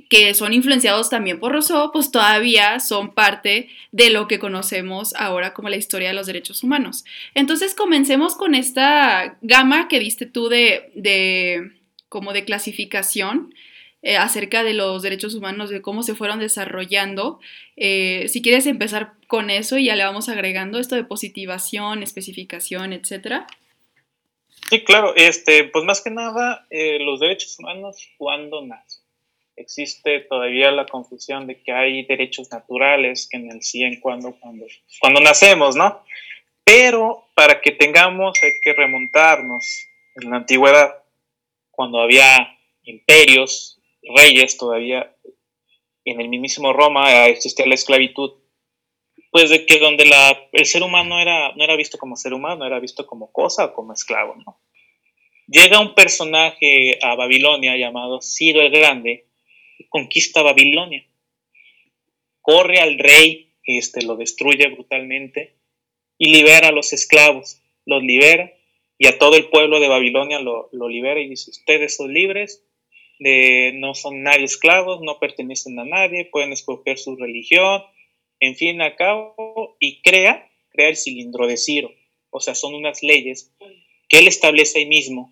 que 0.09 0.33
son 0.33 0.53
influenciados 0.53 1.09
también 1.09 1.39
por 1.39 1.51
Rousseau, 1.51 1.91
pues 1.91 2.11
todavía 2.11 2.79
son 2.79 3.13
parte 3.13 3.69
de 3.91 4.09
lo 4.09 4.27
que 4.27 4.39
conocemos 4.39 5.13
ahora 5.15 5.53
como 5.53 5.69
la 5.69 5.75
historia 5.75 6.09
de 6.09 6.13
los 6.15 6.27
derechos 6.27 6.63
humanos. 6.63 7.05
Entonces 7.35 7.75
comencemos 7.75 8.35
con 8.35 8.55
esta 8.55 9.37
gama 9.41 9.87
que 9.87 9.99
diste 9.99 10.25
tú 10.25 10.49
de, 10.49 10.91
de 10.95 11.71
como 12.09 12.33
de 12.33 12.45
clasificación 12.45 13.53
eh, 14.05 14.17
acerca 14.17 14.63
de 14.63 14.73
los 14.73 15.01
derechos 15.01 15.33
humanos, 15.33 15.69
de 15.69 15.81
cómo 15.81 16.03
se 16.03 16.13
fueron 16.13 16.39
desarrollando. 16.39 17.39
Eh, 17.77 18.25
si 18.27 18.41
quieres 18.41 18.65
empezar 18.65 19.13
con 19.27 19.49
eso 19.49 19.77
y 19.77 19.85
ya 19.85 19.95
le 19.95 20.03
vamos 20.03 20.27
agregando 20.27 20.77
esto 20.77 20.95
de 20.95 21.05
positivación, 21.05 22.03
especificación, 22.03 22.91
etcétera. 22.91 23.47
Sí, 24.69 24.83
claro, 24.83 25.13
este, 25.15 25.63
pues 25.65 25.85
más 25.85 26.01
que 26.01 26.09
nada, 26.09 26.65
eh, 26.69 26.99
los 26.99 27.19
derechos 27.19 27.57
humanos 27.59 28.09
cuando 28.17 28.65
nacen. 28.65 29.02
Existe 29.55 30.21
todavía 30.21 30.71
la 30.71 30.85
confusión 30.85 31.45
de 31.45 31.61
que 31.61 31.71
hay 31.71 32.05
derechos 32.05 32.51
naturales 32.51 33.27
que 33.29 33.37
en 33.37 33.51
el 33.51 33.61
sí 33.61 33.83
en 33.83 33.99
cuando, 33.99 34.35
cuando, 34.39 34.65
cuando 34.99 35.21
nacemos, 35.21 35.75
¿no? 35.75 36.03
Pero 36.63 37.27
para 37.35 37.61
que 37.61 37.71
tengamos 37.71 38.39
hay 38.41 38.51
que 38.61 38.73
remontarnos 38.73 39.63
en 40.15 40.29
la 40.29 40.37
antigüedad, 40.37 41.03
cuando 41.71 42.01
había 42.01 42.57
imperios, 42.83 43.79
reyes 44.15 44.57
todavía, 44.57 45.15
en 46.05 46.21
el 46.21 46.29
mismísimo 46.29 46.73
Roma 46.73 47.27
existía 47.27 47.65
la 47.65 47.75
esclavitud, 47.75 48.33
pues 49.31 49.49
de 49.49 49.65
que 49.65 49.79
donde 49.79 50.09
el 50.51 50.65
ser 50.65 50.83
humano 50.83 51.19
era, 51.19 51.53
no 51.53 51.63
era 51.63 51.75
visto 51.75 51.97
como 51.97 52.15
ser 52.15 52.33
humano, 52.33 52.65
era 52.65 52.79
visto 52.79 53.05
como 53.05 53.31
cosa 53.31 53.65
o 53.65 53.73
como 53.73 53.93
esclavo, 53.93 54.35
¿no? 54.35 54.59
Llega 55.47 55.79
un 55.79 55.93
personaje 55.93 56.97
a 57.01 57.15
Babilonia 57.15 57.75
llamado 57.75 58.21
Ciro 58.21 58.61
el 58.61 58.71
Grande 58.71 59.25
conquista 59.93 60.41
Babilonia. 60.41 61.05
Corre 62.41 62.79
al 62.79 62.97
rey, 62.97 63.53
este, 63.63 64.01
lo 64.01 64.15
destruye 64.15 64.67
brutalmente 64.69 65.53
y 66.17 66.31
libera 66.31 66.69
a 66.69 66.71
los 66.71 66.93
esclavos. 66.93 67.61
Los 67.85 68.01
libera 68.01 68.51
y 68.97 69.05
a 69.05 69.19
todo 69.19 69.35
el 69.35 69.49
pueblo 69.49 69.79
de 69.79 69.87
Babilonia 69.87 70.39
lo, 70.39 70.67
libera 70.89 71.19
y 71.19 71.29
dice, 71.29 71.51
ustedes 71.51 71.95
son 71.95 72.11
libres, 72.11 72.65
de, 73.19 73.73
no 73.75 73.93
son 73.93 74.23
nadie 74.23 74.45
esclavos, 74.45 74.99
no 75.01 75.19
pertenecen 75.19 75.77
a 75.77 75.85
nadie, 75.85 76.25
pueden 76.25 76.53
escoger 76.53 76.97
su 76.97 77.15
religión, 77.15 77.83
en 78.39 78.55
fin, 78.55 78.81
a 78.81 78.95
cabo, 78.95 79.77
y 79.79 80.01
crea, 80.01 80.49
crea 80.71 80.89
el 80.89 80.97
cilindro 80.97 81.45
de 81.45 81.57
Ciro. 81.57 81.91
O 82.31 82.39
sea, 82.39 82.55
son 82.55 82.73
unas 82.73 83.03
leyes 83.03 83.53
que 84.09 84.17
él 84.17 84.27
establece 84.27 84.79
ahí 84.79 84.87
mismo 84.87 85.31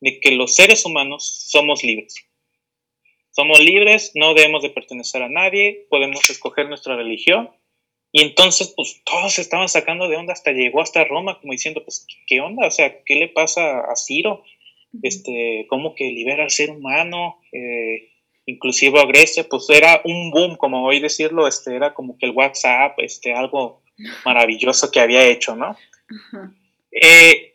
de 0.00 0.20
que 0.20 0.30
los 0.30 0.54
seres 0.54 0.84
humanos 0.84 1.48
somos 1.48 1.82
libres. 1.82 2.29
Somos 3.30 3.60
libres, 3.60 4.12
no 4.14 4.34
debemos 4.34 4.62
de 4.62 4.70
pertenecer 4.70 5.22
a 5.22 5.28
nadie, 5.28 5.86
podemos 5.88 6.28
escoger 6.28 6.68
nuestra 6.68 6.96
religión. 6.96 7.50
Y 8.12 8.22
entonces, 8.22 8.72
pues 8.76 9.02
todos 9.04 9.38
estaban 9.38 9.68
sacando 9.68 10.08
de 10.08 10.16
onda 10.16 10.32
hasta 10.32 10.50
llegó 10.50 10.82
hasta 10.82 11.04
Roma, 11.04 11.38
como 11.40 11.52
diciendo, 11.52 11.84
pues, 11.84 12.06
¿qué 12.26 12.40
onda? 12.40 12.66
O 12.66 12.70
sea, 12.70 13.02
¿qué 13.04 13.14
le 13.14 13.28
pasa 13.28 13.80
a 13.80 13.94
Ciro? 13.94 14.42
Este, 15.02 15.66
¿Cómo 15.68 15.94
que 15.94 16.10
libera 16.10 16.42
al 16.42 16.50
ser 16.50 16.70
humano? 16.70 17.40
Eh, 17.52 18.10
inclusive 18.46 19.00
a 19.00 19.06
Grecia, 19.06 19.46
pues 19.48 19.70
era 19.70 20.00
un 20.04 20.30
boom, 20.30 20.56
como 20.56 20.84
hoy 20.84 20.98
decirlo, 20.98 21.46
este, 21.46 21.76
era 21.76 21.94
como 21.94 22.18
que 22.18 22.26
el 22.26 22.32
WhatsApp, 22.32 22.98
este, 22.98 23.32
algo 23.32 23.82
maravilloso 24.24 24.90
que 24.90 25.00
había 25.00 25.26
hecho, 25.26 25.54
¿no? 25.54 25.76
Eh, 26.90 27.54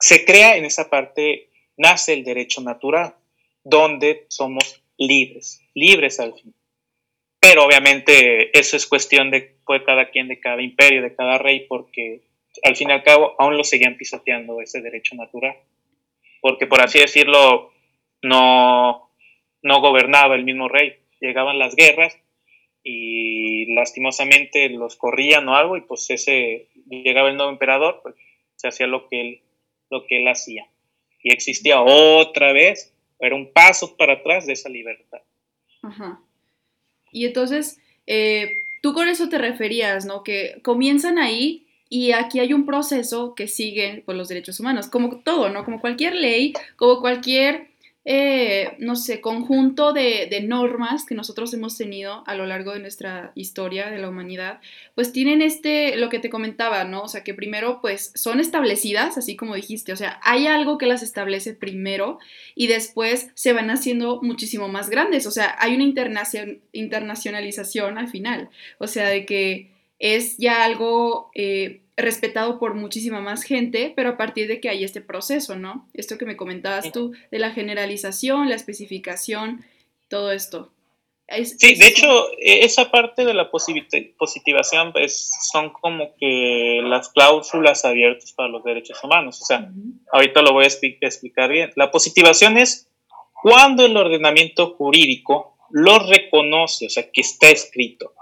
se 0.00 0.24
crea 0.24 0.56
en 0.56 0.64
esa 0.64 0.90
parte, 0.90 1.50
nace 1.76 2.14
el 2.14 2.24
derecho 2.24 2.60
natural, 2.60 3.14
donde 3.62 4.26
somos 4.28 4.82
libres, 4.98 5.62
libres 5.74 6.20
al 6.20 6.34
fin. 6.34 6.54
Pero 7.40 7.64
obviamente 7.64 8.58
eso 8.58 8.76
es 8.76 8.86
cuestión 8.86 9.30
de, 9.30 9.56
cada 9.84 10.10
quien, 10.10 10.28
de 10.28 10.40
cada 10.40 10.62
imperio, 10.62 11.02
de 11.02 11.14
cada 11.14 11.38
rey, 11.38 11.66
porque 11.68 12.22
al 12.62 12.76
fin 12.76 12.90
y 12.90 12.92
al 12.92 13.02
cabo 13.02 13.34
aún 13.38 13.56
lo 13.56 13.64
seguían 13.64 13.96
pisoteando 13.96 14.60
ese 14.60 14.80
derecho 14.80 15.14
natural. 15.14 15.56
Porque 16.40 16.66
por 16.66 16.80
así 16.80 16.98
decirlo, 16.98 17.72
no, 18.22 19.10
no 19.62 19.80
gobernaba 19.80 20.36
el 20.36 20.44
mismo 20.44 20.68
rey. 20.68 20.96
Llegaban 21.20 21.58
las 21.58 21.74
guerras 21.74 22.18
y 22.82 23.74
lastimosamente 23.74 24.68
los 24.68 24.96
corrían 24.96 25.48
o 25.48 25.56
algo 25.56 25.76
y 25.76 25.80
pues 25.80 26.08
ese 26.10 26.68
llegaba 26.88 27.30
el 27.30 27.36
nuevo 27.36 27.50
emperador, 27.50 28.00
pues 28.02 28.14
se 28.56 28.68
hacía 28.68 28.86
lo 28.86 29.08
que 29.08 29.20
él 29.20 29.40
lo 29.90 30.06
que 30.06 30.18
él 30.18 30.28
hacía. 30.28 30.66
Y 31.22 31.32
existía 31.32 31.80
otra 31.80 32.52
vez, 32.52 32.93
era 33.18 33.34
un 33.34 33.52
paso 33.52 33.96
para 33.96 34.14
atrás 34.14 34.46
de 34.46 34.54
esa 34.54 34.68
libertad. 34.68 35.20
Ajá. 35.82 36.20
Y 37.12 37.26
entonces, 37.26 37.78
eh, 38.06 38.50
tú 38.82 38.92
con 38.92 39.08
eso 39.08 39.28
te 39.28 39.38
referías, 39.38 40.04
¿no? 40.04 40.22
Que 40.22 40.60
comienzan 40.62 41.18
ahí 41.18 41.66
y 41.88 42.12
aquí 42.12 42.40
hay 42.40 42.52
un 42.52 42.66
proceso 42.66 43.34
que 43.34 43.46
sigue 43.46 44.02
por 44.04 44.16
los 44.16 44.28
derechos 44.28 44.58
humanos, 44.58 44.88
como 44.88 45.22
todo, 45.22 45.48
¿no? 45.50 45.64
Como 45.64 45.80
cualquier 45.80 46.14
ley, 46.14 46.52
como 46.76 47.00
cualquier 47.00 47.68
eh, 48.06 48.76
no 48.80 48.96
sé, 48.96 49.22
conjunto 49.22 49.94
de, 49.94 50.28
normas 50.44 51.06
que 51.06 51.14
nosotros 51.14 51.54
hemos 51.54 51.78
tenido 51.78 52.22
a 52.26 52.34
lo 52.34 52.44
largo 52.44 52.72
de 52.72 52.80
nuestra 52.80 53.32
historia 53.34 53.88
de 53.88 53.98
la 53.98 54.10
humanidad, 54.10 54.60
pues 54.94 55.10
tienen 55.12 55.40
este, 55.40 55.96
lo 55.96 56.10
que 56.10 56.18
te 56.18 56.28
comentaba, 56.28 56.84
¿no? 56.84 57.02
O 57.02 57.08
sea, 57.08 57.24
que 57.24 57.32
primero 57.32 57.80
pues 57.80 58.12
son 58.14 58.40
establecidas, 58.40 59.16
así 59.16 59.36
como 59.36 59.54
dijiste, 59.54 59.92
o 59.92 59.96
sea, 59.96 60.20
hay 60.22 60.46
algo 60.46 60.76
que 60.76 60.86
las 60.86 61.02
establece 61.02 61.54
primero 61.54 62.18
y 62.54 62.66
después 62.66 63.30
se 63.34 63.54
van 63.54 63.70
haciendo 63.70 64.20
muchísimo 64.22 64.68
más 64.68 64.90
grandes, 64.90 65.26
o 65.26 65.30
sea, 65.30 65.56
hay 65.58 65.74
una 65.74 65.84
internacionalización 66.72 67.96
al 67.96 68.08
final, 68.08 68.50
o 68.78 68.86
sea, 68.86 69.08
de 69.08 69.24
que 69.24 69.70
es 69.98 70.36
ya 70.36 70.64
algo... 70.64 71.30
Eh, 71.34 71.80
respetado 71.96 72.58
por 72.58 72.74
muchísima 72.74 73.20
más 73.20 73.42
gente, 73.42 73.92
pero 73.94 74.10
a 74.10 74.16
partir 74.16 74.48
de 74.48 74.60
que 74.60 74.68
hay 74.68 74.84
este 74.84 75.00
proceso, 75.00 75.56
¿no? 75.56 75.88
Esto 75.94 76.18
que 76.18 76.26
me 76.26 76.36
comentabas 76.36 76.90
tú, 76.92 77.12
de 77.30 77.38
la 77.38 77.52
generalización, 77.52 78.48
la 78.48 78.56
especificación, 78.56 79.64
todo 80.08 80.32
esto. 80.32 80.72
sí, 81.28 81.74
de 81.76 81.86
hecho, 81.86 82.30
e, 82.38 82.64
esa 82.64 82.90
parte 82.90 83.24
de 83.24 83.34
la 83.34 83.50
positivación 83.50 84.92
pues, 84.92 85.30
son 85.52 85.70
como 85.70 86.14
que 86.16 86.80
las 86.82 87.10
cláusulas 87.10 87.84
abiertas 87.84 88.32
para 88.32 88.48
los 88.48 88.64
derechos 88.64 89.02
humanos. 89.02 89.40
O 89.40 89.44
sea, 89.44 89.70
ahorita 90.12 90.42
lo 90.42 90.52
voy 90.52 90.64
a 90.64 90.68
explicar 90.68 91.50
bien. 91.50 91.70
La 91.76 91.90
positivación 91.90 92.58
es 92.58 92.88
cuando 93.40 93.84
el 93.84 93.96
ordenamiento 93.96 94.74
jurídico 94.74 95.56
lo 95.70 95.98
reconoce, 95.98 96.86
o 96.86 96.90
sea, 96.90 97.10
que 97.10 97.20
está 97.20 97.50
escrito. 97.50 98.12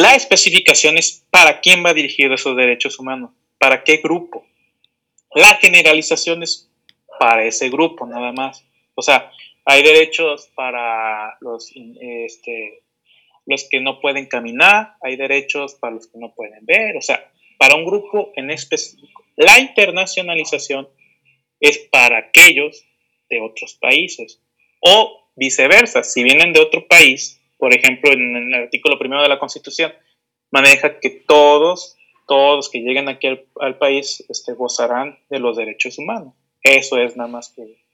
La 0.00 0.14
especificación 0.14 0.96
es 0.96 1.26
para 1.30 1.60
quién 1.60 1.84
va 1.84 1.92
dirigido 1.92 2.32
esos 2.34 2.56
derechos 2.56 2.98
humanos, 2.98 3.32
para 3.58 3.84
qué 3.84 3.98
grupo. 3.98 4.46
La 5.34 5.56
generalización 5.56 6.42
es 6.42 6.70
para 7.18 7.44
ese 7.44 7.68
grupo 7.68 8.06
nada 8.06 8.32
más. 8.32 8.64
O 8.94 9.02
sea, 9.02 9.30
hay 9.66 9.82
derechos 9.82 10.50
para 10.54 11.36
los, 11.42 11.70
este, 12.00 12.82
los 13.44 13.68
que 13.68 13.80
no 13.82 14.00
pueden 14.00 14.24
caminar, 14.24 14.94
hay 15.02 15.16
derechos 15.16 15.74
para 15.74 15.96
los 15.96 16.06
que 16.06 16.16
no 16.18 16.32
pueden 16.34 16.64
ver, 16.64 16.96
o 16.96 17.02
sea, 17.02 17.30
para 17.58 17.74
un 17.74 17.84
grupo 17.84 18.32
en 18.36 18.50
específico. 18.50 19.26
La 19.36 19.58
internacionalización 19.58 20.88
es 21.60 21.76
para 21.76 22.16
aquellos 22.16 22.86
de 23.28 23.42
otros 23.42 23.74
países 23.74 24.40
o 24.80 25.28
viceversa, 25.36 26.02
si 26.02 26.22
vienen 26.22 26.54
de 26.54 26.60
otro 26.60 26.88
país, 26.88 27.39
por 27.60 27.74
ejemplo, 27.74 28.10
en 28.10 28.52
el 28.52 28.54
artículo 28.54 28.98
primero 28.98 29.22
de 29.22 29.28
la 29.28 29.38
Constitución, 29.38 29.92
maneja 30.50 30.98
que 30.98 31.10
todos, 31.10 31.96
todos 32.26 32.70
que 32.70 32.80
lleguen 32.80 33.08
aquí 33.08 33.28
al, 33.60 33.78
país 33.78 34.24
este, 34.28 34.54
gozarán 34.54 35.18
de 35.28 35.38
los 35.38 35.56
derechos 35.56 35.98
humanos. 35.98 36.34
Eso 36.62 36.98
es 36.98 37.16
nada 37.16 37.28
más 37.28 37.52
que, 37.54 37.84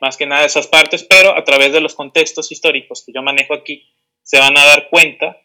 más 0.00 0.16
que 0.16 0.26
nada 0.26 0.44
esas 0.44 0.66
partes, 0.66 1.04
pero 1.04 1.36
a 1.36 1.44
través 1.44 1.72
de 1.72 1.80
los 1.80 1.94
contextos 1.94 2.52
históricos 2.52 3.04
que 3.06 3.12
yo 3.12 3.22
manejo 3.22 3.54
aquí, 3.54 3.88
se 4.22 4.38
van 4.38 4.56
a 4.58 4.64
dar 4.64 4.88
cuenta 4.90 5.38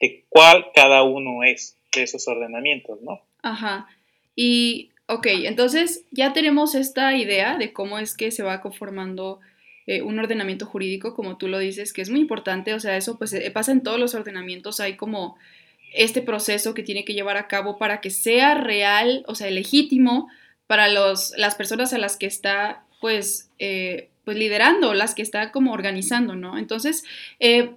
de 0.00 0.26
cuál 0.28 0.66
cada 0.74 1.02
uno 1.02 1.42
es 1.44 1.78
de 1.94 2.02
esos 2.02 2.26
ordenamientos, 2.28 3.00
¿no? 3.02 3.20
Ajá. 3.42 3.88
Y, 4.36 4.90
ok, 5.06 5.26
entonces 5.44 6.04
ya 6.10 6.32
tenemos 6.32 6.74
esta 6.74 7.16
idea 7.16 7.56
de 7.56 7.72
cómo 7.72 7.98
es 7.98 8.16
que 8.16 8.30
se 8.30 8.42
va 8.42 8.60
conformando 8.60 9.40
eh, 9.86 10.02
un 10.02 10.18
ordenamiento 10.18 10.66
jurídico, 10.66 11.14
como 11.14 11.36
tú 11.36 11.48
lo 11.48 11.58
dices, 11.58 11.92
que 11.92 12.02
es 12.02 12.10
muy 12.10 12.20
importante, 12.20 12.72
o 12.74 12.80
sea, 12.80 12.96
eso 12.96 13.18
pues 13.18 13.32
eh, 13.34 13.50
pasa 13.50 13.72
en 13.72 13.82
todos 13.82 14.00
los 14.00 14.14
ordenamientos, 14.14 14.80
hay 14.80 14.96
como 14.96 15.36
este 15.92 16.22
proceso 16.22 16.74
que 16.74 16.82
tiene 16.82 17.04
que 17.04 17.14
llevar 17.14 17.36
a 17.36 17.48
cabo 17.48 17.78
para 17.78 18.00
que 18.00 18.10
sea 18.10 18.54
real, 18.54 19.24
o 19.28 19.34
sea, 19.34 19.50
legítimo 19.50 20.28
para 20.66 20.88
los, 20.88 21.32
las 21.36 21.54
personas 21.54 21.92
a 21.92 21.98
las 21.98 22.16
que 22.16 22.26
está 22.26 22.84
pues, 23.00 23.50
eh, 23.58 24.08
pues 24.24 24.36
liderando, 24.36 24.94
las 24.94 25.14
que 25.14 25.22
está 25.22 25.52
como 25.52 25.72
organizando, 25.72 26.34
¿no? 26.34 26.58
Entonces, 26.58 27.04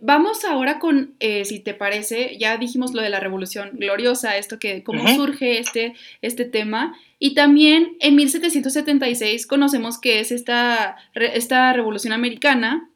vamos 0.01 0.45
ahora 0.45 0.79
con, 0.79 1.15
si 1.19 1.59
te 1.59 1.73
parece, 1.73 2.37
ya 2.39 2.57
dijimos 2.57 2.93
lo 2.93 3.01
de 3.01 3.09
la 3.09 3.19
revolución 3.19 3.71
gloriosa, 3.73 4.37
esto 4.37 4.59
que, 4.59 4.83
cómo 4.83 5.07
surge 5.15 5.59
este, 5.59 5.93
este 6.21 6.45
tema, 6.45 6.97
y 7.19 7.33
también 7.33 7.97
en 7.99 8.15
1776 8.15 9.47
conocemos 9.47 9.99
que 9.99 10.19
es 10.19 10.31
esta, 10.31 10.97
esta 11.13 11.73
revolución 11.73 12.13
americana, 12.13 12.89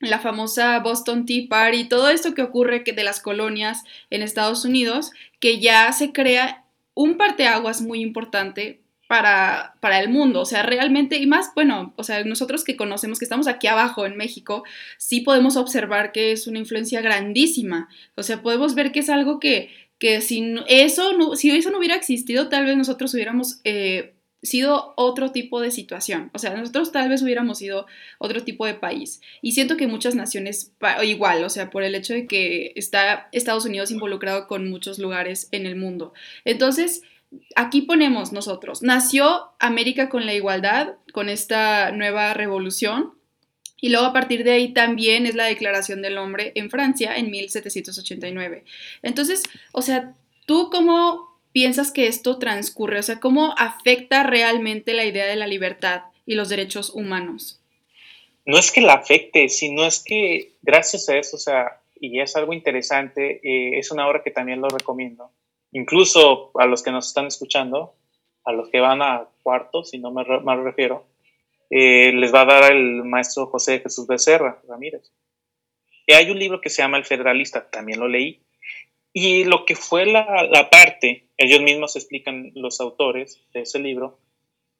la 0.00 0.18
famosa 0.18 0.78
Boston 0.80 1.26
Tea 1.26 1.46
Party, 1.48 1.88
todo 1.88 2.08
esto 2.08 2.34
que 2.34 2.42
ocurre 2.42 2.84
que 2.84 2.92
de 2.92 3.04
las 3.04 3.20
colonias 3.20 3.82
en 4.10 4.22
Estados 4.22 4.64
Unidos, 4.64 5.12
que 5.40 5.58
ya 5.58 5.90
se 5.92 6.12
crea 6.12 6.64
un 6.94 7.16
parteaguas 7.16 7.82
muy 7.82 8.00
importante 8.00 8.80
para, 9.08 9.76
para, 9.80 10.00
el 10.00 10.08
mundo, 10.08 10.40
o 10.40 10.44
sea, 10.44 10.62
realmente, 10.62 11.16
y 11.16 11.26
más, 11.26 11.50
bueno, 11.54 11.94
o 11.96 12.02
sea, 12.02 12.24
nosotros 12.24 12.64
que 12.64 12.76
conocemos, 12.76 13.18
que 13.18 13.24
estamos 13.24 13.46
aquí 13.46 13.66
abajo 13.66 14.06
en 14.06 14.16
México, 14.16 14.64
sí 14.98 15.20
podemos 15.20 15.56
observar 15.56 16.12
que 16.12 16.32
es 16.32 16.46
una 16.46 16.58
influencia 16.58 17.00
grandísima, 17.00 17.88
o 18.16 18.22
sea, 18.22 18.42
podemos 18.42 18.74
ver 18.74 18.92
que 18.92 19.00
es 19.00 19.08
algo 19.08 19.38
que, 19.38 19.70
que 19.98 20.20
si 20.20 20.56
eso 20.68 21.12
no, 21.16 21.36
si 21.36 21.50
eso 21.50 21.70
no 21.70 21.78
hubiera 21.78 21.94
existido, 21.96 22.48
tal 22.48 22.66
vez 22.66 22.76
nosotros 22.76 23.14
hubiéramos 23.14 23.60
eh, 23.64 24.16
sido 24.42 24.94
otro 24.96 25.32
tipo 25.32 25.60
de 25.60 25.70
situación. 25.70 26.30
O 26.32 26.38
sea, 26.38 26.54
nosotros 26.54 26.92
tal 26.92 27.08
vez 27.08 27.22
hubiéramos 27.22 27.58
sido 27.58 27.86
otro 28.18 28.42
tipo 28.44 28.66
de 28.66 28.74
país. 28.74 29.20
Y 29.42 29.52
siento 29.52 29.76
que 29.76 29.86
muchas 29.86 30.14
naciones 30.14 30.72
igual, 31.02 31.44
o 31.44 31.50
sea, 31.50 31.70
por 31.70 31.82
el 31.82 31.94
hecho 31.94 32.14
de 32.14 32.26
que 32.26 32.72
está 32.76 33.28
Estados 33.32 33.66
Unidos 33.66 33.90
involucrado 33.90 34.46
con 34.46 34.68
muchos 34.70 34.98
lugares 34.98 35.48
en 35.52 35.66
el 35.66 35.76
mundo. 35.76 36.12
Entonces, 36.44 37.02
aquí 37.54 37.82
ponemos 37.82 38.32
nosotros, 38.32 38.82
nació 38.82 39.50
América 39.58 40.08
con 40.08 40.26
la 40.26 40.34
igualdad, 40.34 40.94
con 41.12 41.28
esta 41.28 41.90
nueva 41.92 42.34
revolución, 42.34 43.14
y 43.80 43.90
luego 43.90 44.06
a 44.06 44.12
partir 44.12 44.42
de 44.42 44.52
ahí 44.52 44.72
también 44.72 45.26
es 45.26 45.34
la 45.34 45.44
Declaración 45.44 46.02
del 46.02 46.18
Hombre 46.18 46.52
en 46.54 46.70
Francia 46.70 47.16
en 47.16 47.30
1789. 47.30 48.64
Entonces, 49.02 49.42
o 49.72 49.82
sea, 49.82 50.14
¿tú 50.46 50.70
cómo 50.70 51.38
piensas 51.52 51.92
que 51.92 52.06
esto 52.06 52.38
transcurre? 52.38 52.98
O 52.98 53.02
sea, 53.02 53.20
¿cómo 53.20 53.54
afecta 53.58 54.22
realmente 54.22 54.94
la 54.94 55.04
idea 55.04 55.26
de 55.26 55.36
la 55.36 55.46
libertad 55.46 56.02
y 56.24 56.34
los 56.34 56.48
derechos 56.48 56.90
humanos? 56.90 57.60
No 58.46 58.58
es 58.58 58.70
que 58.70 58.80
la 58.80 58.94
afecte, 58.94 59.48
sino 59.48 59.84
es 59.84 60.02
que 60.02 60.52
gracias 60.62 61.08
a 61.08 61.16
eso, 61.18 61.36
o 61.36 61.40
sea, 61.40 61.80
y 62.00 62.20
es 62.20 62.36
algo 62.36 62.52
interesante, 62.52 63.40
eh, 63.42 63.78
es 63.78 63.90
una 63.90 64.06
obra 64.06 64.22
que 64.22 64.30
también 64.30 64.60
lo 64.60 64.68
recomiendo. 64.68 65.30
Incluso 65.76 66.52
a 66.58 66.64
los 66.64 66.82
que 66.82 66.90
nos 66.90 67.08
están 67.08 67.26
escuchando, 67.26 67.94
a 68.44 68.52
los 68.52 68.70
que 68.70 68.80
van 68.80 69.02
a 69.02 69.28
cuarto, 69.42 69.84
si 69.84 69.98
no 69.98 70.10
me 70.10 70.24
mal 70.40 70.64
refiero, 70.64 71.04
eh, 71.68 72.12
les 72.14 72.34
va 72.34 72.42
a 72.42 72.46
dar 72.46 72.72
el 72.72 73.04
maestro 73.04 73.48
José 73.48 73.80
Jesús 73.80 74.06
Becerra 74.06 74.58
Ramírez. 74.66 75.12
Y 76.06 76.14
hay 76.14 76.30
un 76.30 76.38
libro 76.38 76.62
que 76.62 76.70
se 76.70 76.80
llama 76.80 76.96
El 76.96 77.04
Federalista, 77.04 77.68
también 77.68 78.00
lo 78.00 78.08
leí. 78.08 78.40
Y 79.12 79.44
lo 79.44 79.66
que 79.66 79.76
fue 79.76 80.06
la, 80.06 80.48
la 80.50 80.70
parte, 80.70 81.26
ellos 81.36 81.60
mismos 81.60 81.94
explican 81.94 82.52
los 82.54 82.80
autores 82.80 83.42
de 83.52 83.60
ese 83.60 83.78
libro, 83.78 84.18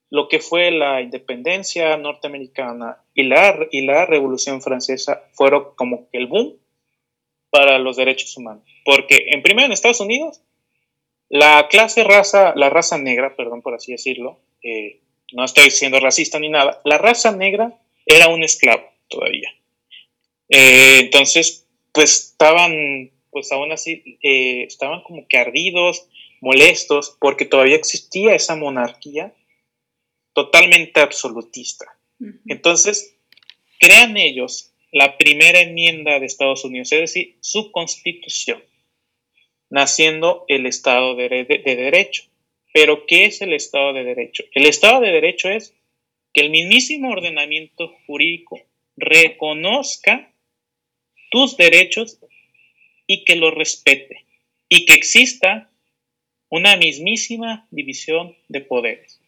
lo 0.09 0.27
que 0.27 0.39
fue 0.39 0.71
la 0.71 1.01
independencia 1.01 1.95
norteamericana 1.97 3.03
y 3.13 3.21
la, 3.21 3.67
y 3.69 3.81
la 3.81 4.07
revolución 4.07 4.63
francesa 4.63 5.25
fueron 5.33 5.75
como 5.75 6.07
el 6.11 6.25
boom 6.25 6.55
para 7.51 7.77
los 7.77 7.97
derechos 7.97 8.35
humanos. 8.35 8.63
Porque 8.83 9.27
en 9.27 9.43
primero 9.43 9.67
en 9.67 9.73
Estados 9.73 9.99
Unidos, 9.99 10.41
la 11.29 11.67
clase 11.69 12.03
raza, 12.03 12.53
la 12.55 12.69
raza 12.69 12.97
negra, 12.97 13.35
perdón 13.35 13.61
por 13.61 13.73
así 13.73 13.91
decirlo, 13.91 14.39
eh, 14.63 15.01
no 15.33 15.43
estoy 15.43 15.69
siendo 15.71 15.99
racista 15.99 16.39
ni 16.39 16.49
nada, 16.49 16.81
la 16.85 16.97
raza 16.97 17.31
negra 17.31 17.77
era 18.05 18.29
un 18.29 18.43
esclavo 18.43 18.83
todavía. 19.09 19.49
Eh, 20.49 20.99
entonces, 20.99 21.67
pues 21.91 22.31
estaban, 22.31 23.11
pues 23.31 23.51
aún 23.51 23.71
así, 23.71 24.19
eh, 24.23 24.63
estaban 24.63 25.01
como 25.03 25.27
que 25.27 25.37
ardidos, 25.37 26.07
molestos, 26.39 27.17
porque 27.19 27.45
todavía 27.45 27.75
existía 27.75 28.35
esa 28.35 28.55
monarquía 28.55 29.33
totalmente 30.33 30.99
absolutista. 30.99 31.97
Entonces, 32.47 33.15
crean 33.79 34.17
ellos 34.17 34.71
la 34.91 35.17
primera 35.17 35.59
enmienda 35.59 36.19
de 36.19 36.25
Estados 36.25 36.63
Unidos, 36.63 36.91
es 36.91 36.99
decir, 36.99 37.37
su 37.41 37.71
constitución, 37.71 38.63
naciendo 39.69 40.45
el 40.47 40.65
Estado 40.65 41.15
de 41.15 41.27
Derecho. 41.63 42.23
Pero, 42.73 43.05
¿qué 43.05 43.25
es 43.25 43.41
el 43.41 43.53
Estado 43.53 43.93
de 43.93 44.03
Derecho? 44.03 44.43
El 44.53 44.65
Estado 44.65 45.01
de 45.01 45.11
Derecho 45.11 45.49
es 45.49 45.73
que 46.33 46.41
el 46.41 46.49
mismísimo 46.49 47.09
ordenamiento 47.09 47.93
jurídico 48.05 48.61
reconozca 48.95 50.31
tus 51.31 51.57
derechos 51.57 52.19
y 53.05 53.23
que 53.23 53.35
los 53.35 53.53
respete 53.53 54.25
y 54.69 54.85
que 54.85 54.93
exista 54.93 55.71
una 56.49 56.77
mismísima 56.77 57.67
división 57.71 58.35
de 58.47 58.61
poderes. 58.61 59.19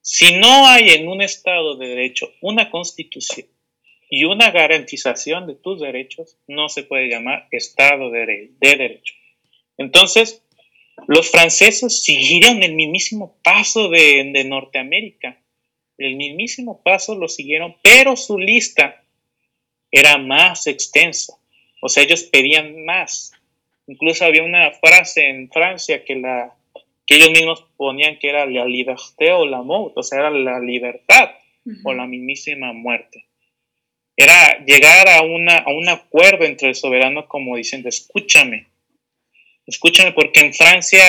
Si 0.00 0.32
no 0.34 0.66
hay 0.66 0.90
en 0.90 1.08
un 1.08 1.20
Estado 1.20 1.76
de 1.76 1.88
Derecho 1.88 2.32
una 2.40 2.70
constitución 2.70 3.46
y 4.10 4.24
una 4.24 4.50
garantización 4.50 5.46
de 5.46 5.54
tus 5.54 5.80
derechos, 5.80 6.38
no 6.46 6.68
se 6.68 6.84
puede 6.84 7.08
llamar 7.08 7.46
Estado 7.50 8.10
de, 8.10 8.52
Derecho. 8.58 9.14
Entonces, 9.78 10.42
los 11.06 11.30
franceses 11.30 12.02
siguieron 12.02 12.62
el 12.62 12.74
mismísimo 12.74 13.38
paso 13.42 13.88
de, 13.88 14.44
Norteamérica. 14.44 15.40
El 15.96 16.16
mismísimo 16.16 16.82
paso 16.82 17.14
lo 17.14 17.28
siguieron, 17.28 17.76
pero 17.82 18.16
su 18.16 18.38
lista 18.38 19.02
era 19.90 20.18
más 20.18 20.66
extensa. 20.66 21.38
O 21.80 21.88
sea, 21.88 22.02
ellos 22.02 22.24
pedían 22.24 22.84
más. 22.84 23.32
Incluso 23.86 24.24
había 24.24 24.42
una 24.42 24.72
frase 24.72 25.28
en 25.28 25.50
Francia 25.50 26.04
que, 26.04 26.16
la, 26.16 26.54
que 27.06 27.16
ellos 27.16 27.30
mismos 27.30 27.64
ponían 27.76 28.18
que 28.18 28.28
era 28.28 28.44
la 28.44 28.66
liberté 28.66 29.32
o 29.32 29.46
la 29.46 29.62
mort, 29.62 29.96
o 29.96 30.02
sea, 30.02 30.18
era 30.18 30.30
la 30.30 30.60
libertad 30.60 31.30
o 31.84 31.94
la 31.94 32.06
mismísima 32.06 32.72
muerte. 32.72 33.26
Era 34.16 34.64
llegar 34.64 35.08
a, 35.08 35.22
una, 35.22 35.58
a 35.58 35.70
un 35.70 35.88
acuerdo 35.88 36.44
entre 36.44 36.68
el 36.68 36.74
soberano 36.74 37.28
como 37.28 37.56
diciendo, 37.56 37.88
escúchame, 37.88 38.66
Escúchame, 39.68 40.12
porque 40.12 40.40
en 40.40 40.54
Francia 40.54 41.04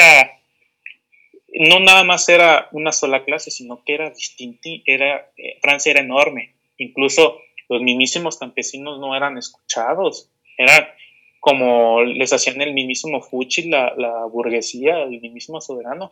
no 1.54 1.80
nada 1.80 2.04
más 2.04 2.28
era 2.28 2.68
una 2.74 2.92
sola 2.92 3.24
clase, 3.24 3.52
sino 3.52 3.86
que 3.86 3.94
era 3.94 4.10
distinta, 4.10 4.70
era, 4.86 5.32
eh, 5.38 5.58
Francia 5.62 5.92
era 5.92 6.02
enorme, 6.02 6.56
incluso 6.78 7.40
los 7.70 7.82
mismísimos 7.82 8.38
campesinos 8.38 9.00
no 9.00 9.16
eran 9.16 9.38
escuchados, 9.38 10.30
era 10.58 10.94
como 11.40 12.04
les 12.04 12.34
hacían 12.34 12.60
el 12.60 12.74
mismísimo 12.74 13.22
Fuchi, 13.22 13.70
la, 13.70 13.94
la 13.96 14.26
burguesía, 14.26 15.04
el 15.04 15.22
mismísimo 15.22 15.62
soberano, 15.62 16.12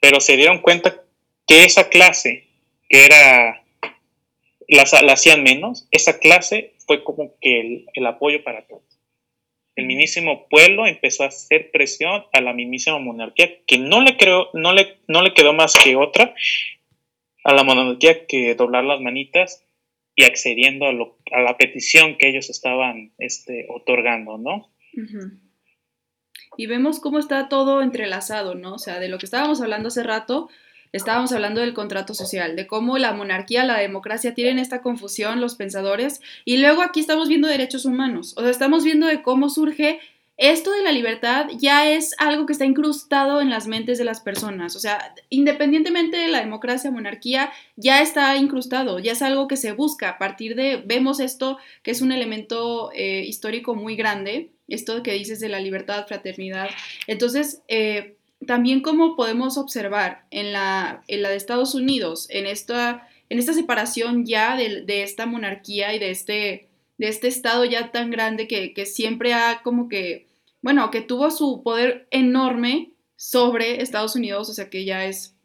pero 0.00 0.18
se 0.20 0.38
dieron 0.38 0.62
cuenta 0.62 1.02
que 1.46 1.64
esa 1.64 1.90
clase, 1.90 2.48
que 2.88 3.04
era, 3.04 3.62
la, 4.66 5.12
hacían 5.12 5.42
menos, 5.42 5.86
esa 5.90 6.18
clase 6.18 6.72
fue 6.86 7.04
como 7.04 7.34
que 7.38 7.60
el, 7.60 7.86
el 7.92 8.06
apoyo 8.06 8.42
para 8.42 8.66
todos 8.66 8.85
el 9.76 9.86
mismísimo 9.86 10.48
pueblo 10.48 10.86
empezó 10.86 11.22
a 11.22 11.28
hacer 11.28 11.70
presión 11.70 12.24
a 12.32 12.40
la 12.40 12.54
mismísima 12.54 12.98
monarquía, 12.98 13.62
que 13.66 13.78
no 13.78 14.00
le, 14.00 14.16
creo, 14.16 14.48
no 14.54 14.72
le, 14.72 14.96
no 15.06 15.22
le 15.22 15.34
quedó 15.34 15.52
más 15.52 15.74
que 15.74 15.96
otra 15.96 16.34
a 17.44 17.54
la 17.54 17.62
monarquía 17.62 18.26
que 18.26 18.54
doblar 18.54 18.84
las 18.84 19.00
manitas 19.00 19.64
y 20.16 20.24
accediendo 20.24 20.86
a, 20.86 21.42
la 21.42 21.56
petición 21.58 22.16
que 22.16 22.28
ellos 22.28 22.48
estaban 22.48 23.12
este, 23.18 23.66
otorgando, 23.68 24.38
¿no? 24.38 24.72
Y 26.56 26.66
vemos 26.66 26.98
cómo 26.98 27.18
está 27.18 27.50
todo 27.50 27.82
entrelazado, 27.82 28.54
¿no? 28.54 28.74
O 28.74 28.78
sea, 28.78 28.98
de 28.98 29.08
lo 29.08 29.18
que 29.18 29.26
estábamos 29.26 29.60
hablando 29.60 29.88
hace 29.88 30.02
rato, 30.02 30.48
estábamos 30.92 31.32
hablando 31.32 31.60
del 31.60 31.74
contrato 31.74 32.14
social, 32.14 32.56
de 32.56 32.66
cómo 32.66 32.98
la 32.98 33.12
monarquía, 33.12 33.64
la 33.64 33.78
democracia 33.78 34.34
tienen 34.34 34.58
esta 34.58 34.82
confusión 34.82 35.40
los 35.40 35.54
pensadores 35.54 36.20
y 36.44 36.58
luego 36.58 36.82
aquí 36.82 37.00
estamos 37.00 37.28
viendo 37.28 37.48
derechos 37.48 37.84
humanos, 37.84 38.34
o 38.36 38.42
sea, 38.42 38.50
estamos 38.50 38.84
viendo 38.84 39.06
de 39.06 39.22
cómo 39.22 39.48
surge 39.48 40.00
esto 40.38 40.70
de 40.70 40.82
la 40.82 40.92
libertad 40.92 41.46
ya 41.58 41.90
es 41.90 42.14
algo 42.18 42.44
que 42.44 42.52
está 42.52 42.66
incrustado 42.66 43.40
en 43.40 43.48
las 43.48 43.66
mentes 43.66 43.96
de 43.96 44.04
las 44.04 44.20
personas. 44.20 44.76
O 44.76 44.78
sea, 44.78 45.14
independientemente 45.30 46.18
de 46.18 46.28
la 46.28 46.40
democracia, 46.40 46.90
monarquía, 46.90 47.50
ya 47.76 48.02
está 48.02 48.36
incrustado, 48.36 48.98
ya 48.98 49.12
es 49.12 49.22
algo 49.22 49.48
que 49.48 49.56
se 49.56 49.72
busca. 49.72 50.10
A 50.10 50.18
partir 50.18 50.54
de, 50.54 50.82
vemos 50.84 51.20
esto 51.20 51.58
que 51.82 51.90
es 51.90 52.02
un 52.02 52.12
elemento 52.12 52.90
eh, 52.92 53.24
histórico 53.26 53.74
muy 53.74 53.96
grande, 53.96 54.50
esto 54.68 55.02
que 55.02 55.12
dices 55.12 55.40
de 55.40 55.48
la 55.48 55.60
libertad, 55.60 56.06
fraternidad. 56.06 56.68
Entonces, 57.06 57.62
eh, 57.68 58.16
también 58.44 58.80
como 58.80 59.16
podemos 59.16 59.56
observar 59.58 60.26
en 60.30 60.52
la, 60.52 61.02
en 61.08 61.22
la 61.22 61.30
de 61.30 61.36
Estados 61.36 61.74
Unidos, 61.74 62.26
en 62.30 62.46
esta, 62.46 63.08
en 63.28 63.38
esta 63.38 63.52
separación 63.52 64.26
ya 64.26 64.56
de, 64.56 64.82
de, 64.82 65.02
esta 65.02 65.26
monarquía 65.26 65.94
y 65.94 65.98
de 65.98 66.10
este, 66.10 66.68
de 66.98 67.08
este 67.08 67.28
estado 67.28 67.64
ya 67.64 67.90
tan 67.92 68.10
grande 68.10 68.46
que, 68.48 68.74
que 68.74 68.86
siempre 68.86 69.34
ha 69.34 69.62
como 69.62 69.88
que, 69.88 70.26
bueno, 70.62 70.90
que 70.90 71.00
tuvo 71.00 71.30
su 71.30 71.62
poder 71.62 72.06
enorme 72.10 72.92
sobre 73.16 73.82
Estados 73.82 74.16
Unidos, 74.16 74.50
o 74.50 74.54
sea 74.54 74.68
que 74.68 74.84
ya 74.84 75.06
es 75.06 75.36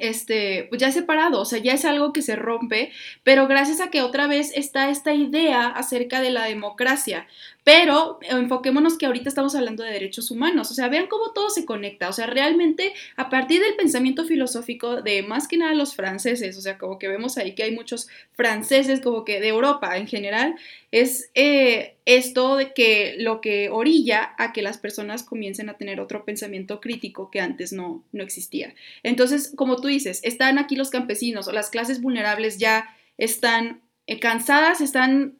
este, 0.00 0.66
pues 0.68 0.80
ya 0.80 0.88
es 0.88 0.94
separado, 0.94 1.40
o 1.40 1.44
sea, 1.44 1.58
ya 1.58 1.72
es 1.72 1.84
algo 1.84 2.12
que 2.12 2.22
se 2.22 2.36
rompe, 2.36 2.92
pero 3.22 3.46
gracias 3.46 3.80
a 3.80 3.90
que 3.90 4.02
otra 4.02 4.26
vez 4.26 4.52
está 4.54 4.90
esta 4.90 5.14
idea 5.14 5.66
acerca 5.66 6.20
de 6.20 6.30
la 6.30 6.44
democracia, 6.44 7.26
pero 7.68 8.18
enfoquémonos 8.22 8.96
que 8.96 9.04
ahorita 9.04 9.28
estamos 9.28 9.54
hablando 9.54 9.82
de 9.82 9.92
derechos 9.92 10.30
humanos, 10.30 10.70
o 10.70 10.74
sea, 10.74 10.88
vean 10.88 11.06
cómo 11.06 11.32
todo 11.34 11.50
se 11.50 11.66
conecta, 11.66 12.08
o 12.08 12.14
sea, 12.14 12.26
realmente 12.26 12.94
a 13.14 13.28
partir 13.28 13.60
del 13.60 13.76
pensamiento 13.76 14.24
filosófico 14.24 15.02
de 15.02 15.22
más 15.22 15.48
que 15.48 15.58
nada 15.58 15.74
los 15.74 15.94
franceses, 15.94 16.56
o 16.56 16.62
sea, 16.62 16.78
como 16.78 16.98
que 16.98 17.08
vemos 17.08 17.36
ahí 17.36 17.54
que 17.54 17.64
hay 17.64 17.72
muchos 17.72 18.08
franceses, 18.32 19.02
como 19.02 19.22
que 19.26 19.38
de 19.38 19.48
Europa 19.48 19.98
en 19.98 20.06
general, 20.06 20.54
es 20.92 21.30
eh, 21.34 21.96
esto 22.06 22.56
de 22.56 22.72
que 22.72 23.16
lo 23.18 23.42
que 23.42 23.68
orilla 23.68 24.34
a 24.38 24.54
que 24.54 24.62
las 24.62 24.78
personas 24.78 25.22
comiencen 25.22 25.68
a 25.68 25.76
tener 25.76 26.00
otro 26.00 26.24
pensamiento 26.24 26.80
crítico 26.80 27.30
que 27.30 27.42
antes 27.42 27.74
no, 27.74 28.02
no 28.12 28.22
existía. 28.22 28.74
Entonces, 29.02 29.52
como 29.54 29.76
tú 29.76 29.88
dices, 29.88 30.20
están 30.24 30.56
aquí 30.56 30.74
los 30.74 30.88
campesinos 30.88 31.48
o 31.48 31.52
las 31.52 31.68
clases 31.68 32.00
vulnerables 32.00 32.56
ya 32.56 32.96
están 33.18 33.82
eh, 34.06 34.18
cansadas, 34.18 34.80
están 34.80 35.37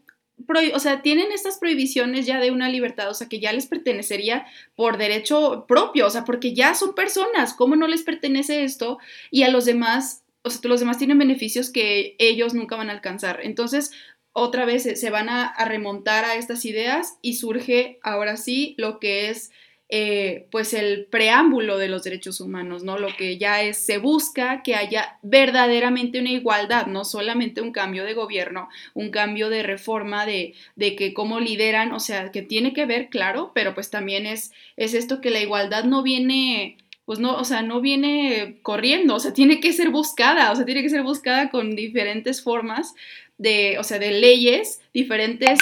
o 0.75 0.79
sea, 0.79 1.03
tienen 1.03 1.33
estas 1.33 1.59
prohibiciones 1.59 2.27
ya 2.27 2.41
de 2.41 2.51
una 2.51 2.69
libertad, 2.69 3.11
o 3.11 3.15
sea, 3.15 3.29
que 3.29 3.41
ya 3.41 3.53
les 3.53 3.67
pertenecería 3.67 4.47
por 4.75 4.97
derecho 4.99 5.65
propio, 5.67 6.07
o 6.07 6.11
sea, 6.11 6.25
porque 6.25 6.55
ya 6.55 6.75
son 6.75 6.95
personas, 6.95 7.55
¿cómo 7.55 7.77
no 7.77 7.89
les 7.89 8.03
pertenece 8.03 8.65
esto? 8.65 8.99
Y 9.31 9.43
a 9.43 9.51
los 9.51 9.65
demás, 9.65 10.25
o 10.43 10.51
sea, 10.51 10.61
los 10.65 10.81
demás 10.81 10.99
tienen 10.99 11.19
beneficios 11.19 11.71
que 11.71 12.17
ellos 12.19 12.55
nunca 12.55 12.77
van 12.77 12.91
a 12.91 12.93
alcanzar. 12.93 13.41
Entonces, 13.43 13.93
otra 14.33 14.65
vez 14.65 14.85
se 14.99 15.11
van 15.11 15.29
a, 15.29 15.53
remontar 15.65 16.25
a 16.25 16.37
estas 16.37 16.65
ideas 16.65 17.19
y 17.23 17.35
surge 17.35 17.99
ahora 18.03 18.37
sí 18.37 18.75
lo 18.79 19.01
que 19.01 19.31
es 19.31 19.51
eh, 19.91 20.47
pues 20.51 20.75
el 20.75 21.07
preámbulo 21.07 21.79
de 21.79 21.89
los 21.89 22.03
derechos 22.03 22.41
humanos, 22.41 22.83
¿no? 22.83 22.99
Lo 22.99 23.09
que 23.17 23.39
ya 23.39 23.63
es, 23.63 23.79
se 23.79 23.97
busca 23.97 24.63
que 24.63 24.75
haya 24.75 25.19
verdaderamente 25.23 26.21
una 26.21 26.31
igualdad, 26.31 26.87
no 26.87 27.07
solamente 27.07 27.63
un 27.63 27.73
cambio 27.73 28.05
de 28.05 28.13
gobierno, 28.13 28.69
un 28.93 29.11
cambio 29.11 29.49
de 29.49 29.63
reforma 29.63 30.27
de, 30.27 30.55
de 30.77 30.95
que 30.95 31.15
cómo 31.15 31.41
lideran, 31.41 31.93
o 31.93 32.01
sea, 32.01 32.31
que 32.31 32.43
tiene 32.43 32.75
que 32.75 32.85
ver, 32.85 33.09
claro, 33.09 33.53
pero 33.55 33.75
pues 33.75 33.89
también 33.89 34.27
es, 34.27 34.53
es 34.77 34.93
esto 34.93 35.23
que 35.23 35.31
la 35.31 35.41
igualdad 35.41 35.85
no 35.85 36.03
viene 36.03 36.77
pues 37.07 37.21
no, 37.21 37.37
o 37.39 37.45
sea, 37.45 37.63
no 37.63 37.81
viene 37.81 38.59
corriendo, 38.61 39.15
o 39.15 39.19
sea, 39.19 39.33
tiene 39.33 39.61
que 39.61 39.73
ser 39.73 39.89
buscada, 39.89 40.53
o 40.53 40.57
sea, 40.57 40.67
tiene 40.67 40.83
que 40.83 40.91
ser 40.91 41.03
buscada 41.03 41.49
con 41.49 41.75
diferentes 41.75 42.43
formas 42.43 42.95
de, 43.39 43.79
o 43.79 43.83
sea, 43.83 43.99
de 43.99 44.11
leyes, 44.11 44.83
diferentes 44.93 45.59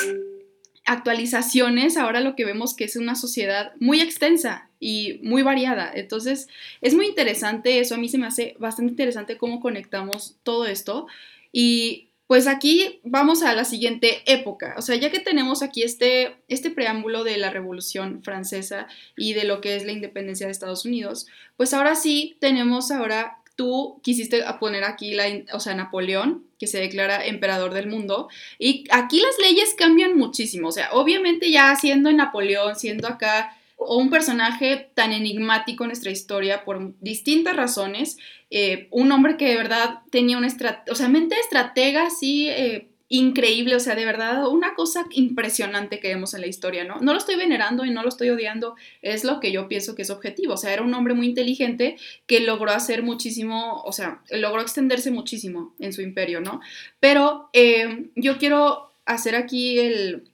actualizaciones, 0.87 1.97
ahora 1.97 2.21
lo 2.21 2.37
que 2.37 2.45
vemos 2.45 2.75
que 2.75 2.85
es 2.85 2.97
una 2.97 3.15
sociedad 3.15 3.73
muy 3.81 4.01
extensa 4.01 4.71
y 4.81 5.21
muy 5.23 5.43
variada. 5.43 5.91
Entonces, 5.95 6.49
es 6.81 6.95
muy 6.95 7.07
interesante 7.07 7.81
eso, 7.81 7.97
a 7.97 7.99
mí 7.99 8.09
se 8.09 8.19
me 8.19 8.27
hace 8.27 8.57
bastante 8.59 8.93
interesante 8.93 9.37
cómo 9.37 9.61
conectamos 9.61 10.37
todo 10.43 10.67
esto. 10.67 11.07
Y 11.53 12.07
pues 12.27 12.47
aquí 12.47 13.01
vamos 13.05 13.43
a 13.43 13.55
la 13.55 13.65
siguiente 13.65 14.23
época. 14.27 14.75
O 14.79 14.83
sea, 14.83 14.97
ya 14.97 15.11
que 15.11 15.21
tenemos 15.21 15.63
aquí 15.63 15.83
este, 15.83 16.37
este 16.49 16.71
preámbulo 16.71 17.25
de 17.25 17.37
la 17.37 17.51
Revolución 17.51 18.23
Francesa 18.23 18.89
y 19.17 19.35
de 19.35 19.45
lo 19.45 19.61
que 19.61 19.77
es 19.77 19.85
la 19.85 19.93
independencia 19.93 20.47
de 20.47 20.53
Estados 20.53 20.85
Unidos, 20.85 21.27
pues 21.57 21.73
ahora 21.73 21.95
sí 21.95 22.37
tenemos 22.41 22.91
ahora 22.91 23.39
tú 23.57 24.01
quisiste 24.03 24.45
poner 24.61 24.85
aquí, 24.85 25.15
la, 25.15 25.25
o 25.53 25.61
sea, 25.61 25.75
Napoleón, 25.75 26.45
que 26.59 26.67
se 26.67 26.79
declara 26.79 27.27
emperador 27.27 27.75
del 27.75 27.89
mundo, 27.89 28.29
y 28.59 28.85
aquí 28.91 29.21
las 29.21 29.39
leyes 29.41 29.75
cambian 29.77 30.17
muchísimo, 30.17 30.69
o 30.69 30.73
sea, 30.73 30.91
obviamente 30.93 31.51
ya 31.51 31.75
siendo 31.77 32.13
Napoleón, 32.13 32.77
siendo 32.77 33.09
acá 33.09 33.57
un 33.79 34.11
personaje 34.11 34.91
tan 34.95 35.13
enigmático 35.13 35.85
en 35.85 35.89
nuestra 35.89 36.11
historia 36.11 36.65
por 36.65 36.95
distintas 37.01 37.57
razones, 37.57 38.19
eh, 38.51 38.89
un 38.91 39.13
hombre 39.13 39.37
que 39.37 39.49
de 39.49 39.57
verdad 39.57 40.01
tenía 40.11 40.39
una 40.39 40.49
o 40.91 40.95
sea, 40.95 41.09
mente 41.09 41.37
estratega, 41.39 42.09
sí, 42.11 42.49
eh, 42.49 42.89
increíble, 43.09 43.77
o 43.77 43.81
sea, 43.81 43.95
de 43.95 44.05
verdad, 44.05 44.49
una 44.49 44.75
cosa 44.75 45.07
impresionante 45.11 46.01
que 46.01 46.09
vemos 46.09 46.35
en 46.35 46.41
la 46.41 46.49
historia, 46.49 46.85
¿no? 46.85 46.99
No 47.01 47.13
lo 47.13 47.19
estoy 47.19 47.37
venerando 47.37 47.85
y 47.85 47.91
no 47.91 48.03
lo 48.03 48.09
estoy 48.09 48.31
odiando, 48.31 48.75
es 49.01 49.23
lo 49.25 49.39
que 49.39 49.53
yo 49.53 49.69
pienso 49.69 49.95
que 49.95 50.03
es 50.03 50.11
objetivo, 50.11 50.55
o 50.55 50.57
sea, 50.57 50.73
era 50.73 50.83
un 50.83 50.93
hombre 50.95 51.15
muy 51.15 51.27
inteligente 51.27 51.97
que 52.27 52.41
logró 52.41 52.73
hacer 52.73 53.03
muchísimo, 53.03 53.83
o 53.85 53.93
sea, 53.93 54.23
logró 54.31 54.61
extenderse 54.61 55.11
muchísimo 55.11 55.75
en 55.79 55.93
su 55.93 56.03
imperio, 56.03 56.41
¿no? 56.41 56.61
Pero 56.99 57.49
eh, 57.53 58.07
yo 58.17 58.39
quiero 58.39 58.91
hacer 59.05 59.37
aquí 59.37 59.79
el, 59.79 60.29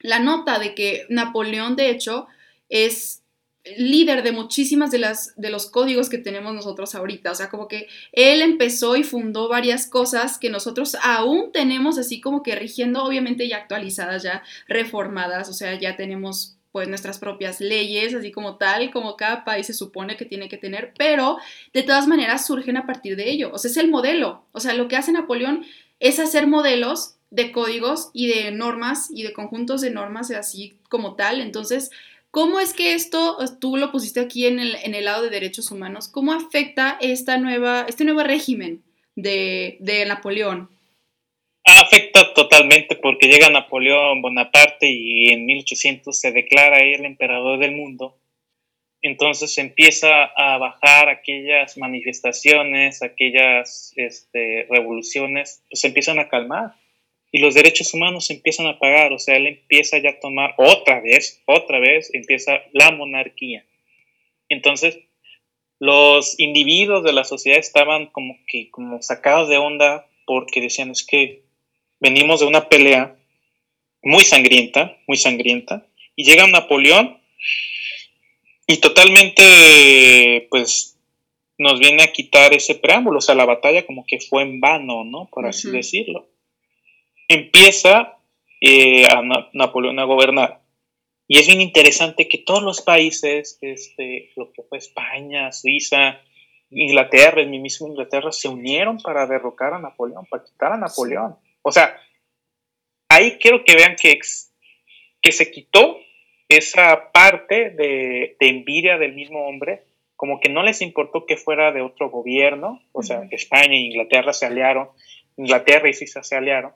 la 0.00 0.18
nota 0.18 0.58
de 0.58 0.74
que 0.74 1.06
Napoleón, 1.08 1.76
de 1.76 1.90
hecho, 1.90 2.26
es 2.68 3.22
líder 3.76 4.22
de 4.22 4.32
muchísimas 4.32 4.90
de 4.90 4.98
las 4.98 5.34
de 5.36 5.50
los 5.50 5.66
códigos 5.66 6.08
que 6.08 6.18
tenemos 6.18 6.54
nosotros 6.54 6.94
ahorita, 6.94 7.32
o 7.32 7.34
sea, 7.34 7.50
como 7.50 7.68
que 7.68 7.88
él 8.12 8.42
empezó 8.42 8.96
y 8.96 9.02
fundó 9.02 9.48
varias 9.48 9.86
cosas 9.86 10.38
que 10.38 10.50
nosotros 10.50 10.96
aún 11.02 11.52
tenemos 11.52 11.98
así 11.98 12.20
como 12.20 12.42
que 12.42 12.54
rigiendo, 12.54 13.04
obviamente 13.04 13.48
ya 13.48 13.58
actualizadas, 13.58 14.22
ya 14.22 14.42
reformadas, 14.66 15.48
o 15.48 15.52
sea, 15.52 15.78
ya 15.78 15.96
tenemos 15.96 16.56
pues 16.72 16.88
nuestras 16.88 17.18
propias 17.18 17.60
leyes, 17.60 18.14
así 18.14 18.30
como 18.30 18.56
tal, 18.56 18.90
como 18.90 19.16
cada 19.16 19.44
país 19.44 19.66
se 19.66 19.74
supone 19.74 20.16
que 20.16 20.26
tiene 20.26 20.48
que 20.48 20.58
tener, 20.58 20.92
pero 20.96 21.38
de 21.72 21.82
todas 21.82 22.06
maneras 22.06 22.46
surgen 22.46 22.76
a 22.76 22.86
partir 22.86 23.16
de 23.16 23.30
ello, 23.30 23.50
o 23.52 23.58
sea, 23.58 23.70
es 23.70 23.76
el 23.76 23.90
modelo, 23.90 24.44
o 24.52 24.60
sea, 24.60 24.74
lo 24.74 24.86
que 24.88 24.96
hace 24.96 25.12
Napoleón 25.12 25.64
es 26.00 26.18
hacer 26.18 26.46
modelos 26.46 27.14
de 27.30 27.52
códigos 27.52 28.10
y 28.12 28.28
de 28.28 28.50
normas 28.52 29.10
y 29.10 29.22
de 29.22 29.32
conjuntos 29.32 29.80
de 29.80 29.90
normas 29.90 30.30
así 30.30 30.76
como 30.88 31.14
tal, 31.14 31.40
entonces 31.40 31.90
¿Cómo 32.30 32.60
es 32.60 32.74
que 32.74 32.92
esto, 32.92 33.38
tú 33.60 33.76
lo 33.76 33.90
pusiste 33.90 34.20
aquí 34.20 34.46
en 34.46 34.58
el, 34.58 34.76
en 34.84 34.94
el 34.94 35.06
lado 35.06 35.22
de 35.22 35.30
derechos 35.30 35.70
humanos, 35.70 36.08
cómo 36.08 36.32
afecta 36.32 36.98
esta 37.00 37.38
nueva, 37.38 37.86
este 37.88 38.04
nuevo 38.04 38.22
régimen 38.22 38.82
de, 39.16 39.78
de 39.80 40.04
Napoleón? 40.04 40.68
Afecta 41.64 42.34
totalmente 42.34 42.96
porque 42.96 43.28
llega 43.28 43.48
Napoleón 43.48 44.22
Bonaparte 44.22 44.88
y 44.90 45.32
en 45.32 45.46
1800 45.46 46.18
se 46.18 46.32
declara 46.32 46.78
el 46.78 47.04
emperador 47.04 47.58
del 47.58 47.72
mundo. 47.72 48.18
Entonces 49.00 49.56
empieza 49.58 50.24
a 50.24 50.58
bajar 50.58 51.08
aquellas 51.08 51.78
manifestaciones, 51.78 53.02
aquellas 53.02 53.92
este, 53.96 54.66
revoluciones, 54.68 55.62
pues 55.70 55.84
empiezan 55.84 56.18
a 56.18 56.28
calmar 56.28 56.74
y 57.30 57.38
los 57.40 57.54
derechos 57.54 57.92
humanos 57.92 58.30
empiezan 58.30 58.66
a 58.66 58.78
pagar, 58.78 59.12
o 59.12 59.18
sea, 59.18 59.36
él 59.36 59.46
empieza 59.46 59.98
ya 59.98 60.10
a 60.10 60.20
tomar 60.20 60.54
otra 60.56 61.00
vez, 61.00 61.42
otra 61.46 61.78
vez, 61.78 62.10
empieza 62.14 62.62
la 62.72 62.90
monarquía. 62.90 63.66
Entonces, 64.48 64.98
los 65.78 66.38
individuos 66.40 67.04
de 67.04 67.12
la 67.12 67.24
sociedad 67.24 67.58
estaban 67.58 68.06
como 68.06 68.38
que 68.46 68.70
como 68.70 69.02
sacados 69.02 69.48
de 69.48 69.58
onda 69.58 70.06
porque 70.26 70.60
decían, 70.60 70.90
es 70.90 71.04
que 71.06 71.42
venimos 72.00 72.40
de 72.40 72.46
una 72.46 72.68
pelea 72.68 73.16
muy 74.02 74.24
sangrienta, 74.24 74.96
muy 75.06 75.16
sangrienta, 75.16 75.86
y 76.16 76.24
llega 76.24 76.46
Napoleón 76.46 77.18
y 78.66 78.78
totalmente, 78.78 80.46
pues, 80.50 80.98
nos 81.58 81.78
viene 81.78 82.02
a 82.02 82.12
quitar 82.12 82.54
ese 82.54 82.74
preámbulo, 82.74 83.18
o 83.18 83.22
sea, 83.22 83.34
la 83.34 83.44
batalla 83.44 83.84
como 83.84 84.04
que 84.06 84.20
fue 84.20 84.42
en 84.42 84.60
vano, 84.60 85.04
¿no? 85.04 85.28
Por 85.30 85.46
así 85.46 85.70
decirlo 85.70 86.26
empieza 87.28 88.18
eh, 88.60 89.06
a 89.06 89.22
Napoleón 89.52 89.98
a 89.98 90.04
gobernar. 90.04 90.60
Y 91.26 91.38
es 91.38 91.46
bien 91.46 91.60
interesante 91.60 92.26
que 92.26 92.38
todos 92.38 92.62
los 92.62 92.80
países, 92.80 93.58
este, 93.60 94.32
lo 94.34 94.50
que 94.52 94.62
fue 94.62 94.78
España, 94.78 95.52
Suiza, 95.52 96.20
Inglaterra, 96.70 97.40
el 97.40 97.50
mismo 97.50 97.86
Inglaterra, 97.86 98.32
se 98.32 98.48
unieron 98.48 98.98
para 98.98 99.26
derrocar 99.26 99.74
a 99.74 99.78
Napoleón, 99.78 100.24
para 100.26 100.44
quitar 100.44 100.72
a 100.72 100.78
Napoleón. 100.78 101.36
O 101.62 101.70
sea, 101.70 102.00
ahí 103.10 103.38
quiero 103.38 103.64
que 103.64 103.74
vean 103.74 103.96
que, 104.00 104.18
que 105.20 105.32
se 105.32 105.50
quitó 105.50 105.98
esa 106.48 107.12
parte 107.12 107.70
de, 107.70 108.36
envidia 108.40 108.96
del 108.96 109.14
mismo 109.14 109.46
hombre, 109.46 109.84
como 110.16 110.40
que 110.40 110.48
no 110.48 110.62
les 110.62 110.80
importó 110.80 111.26
que 111.26 111.36
fuera 111.36 111.72
de 111.72 111.82
otro 111.82 112.10
gobierno, 112.10 112.82
o 112.92 113.02
sea, 113.02 113.28
que 113.28 113.36
España 113.36 113.74
e 113.74 113.86
Inglaterra 113.86 114.32
se 114.32 114.46
aliaron, 114.46 114.88
Inglaterra 115.36 115.88
y 115.88 115.94
Suiza 115.94 116.22
se 116.22 116.36
aliaron, 116.36 116.72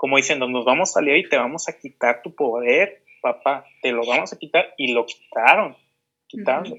como 0.00 0.16
diciendo, 0.16 0.48
nos 0.48 0.64
vamos 0.64 0.96
a 0.96 1.00
aliar 1.00 1.18
y 1.18 1.28
te 1.28 1.36
vamos 1.36 1.68
a 1.68 1.78
quitar 1.78 2.22
tu 2.22 2.34
poder, 2.34 3.02
papá, 3.20 3.66
te 3.82 3.92
lo 3.92 4.00
vamos 4.06 4.32
a 4.32 4.38
quitar 4.38 4.72
y 4.78 4.94
lo 4.94 5.04
quitaron, 5.04 5.76
quitando. 6.26 6.74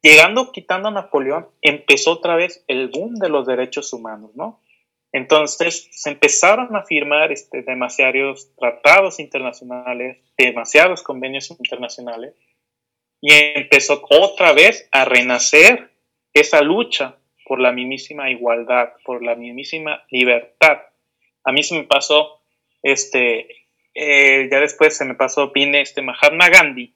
Llegando, 0.00 0.50
quitando 0.50 0.88
a 0.88 0.92
Napoleón, 0.92 1.46
empezó 1.60 2.12
otra 2.12 2.34
vez 2.34 2.64
el 2.68 2.88
boom 2.88 3.16
de 3.16 3.28
los 3.28 3.46
derechos 3.46 3.92
humanos, 3.92 4.30
¿no? 4.34 4.62
Entonces 5.12 5.90
se 5.92 6.08
empezaron 6.08 6.74
a 6.74 6.86
firmar 6.86 7.32
este, 7.32 7.60
demasiados 7.60 8.48
tratados 8.56 9.20
internacionales, 9.20 10.16
demasiados 10.38 11.02
convenios 11.02 11.50
internacionales, 11.50 12.34
y 13.20 13.30
empezó 13.30 14.02
otra 14.08 14.54
vez 14.54 14.88
a 14.90 15.04
renacer 15.04 15.90
esa 16.32 16.62
lucha 16.62 17.18
por 17.44 17.60
la 17.60 17.72
mismísima 17.72 18.30
igualdad, 18.30 18.94
por 19.04 19.22
la 19.22 19.34
mismísima 19.34 20.02
libertad 20.08 20.78
a 21.44 21.52
mí 21.52 21.62
se 21.62 21.76
me 21.76 21.84
pasó, 21.84 22.40
este, 22.82 23.66
eh, 23.94 24.48
ya 24.50 24.60
después 24.60 24.96
se 24.96 25.04
me 25.04 25.14
pasó, 25.14 25.50
viene 25.50 25.80
este 25.80 26.02
Mahatma 26.02 26.48
Gandhi, 26.48 26.94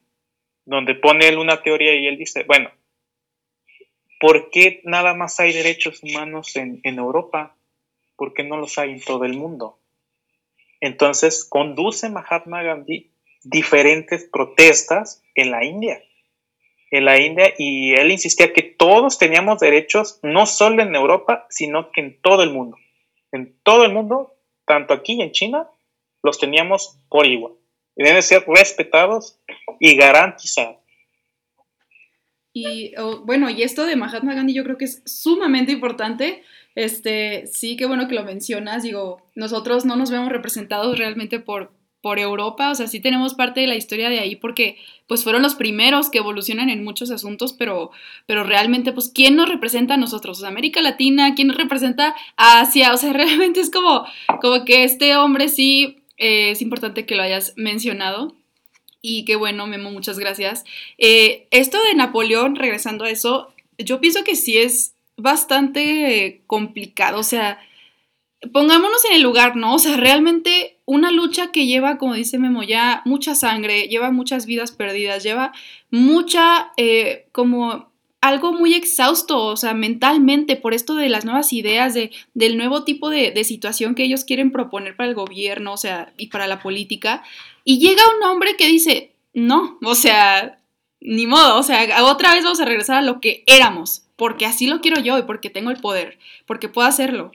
donde 0.65 0.95
pone 0.95 1.27
él 1.27 1.37
una 1.37 1.61
teoría 1.61 1.95
y 1.95 2.07
él 2.07 2.17
dice, 2.17 2.43
bueno, 2.43 2.71
¿por 4.19 4.49
qué 4.49 4.81
nada 4.83 5.13
más 5.13 5.39
hay 5.39 5.53
derechos 5.53 6.03
humanos 6.03 6.55
en, 6.55 6.79
en 6.83 6.97
Europa? 6.97 7.55
¿Por 8.15 8.33
qué 8.33 8.43
no 8.43 8.57
los 8.57 8.77
hay 8.77 8.91
en 8.91 9.01
todo 9.01 9.25
el 9.25 9.33
mundo? 9.33 9.79
Entonces 10.79 11.45
conduce 11.45 12.09
Mahatma 12.09 12.63
Gandhi 12.63 13.11
diferentes 13.43 14.25
protestas 14.25 15.23
en 15.35 15.51
la 15.51 15.63
India. 15.63 16.01
En 16.89 17.05
la 17.05 17.19
India, 17.19 17.53
y 17.57 17.93
él 17.93 18.11
insistía 18.11 18.53
que 18.53 18.61
todos 18.61 19.17
teníamos 19.17 19.59
derechos, 19.59 20.19
no 20.23 20.45
solo 20.45 20.81
en 20.81 20.95
Europa, 20.95 21.45
sino 21.49 21.91
que 21.91 22.01
en 22.01 22.21
todo 22.21 22.43
el 22.43 22.51
mundo. 22.51 22.77
En 23.31 23.57
todo 23.63 23.83
el 23.83 23.91
mundo 23.91 24.36
tanto 24.67 24.93
aquí 24.93 25.13
y 25.13 25.21
en 25.21 25.31
China, 25.31 25.67
los 26.21 26.37
teníamos 26.37 26.99
por 27.09 27.25
igual. 27.25 27.53
Y 27.95 28.03
deben 28.03 28.21
ser 28.21 28.43
respetados 28.47 29.39
y 29.79 29.95
garantizados. 29.95 30.77
Y 32.53 32.93
bueno, 33.23 33.49
y 33.49 33.61
esto 33.63 33.85
de 33.85 33.95
Mahatma 33.95 34.33
Gandhi 34.33 34.53
yo 34.53 34.63
creo 34.63 34.77
que 34.77 34.85
es 34.85 35.03
sumamente 35.05 35.71
importante. 35.71 36.43
Este, 36.75 37.47
sí, 37.47 37.77
qué 37.77 37.85
bueno 37.85 38.07
que 38.07 38.15
lo 38.15 38.23
mencionas. 38.23 38.83
Digo, 38.83 39.21
nosotros 39.35 39.85
no 39.85 39.95
nos 39.95 40.09
vemos 40.09 40.29
representados 40.29 40.97
realmente 40.97 41.39
por, 41.39 41.71
por 42.07 42.19
Europa, 42.19 42.71
o 42.71 42.75
sea, 42.75 42.87
sí 42.87 43.01
tenemos 43.01 43.33
parte 43.33 43.59
de 43.59 43.67
la 43.67 43.75
historia 43.75 44.07
de 44.07 44.21
ahí 44.21 44.37
porque 44.37 44.77
pues 45.07 45.25
fueron 45.25 45.41
los 45.41 45.55
primeros 45.55 46.09
que 46.09 46.19
evolucionan 46.19 46.69
en 46.69 46.85
muchos 46.85 47.11
asuntos, 47.11 47.51
pero, 47.51 47.91
pero 48.25 48.45
realmente 48.45 48.93
pues 48.93 49.11
¿quién 49.13 49.35
nos 49.35 49.49
representa 49.49 49.95
a 49.95 49.97
nosotros? 49.97 50.41
América 50.45 50.81
Latina, 50.81 51.35
¿quién 51.35 51.49
nos 51.49 51.57
representa 51.57 52.15
a 52.37 52.61
Asia? 52.61 52.93
O 52.93 52.97
sea, 52.97 53.11
realmente 53.21 53.59
es 53.59 53.69
como, 53.69 54.05
como 54.39 54.63
que 54.63 54.85
este 54.85 55.17
hombre 55.17 55.49
sí 55.49 55.97
eh, 56.15 56.51
es 56.51 56.61
importante 56.61 57.05
que 57.05 57.15
lo 57.15 57.23
hayas 57.23 57.51
mencionado. 57.57 58.37
Y 59.01 59.25
qué 59.25 59.35
bueno, 59.35 59.67
Memo, 59.67 59.91
muchas 59.91 60.17
gracias. 60.17 60.63
Eh, 60.97 61.49
esto 61.51 61.77
de 61.83 61.93
Napoleón, 61.93 62.55
regresando 62.55 63.03
a 63.03 63.09
eso, 63.09 63.51
yo 63.77 63.99
pienso 63.99 64.23
que 64.23 64.37
sí 64.37 64.57
es 64.57 64.93
bastante 65.17 66.41
complicado. 66.47 67.19
O 67.19 67.23
sea, 67.23 67.59
pongámonos 68.51 69.03
en 69.05 69.13
el 69.13 69.21
lugar, 69.21 69.55
¿no? 69.55 69.75
O 69.75 69.79
sea, 69.79 69.97
realmente 69.97 70.77
una 70.85 71.11
lucha 71.11 71.51
que 71.51 71.65
lleva, 71.65 71.97
como 71.97 72.13
dice 72.13 72.37
Memo, 72.37 72.63
ya 72.63 73.01
mucha 73.05 73.35
sangre, 73.35 73.87
lleva 73.87 74.11
muchas 74.11 74.45
vidas 74.45 74.71
perdidas, 74.71 75.23
lleva 75.23 75.51
mucha, 75.91 76.71
eh, 76.77 77.27
como 77.31 77.91
algo 78.21 78.53
muy 78.53 78.73
exhausto, 78.73 79.45
o 79.45 79.57
sea, 79.57 79.73
mentalmente, 79.73 80.55
por 80.55 80.73
esto 80.73 80.95
de 80.95 81.09
las 81.09 81.25
nuevas 81.25 81.53
ideas, 81.53 81.93
de, 81.93 82.11
del 82.33 82.57
nuevo 82.57 82.83
tipo 82.83 83.09
de, 83.09 83.31
de, 83.31 83.43
situación 83.43 83.95
que 83.95 84.03
ellos 84.03 84.25
quieren 84.25 84.51
proponer 84.51 84.95
para 84.95 85.09
el 85.09 85.15
gobierno, 85.15 85.73
o 85.73 85.77
sea, 85.77 86.13
y 86.17 86.27
para 86.27 86.47
la 86.47 86.59
política. 86.59 87.23
Y 87.63 87.79
llega 87.79 88.01
un 88.17 88.23
hombre 88.23 88.55
que 88.55 88.67
dice, 88.67 89.13
no, 89.33 89.77
o 89.83 89.95
sea, 89.95 90.59
ni 90.99 91.27
modo, 91.27 91.59
o 91.59 91.63
sea, 91.63 92.03
otra 92.03 92.33
vez 92.33 92.43
vamos 92.43 92.59
a 92.59 92.65
regresar 92.65 92.97
a 92.97 93.01
lo 93.01 93.21
que 93.21 93.43
éramos, 93.45 94.03
porque 94.15 94.45
así 94.45 94.67
lo 94.67 94.81
quiero 94.81 94.99
yo 94.99 95.17
y 95.17 95.23
porque 95.23 95.49
tengo 95.49 95.69
el 95.69 95.77
poder, 95.77 96.17
porque 96.45 96.69
puedo 96.69 96.87
hacerlo. 96.87 97.31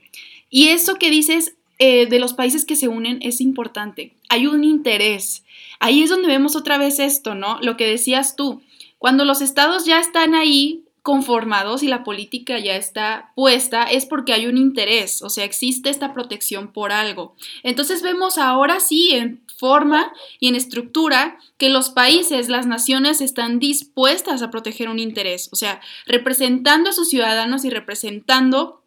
Y 0.53 0.69
eso 0.69 0.97
que 0.97 1.11
dices 1.11 1.57
eh, 1.79 2.07
de 2.07 2.21
los 2.21 2.35
países 2.35 2.67
que 2.67 2.77
se 2.77 2.87
unen 2.87 3.19
es 3.23 3.41
importante. 3.41 4.15
Hay 4.29 4.47
un 4.47 4.63
interés. 4.63 5.45
Ahí 5.81 6.03
es 6.03 6.11
donde 6.11 6.29
vemos 6.29 6.55
otra 6.55 6.77
vez 6.79 7.01
esto, 7.01 7.35
¿no? 7.35 7.59
Lo 7.63 7.77
que 7.79 7.87
decías 7.87 8.37
tú. 8.37 8.61
Cuando 8.99 9.25
los 9.25 9.41
estados 9.41 9.87
ya 9.87 9.99
están 9.99 10.35
ahí 10.35 10.85
conformados 11.03 11.83
y 11.83 11.89
la 11.89 12.05
política 12.05 12.59
ya 12.59 12.77
está 12.77 13.33
puesta, 13.35 13.85
es 13.85 14.07
porque 14.07 14.35
hay 14.35 14.47
un 14.47 14.57
interés, 14.57 15.23
o 15.23 15.31
sea, 15.31 15.45
existe 15.45 15.91
esta 15.91 16.15
protección 16.15 16.73
por 16.73 16.93
algo. 16.93 17.35
Entonces 17.65 18.03
vemos 18.03 18.39
ahora 18.39 18.79
sí 18.79 19.11
en 19.11 19.43
forma 19.57 20.13
y 20.39 20.49
en 20.49 20.55
estructura 20.55 21.39
que 21.57 21.71
los 21.71 21.91
países, 21.91 22.49
las 22.49 22.67
naciones 22.67 23.21
están 23.21 23.59
dispuestas 23.59 24.43
a 24.43 24.51
proteger 24.51 24.89
un 24.89 25.01
interés, 25.01 25.49
o 25.51 25.57
sea, 25.57 25.81
representando 26.07 26.91
a 26.91 26.93
sus 26.93 27.09
ciudadanos 27.09 27.65
y 27.65 27.71
representando 27.71 28.82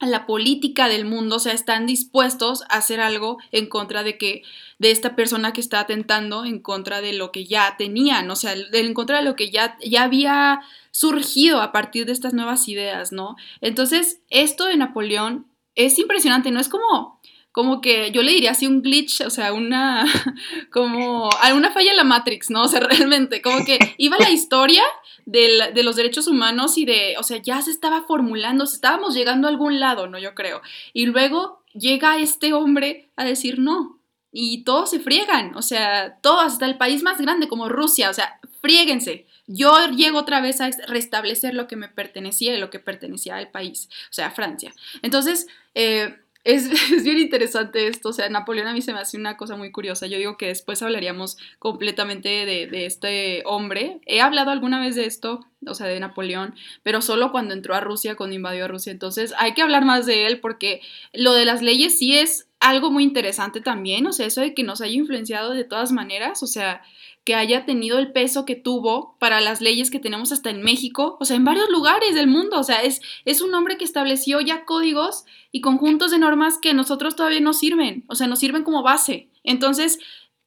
a 0.00 0.06
la 0.06 0.26
política 0.26 0.88
del 0.88 1.04
mundo, 1.04 1.36
o 1.36 1.38
sea, 1.40 1.52
están 1.52 1.86
dispuestos 1.86 2.62
a 2.62 2.76
hacer 2.76 3.00
algo 3.00 3.38
en 3.50 3.66
contra 3.66 4.02
de 4.02 4.16
que 4.16 4.42
de 4.78 4.92
esta 4.92 5.16
persona 5.16 5.52
que 5.52 5.60
está 5.60 5.80
atentando 5.80 6.44
en 6.44 6.60
contra 6.60 7.00
de 7.00 7.12
lo 7.12 7.32
que 7.32 7.44
ya 7.46 7.76
tenían, 7.76 8.30
o 8.30 8.36
sea, 8.36 8.54
en 8.54 8.94
contra 8.94 9.18
de 9.18 9.24
lo 9.24 9.34
que 9.34 9.50
ya, 9.50 9.76
ya 9.84 10.04
había 10.04 10.60
surgido 10.92 11.60
a 11.60 11.72
partir 11.72 12.06
de 12.06 12.12
estas 12.12 12.32
nuevas 12.32 12.68
ideas, 12.68 13.10
¿no? 13.10 13.36
Entonces, 13.60 14.20
esto 14.30 14.66
de 14.66 14.76
Napoleón 14.76 15.46
es 15.74 15.98
impresionante, 15.98 16.50
no 16.50 16.60
es 16.60 16.68
como 16.68 17.18
como 17.58 17.80
que 17.80 18.12
yo 18.12 18.22
le 18.22 18.30
diría 18.30 18.52
así 18.52 18.68
un 18.68 18.82
glitch, 18.82 19.22
o 19.22 19.30
sea, 19.30 19.52
una 19.52 20.04
como 20.70 21.28
alguna 21.40 21.72
falla 21.72 21.90
en 21.90 21.96
la 21.96 22.04
Matrix, 22.04 22.50
¿no? 22.50 22.62
O 22.62 22.68
sea, 22.68 22.78
realmente, 22.88 23.42
como 23.42 23.64
que 23.64 23.78
iba 23.98 24.16
la 24.16 24.30
historia 24.30 24.84
de 25.28 25.82
los 25.82 25.96
derechos 25.96 26.26
humanos 26.26 26.78
y 26.78 26.86
de, 26.86 27.16
o 27.18 27.22
sea, 27.22 27.36
ya 27.36 27.60
se 27.60 27.70
estaba 27.70 28.02
formulando, 28.04 28.64
estábamos 28.64 29.14
llegando 29.14 29.46
a 29.46 29.50
algún 29.50 29.78
lado, 29.78 30.06
¿no? 30.06 30.18
Yo 30.18 30.34
creo. 30.34 30.62
Y 30.94 31.06
luego 31.06 31.62
llega 31.74 32.18
este 32.18 32.54
hombre 32.54 33.10
a 33.14 33.24
decir 33.24 33.58
no. 33.58 34.00
Y 34.32 34.64
todos 34.64 34.90
se 34.90 35.00
friegan, 35.00 35.54
o 35.56 35.62
sea, 35.62 36.18
todos, 36.22 36.44
hasta 36.44 36.66
el 36.66 36.76
país 36.76 37.02
más 37.02 37.18
grande 37.20 37.48
como 37.48 37.68
Rusia, 37.68 38.10
o 38.10 38.14
sea, 38.14 38.40
friéguense. 38.60 39.26
Yo 39.46 39.88
llego 39.88 40.18
otra 40.18 40.40
vez 40.40 40.60
a 40.60 40.70
restablecer 40.86 41.54
lo 41.54 41.66
que 41.66 41.76
me 41.76 41.88
pertenecía 41.88 42.54
y 42.54 42.60
lo 42.60 42.68
que 42.68 42.78
pertenecía 42.78 43.36
al 43.36 43.50
país, 43.50 43.88
o 44.10 44.12
sea, 44.12 44.30
Francia. 44.30 44.72
Entonces, 45.02 45.46
eh, 45.74 46.14
es, 46.54 47.04
bien 47.04 47.18
interesante 47.18 47.88
esto, 47.88 48.08
o 48.08 48.12
sea, 48.14 48.26
Napoleón 48.30 48.68
a 48.68 48.72
mí 48.72 48.80
se 48.80 48.94
me 48.94 49.00
hace 49.00 49.18
una 49.18 49.36
cosa 49.36 49.56
muy 49.56 49.70
curiosa. 49.70 50.06
Yo 50.06 50.16
digo 50.16 50.38
que 50.38 50.46
después 50.46 50.80
hablaríamos 50.80 51.36
completamente 51.58 52.46
de, 52.46 52.66
de, 52.66 52.86
este 52.86 53.42
hombre. 53.44 54.00
He 54.06 54.22
hablado 54.22 54.50
alguna 54.50 54.80
vez 54.80 54.94
de 54.94 55.04
esto, 55.04 55.44
o 55.66 55.74
sea, 55.74 55.86
de 55.86 56.00
Napoleón, 56.00 56.54
pero 56.82 57.02
solo 57.02 57.32
cuando 57.32 57.54
entró 57.54 57.74
a 57.74 57.80
Rusia, 57.80 58.16
cuando 58.16 58.36
invadió 58.36 58.64
a 58.64 58.68
Rusia. 58.68 58.92
Entonces 58.92 59.34
hay 59.38 59.54
que 59.54 59.62
hablar 59.62 59.84
más 59.84 60.06
de 60.06 60.26
él 60.26 60.40
porque 60.40 60.80
lo 61.12 61.32
de 61.32 61.44
las 61.44 61.62
leyes 61.62 61.98
sí 61.98 62.16
es 62.16 62.48
algo 62.60 62.90
muy 62.90 63.04
interesante 63.04 63.60
también, 63.60 64.06
o 64.06 64.12
sea, 64.12 64.26
eso 64.26 64.40
de 64.40 64.54
que 64.54 64.64
nos 64.64 64.80
haya 64.80 64.94
influenciado 64.94 65.52
de 65.52 65.64
todas 65.64 65.92
maneras, 65.92 66.42
o 66.42 66.46
sea, 66.46 66.82
que 67.24 67.34
haya 67.34 67.66
tenido 67.66 67.98
el 67.98 68.10
peso 68.10 68.44
que 68.44 68.56
tuvo 68.56 69.14
para 69.18 69.40
las 69.40 69.60
leyes 69.60 69.90
que 69.90 70.00
tenemos 70.00 70.32
hasta 70.32 70.50
en 70.50 70.62
México, 70.62 71.16
o 71.20 71.24
sea, 71.24 71.36
en 71.36 71.44
varios 71.44 71.68
lugares 71.68 72.14
del 72.14 72.26
mundo, 72.26 72.58
o 72.58 72.64
sea, 72.64 72.82
es, 72.82 73.00
es 73.24 73.42
un 73.42 73.54
hombre 73.54 73.76
que 73.76 73.84
estableció 73.84 74.40
ya 74.40 74.64
códigos 74.64 75.24
y 75.52 75.60
conjuntos 75.60 76.10
de 76.10 76.18
normas 76.18 76.58
que 76.58 76.74
nosotros 76.74 77.16
todavía 77.16 77.40
nos 77.40 77.58
sirven, 77.58 78.04
o 78.08 78.14
sea, 78.14 78.26
nos 78.26 78.38
sirven 78.38 78.64
como 78.64 78.82
base. 78.82 79.28
Entonces, 79.44 79.98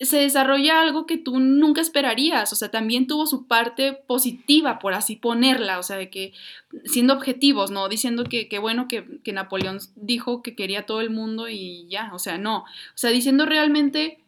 se 0.02 0.18
desarrolla 0.18 0.82
algo 0.82 1.06
que 1.06 1.18
tú 1.18 1.40
nunca 1.40 1.82
esperarías, 1.82 2.52
o 2.52 2.56
sea, 2.56 2.70
también 2.70 3.08
tuvo 3.08 3.28
su 3.28 3.48
parte 3.48 3.94
positiva, 3.94 4.80
por 4.80 4.94
así 4.94 5.16
ponerla, 5.16 5.80
o 5.80 5.84
sea, 5.84 5.98
de 5.98 6.10
que 6.10 6.34
siendo 6.86 7.14
objetivos, 7.14 7.72
¿no? 7.72 7.88
Diciendo 7.88 8.24
que, 8.24 8.48
bueno 8.60 8.88
que, 8.88 9.20
que 9.24 9.34
Napoleón 9.34 9.80
dijo 9.96 10.42
que 10.42 10.56
quería 10.56 10.86
todo 10.86 11.02
el 11.02 11.10
mundo 11.10 11.50
y 11.50 11.88
ya, 11.88 12.12
o 12.14 12.20
sea, 12.20 12.38
no, 12.38 12.60
o 12.60 12.66
sea, 12.96 13.12
diciendo 13.12 13.46
realmente 13.46 14.20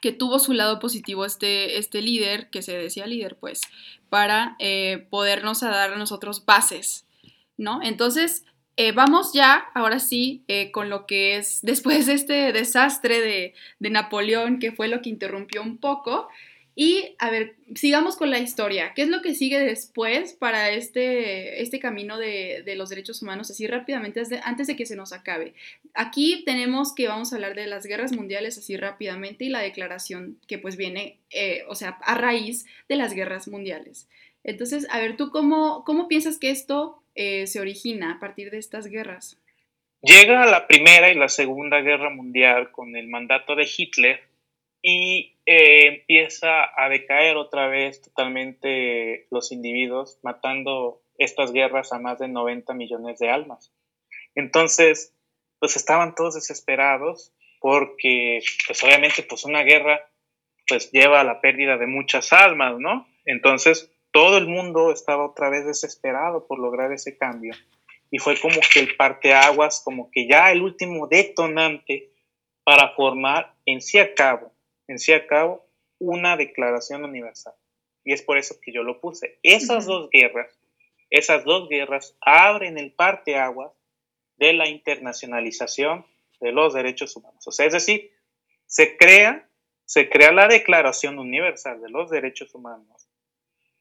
que 0.00 0.12
tuvo 0.12 0.38
su 0.38 0.52
lado 0.52 0.78
positivo 0.78 1.24
este, 1.24 1.78
este 1.78 2.00
líder, 2.00 2.50
que 2.50 2.62
se 2.62 2.76
decía 2.76 3.06
líder, 3.06 3.36
pues, 3.36 3.62
para 4.08 4.56
eh, 4.60 5.06
podernos 5.10 5.60
dar 5.60 5.92
a 5.92 5.98
nosotros 5.98 6.44
bases, 6.44 7.06
¿no? 7.56 7.82
Entonces, 7.82 8.44
eh, 8.80 8.92
vamos 8.92 9.32
ya, 9.32 9.66
ahora 9.74 9.98
sí, 9.98 10.44
eh, 10.46 10.70
con 10.70 10.88
lo 10.88 11.04
que 11.04 11.36
es 11.36 11.58
después 11.62 12.06
de 12.06 12.12
este 12.14 12.52
desastre 12.52 13.20
de, 13.20 13.90
Napoleón, 13.90 14.60
que 14.60 14.70
fue 14.70 14.86
lo 14.86 15.02
que 15.02 15.10
interrumpió 15.10 15.62
un 15.62 15.78
poco, 15.78 16.28
y 16.76 17.16
a 17.18 17.28
ver, 17.28 17.56
sigamos 17.74 18.14
con 18.14 18.30
la 18.30 18.38
historia. 18.38 18.92
¿Qué 18.94 19.02
es 19.02 19.08
lo 19.08 19.20
que 19.20 19.34
sigue 19.34 19.58
después 19.58 20.32
para 20.32 20.70
este, 20.70 21.60
este 21.60 21.80
camino 21.80 22.18
de, 22.18 22.62
de 22.64 22.76
los 22.76 22.88
derechos 22.88 23.20
humanos? 23.20 23.50
Así 23.50 23.66
rápidamente, 23.66 24.22
antes 24.44 24.68
de 24.68 24.76
que 24.76 24.86
se 24.86 24.94
nos 24.94 25.12
acabe. 25.12 25.54
Aquí 25.94 26.44
tenemos 26.46 26.94
que 26.94 27.08
vamos 27.08 27.32
a 27.32 27.34
hablar 27.34 27.56
de 27.56 27.66
las 27.66 27.84
guerras 27.84 28.12
mundiales 28.12 28.58
así 28.58 28.76
rápidamente 28.76 29.44
y 29.44 29.48
la 29.48 29.58
declaración 29.58 30.38
que 30.46 30.58
pues 30.58 30.76
viene, 30.76 31.18
eh, 31.30 31.64
o 31.68 31.74
sea, 31.74 31.98
a 32.00 32.14
raíz 32.14 32.64
de 32.88 32.94
las 32.94 33.12
guerras 33.12 33.48
mundiales. 33.48 34.06
Entonces, 34.44 34.86
a 34.90 35.00
ver, 35.00 35.16
¿tú 35.16 35.32
cómo, 35.32 35.82
cómo 35.84 36.06
piensas 36.06 36.38
que 36.38 36.50
esto 36.50 37.02
eh, 37.18 37.48
se 37.48 37.58
origina 37.58 38.12
a 38.12 38.20
partir 38.20 38.52
de 38.52 38.58
estas 38.58 38.86
guerras? 38.86 39.36
Llega 40.02 40.46
la 40.46 40.68
Primera 40.68 41.10
y 41.10 41.16
la 41.16 41.28
Segunda 41.28 41.80
Guerra 41.80 42.10
Mundial 42.10 42.70
con 42.70 42.94
el 42.94 43.08
mandato 43.08 43.56
de 43.56 43.68
Hitler 43.76 44.22
y 44.80 45.36
eh, 45.44 45.88
empieza 45.88 46.70
a 46.76 46.88
decaer 46.88 47.36
otra 47.36 47.66
vez 47.66 48.00
totalmente 48.00 49.26
los 49.32 49.50
individuos, 49.50 50.20
matando 50.22 51.02
estas 51.18 51.50
guerras 51.50 51.92
a 51.92 51.98
más 51.98 52.20
de 52.20 52.28
90 52.28 52.72
millones 52.74 53.18
de 53.18 53.30
almas. 53.30 53.72
Entonces, 54.36 55.12
pues 55.58 55.74
estaban 55.74 56.14
todos 56.14 56.36
desesperados 56.36 57.32
porque, 57.58 58.38
pues 58.68 58.84
obviamente, 58.84 59.24
pues 59.24 59.44
una 59.44 59.64
guerra 59.64 60.08
pues 60.68 60.92
lleva 60.92 61.20
a 61.20 61.24
la 61.24 61.40
pérdida 61.40 61.78
de 61.78 61.88
muchas 61.88 62.32
almas, 62.32 62.78
¿no? 62.78 63.08
Entonces, 63.24 63.90
todo 64.10 64.38
el 64.38 64.46
mundo 64.46 64.92
estaba 64.92 65.26
otra 65.26 65.50
vez 65.50 65.66
desesperado 65.66 66.46
por 66.46 66.58
lograr 66.58 66.92
ese 66.92 67.16
cambio. 67.16 67.54
Y 68.10 68.18
fue 68.18 68.40
como 68.40 68.60
que 68.72 68.80
el 68.80 68.96
parteaguas, 68.96 69.82
como 69.84 70.10
que 70.10 70.26
ya 70.26 70.50
el 70.50 70.62
último 70.62 71.06
detonante 71.06 72.10
para 72.64 72.94
formar 72.94 73.54
en 73.66 73.80
sí 73.80 73.98
a 73.98 74.14
cabo 74.14 74.52
en 74.88 74.98
sí 74.98 75.12
a 75.12 75.26
cabo 75.26 75.64
una 75.98 76.36
declaración 76.36 77.04
universal. 77.04 77.54
Y 78.04 78.12
es 78.12 78.22
por 78.22 78.38
eso 78.38 78.58
que 78.60 78.72
yo 78.72 78.82
lo 78.82 79.00
puse. 79.00 79.38
Esas 79.42 79.86
dos 79.86 80.08
guerras, 80.10 80.58
esas 81.10 81.44
dos 81.44 81.68
guerras 81.68 82.16
abren 82.20 82.78
el 82.78 82.92
parteaguas 82.92 83.72
de 84.38 84.54
la 84.54 84.68
internacionalización 84.68 86.06
de 86.40 86.52
los 86.52 86.72
derechos 86.72 87.14
humanos. 87.16 87.46
O 87.46 87.52
sea, 87.52 87.66
es 87.66 87.72
decir, 87.74 88.10
se 88.66 88.96
crea, 88.96 89.48
se 89.84 90.08
crea 90.08 90.32
la 90.32 90.48
Declaración 90.48 91.18
Universal 91.18 91.80
de 91.80 91.90
los 91.90 92.10
Derechos 92.10 92.54
Humanos, 92.54 92.97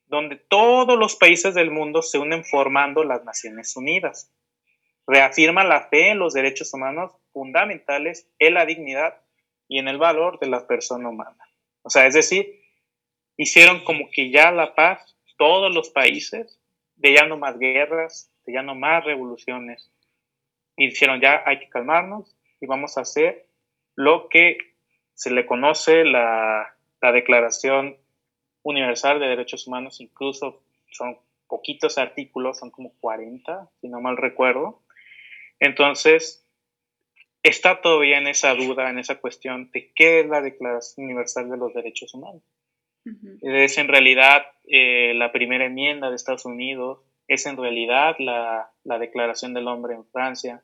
donde 0.08 0.38
todos 0.38 0.97
los 0.97 1.16
países 1.16 1.53
del 1.53 1.70
mundo 1.70 2.01
se 2.01 2.18
unen 2.18 2.43
formando 2.43 3.03
las 3.03 3.24
Naciones 3.26 3.76
Unidas. 3.76 4.34
Reafirma 5.05 5.64
la 5.64 5.88
fe 5.88 6.10
en 6.10 6.20
los 6.20 6.34
derechos 6.34 6.74
humanos 6.74 7.14
fundamentales, 7.32 8.30
en 8.39 8.53
la 8.53 8.66
dignidad 8.66 9.22
y 9.68 9.80
en 9.80 9.88
el 9.88 9.97
valor 9.97 10.39
de 10.39 10.47
la 10.47 10.66
persona 10.66 11.10
humana. 11.10 11.38
O 11.82 11.89
sea, 11.89 12.08
es 12.08 12.14
decir, 12.14 12.62
hicieron 13.36 13.84
como 13.84 14.10
que 14.12 14.32
ya 14.32 14.51
la 14.51 14.76
paz, 14.76 15.16
todos 15.38 15.74
los 15.74 15.89
países, 15.89 16.60
de 16.95 17.14
ya 17.14 17.26
no 17.26 17.38
más 17.38 17.60
guerras, 17.60 18.32
de 18.45 18.53
ya 18.53 18.64
no 18.64 18.76
más 18.76 19.05
revoluciones. 19.05 19.91
Y 20.76 20.89
dijeron, 20.89 21.22
ya 21.22 21.43
hay 21.45 21.60
que 21.60 21.70
calmarnos 21.70 22.36
y 22.60 22.66
vamos 22.66 22.97
a 22.97 23.01
hacer 23.01 23.47
lo 23.95 24.30
que 24.30 24.58
se 25.14 25.32
le 25.32 25.45
conoce 25.45 26.05
la, 26.05 26.76
la 27.01 27.12
Declaración 27.12 27.97
Universal 28.68 29.20
de 29.20 29.28
Derechos 29.28 29.65
Humanos, 29.65 30.01
incluso 30.01 30.61
son 30.91 31.18
poquitos 31.47 31.97
artículos, 31.97 32.59
son 32.59 32.70
como 32.70 32.91
40, 32.99 33.70
si 33.80 33.88
no 33.88 34.01
mal 34.01 34.18
recuerdo. 34.18 34.82
Entonces, 35.59 36.45
está 37.43 37.82
todavía 37.82 38.18
en 38.18 38.28
esa 38.28 38.53
duda, 38.55 38.89
en 38.89 38.99
esa 38.99 39.15
cuestión 39.20 39.72
de 39.72 39.91
qué 39.95 40.20
es 40.20 40.28
la 40.28 40.41
Declaración 40.41 41.05
Universal 41.05 41.49
de 41.49 41.57
los 41.57 41.74
Derechos 41.74 42.13
Humanos. 42.13 42.43
Es 43.41 43.78
en 43.78 43.88
realidad 43.88 44.47
eh, 44.65 45.13
la 45.15 45.32
primera 45.32 45.65
enmienda 45.65 46.09
de 46.09 46.18
Estados 46.18 46.43
Unidos, 46.43 46.99
es 47.30 47.45
en 47.45 47.55
realidad 47.55 48.18
la, 48.20 48.70
la 48.84 48.99
Declaración 48.99 49.53
del 49.53 49.70
Hombre 49.70 49.95
en 49.95 50.05
Francia, 50.07 50.61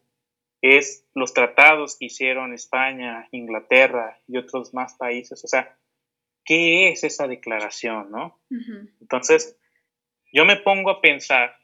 es 0.62 1.08
los 1.14 1.34
tratados 1.34 1.98
que 1.98 2.06
hicieron 2.06 2.54
España, 2.54 3.30
Inglaterra 3.32 4.20
y 4.28 4.38
otros 4.38 4.74
más 4.74 4.96
países. 4.96 5.42
O 5.46 5.48
sea, 5.48 5.78
¿qué 6.46 6.90
es 6.90 7.04
esa 7.04 7.28
declaración, 7.28 8.12
no? 8.12 8.40
Entonces, 9.02 9.58
yo 10.32 10.46
me 10.46 10.58
pongo 10.58 10.90
a 10.90 11.02
pensar 11.02 11.58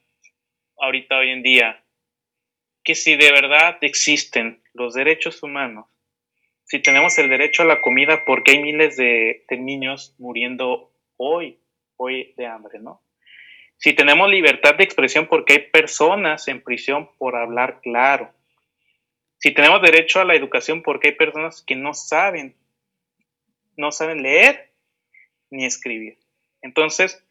ahorita, 0.78 1.18
hoy 1.18 1.32
en 1.32 1.44
día, 1.44 1.84
que 2.84 2.96
si 2.96 3.16
de 3.16 3.32
verdad 3.32 3.78
existen 3.82 4.62
los 4.74 4.94
derechos 4.94 5.44
humanos, 5.44 5.88
si 6.64 6.80
tenemos 6.80 7.18
el 7.18 7.30
derecho 7.30 7.64
a 7.64 7.66
la 7.66 7.82
comida, 7.82 8.26
¿por 8.26 8.44
qué 8.44 8.52
hay 8.52 8.62
miles 8.62 8.96
de, 8.96 9.44
de 9.50 9.58
niños 9.58 10.16
muriendo 10.20 10.92
hoy, 11.18 11.60
hoy 11.98 12.34
de 12.38 12.46
hambre, 12.46 12.80
no? 12.80 13.02
Si 13.78 13.94
tenemos 13.94 14.30
libertad 14.30 14.76
de 14.76 14.84
expresión, 14.84 15.28
¿por 15.28 15.46
qué 15.46 15.54
hay 15.54 15.60
personas 15.72 16.48
en 16.48 16.62
prisión 16.62 17.10
por 17.18 17.36
hablar 17.36 17.80
claro? 17.82 18.34
Si 19.38 19.52
tenemos 19.52 19.82
derecho 19.82 20.20
a 20.20 20.26
la 20.26 20.36
educación, 20.36 20.84
porque 20.84 21.10
hay 21.10 21.16
personas 21.16 21.64
que 21.66 21.76
no 21.76 21.94
saben, 21.94 22.56
no 23.78 23.92
saben 23.92 24.22
leer 24.22 24.69
ni 25.50 25.66
escribir. 25.66 26.20
Entonces, 26.62 27.26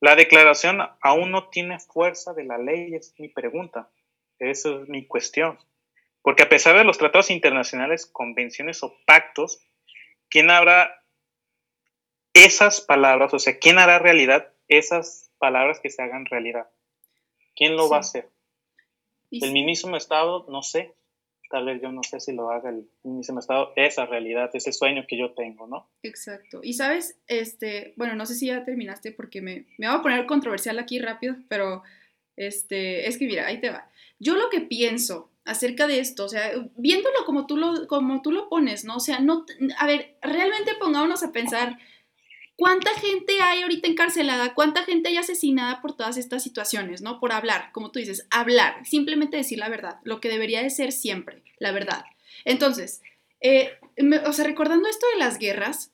la 0.00 0.14
declaración 0.14 0.80
aún 1.00 1.30
no 1.30 1.48
tiene 1.48 1.78
fuerza 1.78 2.34
de 2.34 2.44
la 2.44 2.58
ley, 2.58 2.94
es 2.94 3.14
mi 3.18 3.28
pregunta. 3.28 3.90
Esa 4.38 4.82
es 4.82 4.88
mi 4.88 5.06
cuestión. 5.06 5.58
Porque 6.22 6.42
a 6.42 6.48
pesar 6.48 6.76
de 6.76 6.84
los 6.84 6.98
tratados 6.98 7.30
internacionales, 7.30 8.06
convenciones 8.06 8.82
o 8.82 8.96
pactos, 9.06 9.60
¿quién 10.28 10.50
habrá 10.50 11.02
esas 12.34 12.80
palabras? 12.80 13.32
O 13.32 13.38
sea, 13.38 13.58
¿quién 13.58 13.78
hará 13.78 13.98
realidad 13.98 14.52
esas 14.68 15.32
palabras 15.38 15.80
que 15.80 15.90
se 15.90 16.02
hagan 16.02 16.26
realidad? 16.26 16.68
¿Quién 17.54 17.76
lo 17.76 17.88
va 17.88 17.98
a 17.98 18.00
hacer? 18.00 18.28
El 19.30 19.52
mismo 19.52 19.96
Estado, 19.96 20.44
no 20.48 20.62
sé 20.62 20.94
tal 21.50 21.64
vez 21.64 21.80
yo 21.80 21.92
no 21.92 22.02
sé 22.02 22.20
si 22.20 22.32
lo 22.32 22.50
haga 22.50 22.70
el 22.70 22.88
mismo 23.02 23.40
estado, 23.40 23.72
esa 23.76 24.06
realidad, 24.06 24.50
ese 24.54 24.72
sueño 24.72 25.04
que 25.08 25.18
yo 25.18 25.32
tengo, 25.32 25.66
¿no? 25.66 25.88
Exacto. 26.02 26.60
Y 26.62 26.74
sabes, 26.74 27.18
este, 27.26 27.94
bueno, 27.96 28.14
no 28.14 28.26
sé 28.26 28.34
si 28.34 28.46
ya 28.46 28.64
terminaste 28.64 29.12
porque 29.12 29.40
me, 29.40 29.66
me 29.78 29.88
voy 29.88 29.96
a 29.96 30.02
poner 30.02 30.26
controversial 30.26 30.78
aquí 30.78 30.98
rápido, 30.98 31.36
pero 31.48 31.82
este, 32.36 33.08
es 33.08 33.18
que 33.18 33.26
mira, 33.26 33.46
ahí 33.46 33.60
te 33.60 33.70
va. 33.70 33.90
Yo 34.18 34.36
lo 34.36 34.50
que 34.50 34.60
pienso 34.60 35.30
acerca 35.44 35.86
de 35.86 36.00
esto, 36.00 36.24
o 36.24 36.28
sea, 36.28 36.50
viéndolo 36.76 37.24
como 37.24 37.46
tú 37.46 37.56
lo, 37.56 37.86
como 37.86 38.20
tú 38.20 38.32
lo 38.32 38.48
pones, 38.48 38.84
¿no? 38.84 38.96
O 38.96 39.00
sea, 39.00 39.20
no, 39.20 39.46
a 39.78 39.86
ver, 39.86 40.16
realmente 40.20 40.72
pongámonos 40.78 41.22
a 41.22 41.32
pensar 41.32 41.78
¿Cuánta 42.56 42.90
gente 42.94 43.40
hay 43.42 43.62
ahorita 43.62 43.86
encarcelada? 43.86 44.54
¿Cuánta 44.54 44.82
gente 44.84 45.10
hay 45.10 45.18
asesinada 45.18 45.82
por 45.82 45.94
todas 45.94 46.16
estas 46.16 46.42
situaciones, 46.42 47.02
¿no? 47.02 47.20
Por 47.20 47.32
hablar, 47.32 47.70
como 47.72 47.90
tú 47.90 47.98
dices, 47.98 48.26
hablar, 48.30 48.84
simplemente 48.86 49.36
decir 49.36 49.58
la 49.58 49.68
verdad, 49.68 50.00
lo 50.04 50.20
que 50.20 50.30
debería 50.30 50.62
de 50.62 50.70
ser 50.70 50.92
siempre, 50.92 51.42
la 51.58 51.72
verdad. 51.72 52.06
Entonces, 52.44 53.02
eh, 53.40 53.78
o 54.26 54.32
sea, 54.32 54.46
recordando 54.46 54.88
esto 54.88 55.06
de 55.12 55.18
las 55.18 55.38
guerras, 55.38 55.92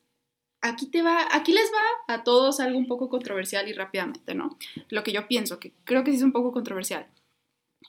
aquí 0.61 0.87
te 0.87 1.03
va, 1.03 1.27
aquí 1.33 1.53
les 1.53 1.71
va 1.73 2.15
a 2.15 2.23
todos 2.23 2.61
algo 2.61 2.79
un 2.79 2.87
poco 2.87 3.09
controversial 3.09 3.69
y 3.69 3.73
rápidamente, 3.73 4.35
¿no? 4.35 4.57
Lo 4.89 5.03
que 5.03 5.13
yo 5.13 5.27
pienso, 5.27 5.59
que 5.59 5.73
creo 5.83 6.05
que 6.05 6.13
sí 6.13 6.19
es 6.19 6.23
un 6.23 6.33
poco 6.33 6.53
controversial. 6.53 7.09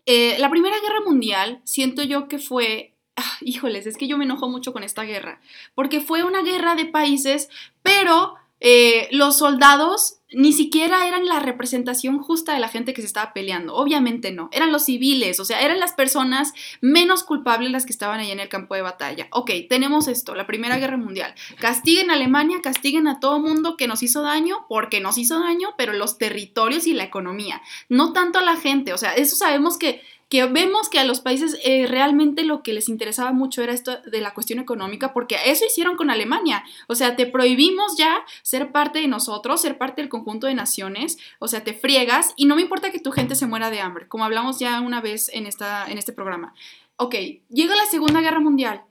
Eh, 0.07 0.35
la 0.39 0.49
Primera 0.49 0.79
Guerra 0.81 1.01
Mundial, 1.05 1.61
siento 1.63 2.01
yo 2.01 2.27
que 2.27 2.39
fue 2.39 2.93
ah, 3.15 3.37
híjoles, 3.41 3.85
es 3.85 3.97
que 3.97 4.07
yo 4.07 4.17
me 4.17 4.25
enojo 4.25 4.49
mucho 4.49 4.73
con 4.73 4.83
esta 4.83 5.03
guerra, 5.03 5.39
porque 5.75 6.01
fue 6.01 6.23
una 6.23 6.41
guerra 6.41 6.75
de 6.75 6.85
países, 6.85 7.49
pero 7.81 8.35
eh, 8.65 9.09
los 9.11 9.37
soldados 9.37 10.19
ni 10.31 10.53
siquiera 10.53 11.05
eran 11.05 11.25
la 11.25 11.41
representación 11.41 12.17
justa 12.19 12.53
de 12.53 12.59
la 12.61 12.69
gente 12.69 12.93
que 12.93 13.01
se 13.01 13.07
estaba 13.07 13.33
peleando, 13.33 13.75
obviamente 13.75 14.31
no, 14.31 14.49
eran 14.53 14.71
los 14.71 14.85
civiles, 14.85 15.41
o 15.41 15.45
sea, 15.45 15.59
eran 15.59 15.79
las 15.79 15.91
personas 15.91 16.53
menos 16.79 17.23
culpables 17.23 17.71
las 17.71 17.85
que 17.85 17.91
estaban 17.91 18.21
ahí 18.21 18.31
en 18.31 18.39
el 18.39 18.47
campo 18.47 18.73
de 18.73 18.81
batalla. 18.81 19.27
Ok, 19.31 19.51
tenemos 19.69 20.07
esto, 20.07 20.33
la 20.33 20.47
Primera 20.47 20.77
Guerra 20.77 20.95
Mundial. 20.95 21.35
Castiguen 21.59 22.09
a 22.09 22.13
Alemania, 22.13 22.61
castiguen 22.63 23.07
a 23.07 23.19
todo 23.19 23.37
mundo 23.39 23.75
que 23.75 23.89
nos 23.89 24.01
hizo 24.01 24.21
daño, 24.21 24.65
porque 24.69 25.01
nos 25.01 25.17
hizo 25.17 25.41
daño, 25.41 25.75
pero 25.77 25.91
los 25.91 26.17
territorios 26.17 26.87
y 26.87 26.93
la 26.93 27.03
economía, 27.03 27.61
no 27.89 28.13
tanto 28.13 28.39
a 28.39 28.43
la 28.43 28.55
gente, 28.55 28.93
o 28.93 28.97
sea, 28.97 29.13
eso 29.13 29.35
sabemos 29.35 29.77
que 29.77 30.01
que 30.33 30.43
vemos 30.47 30.89
que 30.89 30.97
a 30.97 31.03
los 31.03 31.19
países 31.19 31.59
eh, 31.63 31.85
realmente 31.85 32.43
lo 32.43 32.63
que 32.63 32.73
les 32.73 32.89
interesaba 32.89 33.33
mucho 33.33 33.61
era 33.61 33.71
esto 33.71 33.99
de 34.01 34.19
la 34.19 34.33
cuestión 34.33 34.57
económica, 34.57 35.13
porque 35.13 35.37
eso 35.45 35.63
hicieron 35.63 35.95
con 35.95 36.09
Alemania. 36.09 36.63
O 36.87 36.95
sea, 36.95 37.15
te 37.15 37.27
prohibimos 37.27 37.97
ya 37.99 38.17
ser 38.41 38.71
parte 38.71 38.97
de 38.97 39.07
nosotros, 39.07 39.61
ser 39.61 39.77
parte 39.77 40.01
del 40.01 40.09
conjunto 40.09 40.47
de 40.47 40.55
naciones, 40.55 41.19
o 41.37 41.47
sea, 41.47 41.63
te 41.63 41.75
friegas 41.75 42.33
y 42.35 42.45
no 42.45 42.55
me 42.55 42.63
importa 42.63 42.91
que 42.91 42.99
tu 42.99 43.11
gente 43.11 43.35
se 43.35 43.45
muera 43.45 43.69
de 43.69 43.81
hambre, 43.81 44.07
como 44.07 44.25
hablamos 44.25 44.57
ya 44.57 44.81
una 44.81 45.01
vez 45.01 45.29
en, 45.31 45.45
esta, 45.45 45.85
en 45.85 45.99
este 45.99 46.13
programa. 46.13 46.55
Ok, 46.95 47.13
llega 47.49 47.75
la 47.75 47.85
Segunda 47.85 48.19
Guerra 48.19 48.39
Mundial. 48.39 48.81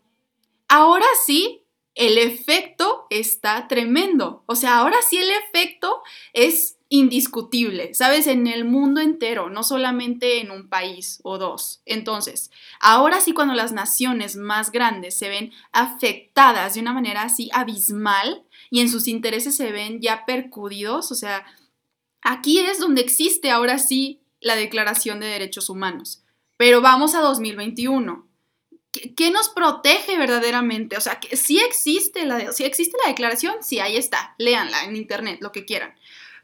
Ahora 0.68 1.06
sí, 1.26 1.64
el 1.96 2.18
efecto 2.18 3.08
está 3.10 3.66
tremendo. 3.66 4.44
O 4.46 4.54
sea, 4.54 4.78
ahora 4.78 4.98
sí 5.08 5.16
el 5.16 5.30
efecto 5.30 6.02
es 6.34 6.78
indiscutible, 6.92 7.94
¿sabes? 7.94 8.26
En 8.26 8.46
el 8.46 8.66
mundo 8.66 9.00
entero, 9.00 9.48
no 9.48 9.62
solamente 9.62 10.42
en 10.42 10.50
un 10.50 10.68
país 10.68 11.20
o 11.22 11.38
dos. 11.38 11.80
Entonces, 11.86 12.50
ahora 12.80 13.22
sí 13.22 13.32
cuando 13.32 13.54
las 13.54 13.72
naciones 13.72 14.36
más 14.36 14.70
grandes 14.70 15.14
se 15.14 15.30
ven 15.30 15.52
afectadas 15.72 16.74
de 16.74 16.80
una 16.80 16.92
manera 16.92 17.22
así 17.22 17.48
abismal 17.54 18.44
y 18.70 18.80
en 18.80 18.90
sus 18.90 19.08
intereses 19.08 19.56
se 19.56 19.72
ven 19.72 20.02
ya 20.02 20.26
percudidos, 20.26 21.10
o 21.10 21.14
sea, 21.14 21.46
aquí 22.20 22.58
es 22.58 22.78
donde 22.78 23.00
existe 23.00 23.50
ahora 23.50 23.78
sí 23.78 24.20
la 24.42 24.54
Declaración 24.54 25.18
de 25.18 25.28
Derechos 25.28 25.70
Humanos. 25.70 26.22
Pero 26.58 26.82
vamos 26.82 27.14
a 27.14 27.22
2021. 27.22 28.28
¿Qué, 29.16 29.30
nos 29.30 29.48
protege 29.48 30.18
verdaderamente? 30.18 30.98
O 30.98 31.00
sea, 31.00 31.18
que 31.18 31.38
sí 31.38 31.58
existe 31.58 32.26
la, 32.26 32.52
si 32.52 32.64
existe 32.64 32.98
la 33.02 33.08
declaración, 33.08 33.54
sí, 33.62 33.80
ahí 33.80 33.96
está, 33.96 34.34
léanla 34.36 34.84
en 34.84 34.94
internet, 34.94 35.38
lo 35.40 35.52
que 35.52 35.64
quieran. 35.64 35.94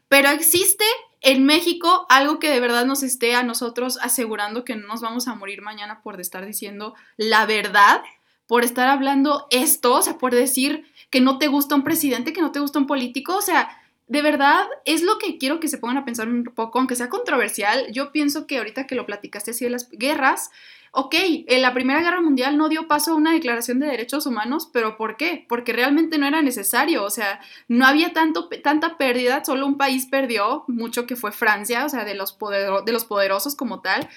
Pero 0.09 0.29
existe 0.29 0.83
en 1.21 1.45
México 1.45 2.05
algo 2.09 2.39
que 2.39 2.49
de 2.49 2.59
verdad 2.59 2.85
nos 2.85 3.03
esté 3.03 3.35
a 3.35 3.43
nosotros 3.43 3.97
asegurando 4.01 4.65
que 4.65 4.75
no 4.75 4.87
nos 4.87 5.01
vamos 5.01 5.27
a 5.27 5.35
morir 5.35 5.61
mañana 5.61 6.01
por 6.01 6.19
estar 6.19 6.45
diciendo 6.45 6.95
la 7.17 7.45
verdad, 7.45 8.01
por 8.47 8.63
estar 8.63 8.87
hablando 8.87 9.47
esto, 9.51 9.93
o 9.93 10.01
sea, 10.01 10.17
por 10.17 10.33
decir 10.33 10.85
que 11.09 11.21
no 11.21 11.37
te 11.37 11.47
gusta 11.47 11.75
un 11.75 11.83
presidente, 11.83 12.33
que 12.33 12.41
no 12.41 12.51
te 12.51 12.59
gusta 12.59 12.79
un 12.79 12.87
político, 12.87 13.35
o 13.35 13.41
sea, 13.41 13.69
de 14.07 14.23
verdad 14.23 14.65
es 14.85 15.03
lo 15.03 15.19
que 15.19 15.37
quiero 15.37 15.59
que 15.59 15.67
se 15.67 15.77
pongan 15.77 15.97
a 15.97 16.05
pensar 16.05 16.27
un 16.27 16.43
poco, 16.43 16.79
aunque 16.79 16.95
sea 16.95 17.09
controversial. 17.09 17.85
Yo 17.91 18.11
pienso 18.11 18.47
que 18.47 18.57
ahorita 18.57 18.87
que 18.87 18.95
lo 18.95 19.05
platicaste 19.05 19.51
así 19.51 19.65
de 19.65 19.69
las 19.69 19.87
guerras, 19.91 20.49
ok, 20.91 21.15
en 21.47 21.61
la 21.61 21.73
Primera 21.73 22.01
Guerra 22.01 22.21
Mundial 22.21 22.57
no 22.57 22.69
dio 22.69 22.87
paso 22.87 23.11
a 23.11 23.15
una 23.15 23.33
declaración 23.33 23.79
de 23.79 23.87
derechos 23.87 24.25
humanos, 24.25 24.69
pero 24.71 24.97
¿por 24.97 25.17
qué? 25.17 25.45
Porque 25.47 25.73
realmente 25.73 26.17
no 26.17 26.25
era 26.25 26.41
necesario, 26.41 27.03
o 27.03 27.09
sea, 27.09 27.39
no 27.67 27.85
había 27.85 28.13
tanto, 28.13 28.49
tanta 28.63 28.97
pérdida, 28.97 29.43
solo 29.43 29.65
un 29.65 29.77
país 29.77 30.07
perdió, 30.07 30.63
mucho 30.67 31.05
que 31.05 31.15
fue 31.15 31.31
Francia, 31.31 31.85
o 31.85 31.89
sea, 31.89 32.05
de 32.05 32.15
los, 32.15 32.37
de 32.85 32.91
los 32.91 33.05
poderosos 33.05 33.55
como 33.55 33.81
tal. 33.81 34.09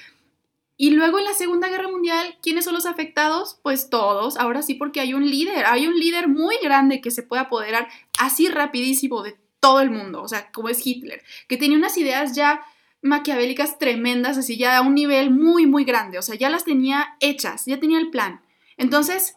Y 0.77 0.91
luego 0.91 1.18
en 1.18 1.27
la 1.27 1.35
Segunda 1.35 1.68
Guerra 1.68 1.89
Mundial, 1.89 2.39
¿quiénes 2.43 2.64
son 2.64 2.75
los 2.75 2.87
afectados? 2.87 3.59
Pues 3.62 3.91
todos, 3.91 4.37
ahora 4.37 4.62
sí 4.62 4.75
porque 4.75 5.01
hay 5.01 5.14
un 5.14 5.29
líder, 5.29 5.66
hay 5.66 5.87
un 5.87 5.95
líder 5.95 6.29
muy 6.29 6.57
grande 6.62 7.01
que 7.01 7.11
se 7.11 7.23
puede 7.23 7.43
apoderar 7.43 7.89
así 8.18 8.49
rapidísimo 8.49 9.23
de 9.23 9.37
todo 9.61 9.81
el 9.81 9.91
mundo, 9.91 10.23
o 10.23 10.29
sea, 10.29 10.51
como 10.51 10.68
es 10.68 10.85
Hitler, 10.85 11.23
que 11.47 11.57
tenía 11.57 11.79
unas 11.79 11.97
ideas 11.97 12.35
ya 12.35 12.62
maquiavélicas 13.03 13.78
tremendas, 13.78 14.38
así 14.38 14.57
ya 14.57 14.78
a 14.78 14.82
un 14.82 14.94
nivel 14.94 15.30
muy, 15.30 15.66
muy 15.66 15.84
grande, 15.84 16.18
o 16.18 16.22
sea, 16.22 16.36
ya 16.36 16.48
las 16.48 16.64
tenía 16.64 17.16
hechas, 17.20 17.66
ya 17.66 17.78
tenía 17.78 17.98
el 17.98 18.11
plan. 18.11 18.40
Entonces, 18.76 19.36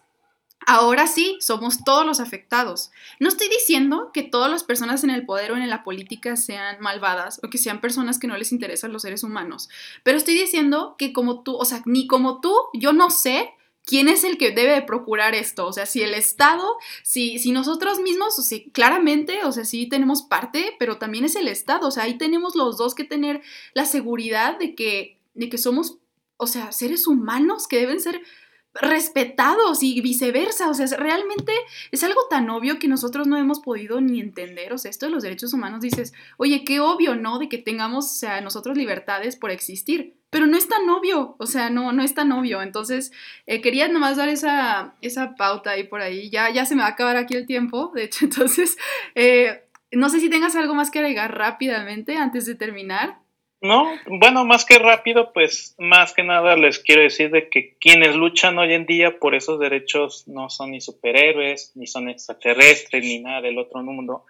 ahora 0.66 1.08
sí, 1.08 1.38
somos 1.42 1.84
todos 1.84 2.06
los 2.06 2.20
afectados. 2.20 2.92
No 3.20 3.28
estoy 3.28 3.50
diciendo 3.50 4.12
que 4.14 4.24
todas 4.24 4.50
las 4.50 4.64
personas 4.64 5.04
en 5.04 5.10
el 5.10 5.26
poder 5.26 5.52
o 5.52 5.58
en 5.58 5.70
la 5.70 5.84
política 5.84 6.36
sean 6.36 6.78
malvadas 6.80 7.40
o 7.44 7.50
que 7.50 7.58
sean 7.58 7.82
personas 7.82 8.20
que 8.20 8.28
no 8.28 8.38
les 8.38 8.52
interesan 8.52 8.94
los 8.94 9.02
seres 9.02 9.24
humanos, 9.24 9.70
pero 10.04 10.18
estoy 10.18 10.36
diciendo 10.36 10.96
que 10.98 11.12
como 11.12 11.44
tú, 11.44 11.56
o 11.56 11.66
sea, 11.66 11.82
ni 11.86 12.08
como 12.08 12.42
tú, 12.42 12.54
yo 12.74 12.94
no 12.94 13.10
sé 13.10 13.50
¿Quién 13.86 14.08
es 14.08 14.24
el 14.24 14.38
que 14.38 14.52
debe 14.52 14.74
de 14.74 14.82
procurar 14.82 15.36
esto? 15.36 15.68
O 15.68 15.74
sea, 15.74 15.86
si 15.86 16.02
el 16.02 16.16
Estado, 16.16 16.78
si, 17.04 17.38
si 17.38 17.52
nosotros 17.52 18.00
mismos, 18.00 18.38
o 18.40 18.42
sea, 18.42 18.60
claramente, 18.72 19.44
o 19.44 19.52
sea, 19.52 19.64
sí 19.64 19.88
tenemos 19.88 20.24
parte, 20.24 20.76
pero 20.80 20.98
también 20.98 21.24
es 21.24 21.36
el 21.36 21.48
Estado. 21.48 21.88
O 21.88 21.92
sea, 21.92 22.04
ahí 22.04 22.18
tenemos 22.18 22.56
los 22.56 22.78
dos 22.78 22.96
que 22.96 23.04
tener 23.04 23.42
la 23.74 23.86
seguridad 23.86 24.58
de 24.58 24.74
que, 24.74 25.20
de 25.36 25.50
que 25.50 25.60
somos, 25.60 26.00
o 26.38 26.48
sea, 26.48 26.72
seres 26.72 27.06
humanos 27.06 27.68
que 27.68 27.78
deben 27.78 28.02
ser 28.02 28.22
respetados 28.74 29.84
y 29.84 30.02
viceversa. 30.02 30.70
O 30.70 30.74
sea, 30.74 30.88
realmente 30.98 31.54
es 31.92 32.04
algo 32.04 32.22
tan 32.30 32.50
obvio 32.50 32.80
que 32.80 32.88
nosotros 32.88 33.28
no 33.28 33.38
hemos 33.38 33.60
podido 33.60 34.02
ni 34.02 34.20
entender. 34.20 34.74
O 34.74 34.78
sea, 34.78 34.92
esto 34.92 35.06
de 35.06 35.12
los 35.12 35.24
derechos 35.24 35.54
humanos 35.54 35.82
dices, 35.82 36.14
oye, 36.38 36.64
qué 36.66 36.80
obvio, 36.80 37.16
¿no? 37.16 37.40
De 37.40 37.50
que 37.50 37.58
tengamos, 37.58 38.06
o 38.06 38.16
sea, 38.16 38.42
nosotros 38.42 38.78
libertades 38.78 39.36
por 39.36 39.52
existir. 39.52 40.16
Pero 40.36 40.48
no 40.48 40.58
es 40.58 40.68
tan 40.68 40.90
obvio, 40.90 41.38
o 41.40 41.46
sea, 41.46 41.70
no, 41.70 41.94
no 41.94 42.04
es 42.04 42.14
tan 42.14 42.30
obvio. 42.34 42.62
Entonces, 42.62 43.14
eh, 43.48 43.62
quería 43.62 43.88
nomás 43.88 44.18
dar 44.18 44.28
esa, 44.28 44.94
esa 45.00 45.38
pauta 45.38 45.70
ahí 45.72 45.86
por 45.86 46.02
ahí. 46.02 46.30
Ya, 46.30 46.50
ya 46.50 46.66
se 46.66 46.76
me 46.76 46.82
va 46.82 46.90
a 46.90 46.92
acabar 46.92 47.16
aquí 47.16 47.36
el 47.36 47.46
tiempo, 47.46 47.94
de 47.96 48.04
hecho, 48.04 48.26
entonces, 48.26 48.78
eh, 49.16 49.62
no 49.94 50.10
sé 50.10 50.20
si 50.20 50.30
tengas 50.30 50.58
algo 50.58 50.76
más 50.76 50.92
que 50.92 51.00
agregar 51.00 51.38
rápidamente 51.38 52.18
antes 52.18 52.46
de 52.46 52.56
terminar. 52.56 53.20
No, 53.62 53.90
bueno, 54.08 54.44
más 54.44 54.66
que 54.66 54.78
rápido, 54.78 55.32
pues 55.32 55.74
más 55.78 56.14
que 56.14 56.24
nada 56.24 56.58
les 56.58 56.80
quiero 56.80 57.04
decir 57.04 57.32
de 57.32 57.48
que 57.48 57.78
quienes 57.80 58.18
luchan 58.18 58.60
hoy 58.60 58.74
en 58.74 58.86
día 58.86 59.18
por 59.20 59.36
esos 59.36 59.58
derechos 59.58 60.28
no 60.28 60.50
son 60.50 60.72
ni 60.72 60.82
superhéroes, 60.82 61.72
ni 61.76 61.88
son 61.88 62.10
extraterrestres, 62.10 63.06
ni 63.06 63.22
nada 63.22 63.40
del 63.40 63.58
otro 63.58 63.82
mundo, 63.84 64.26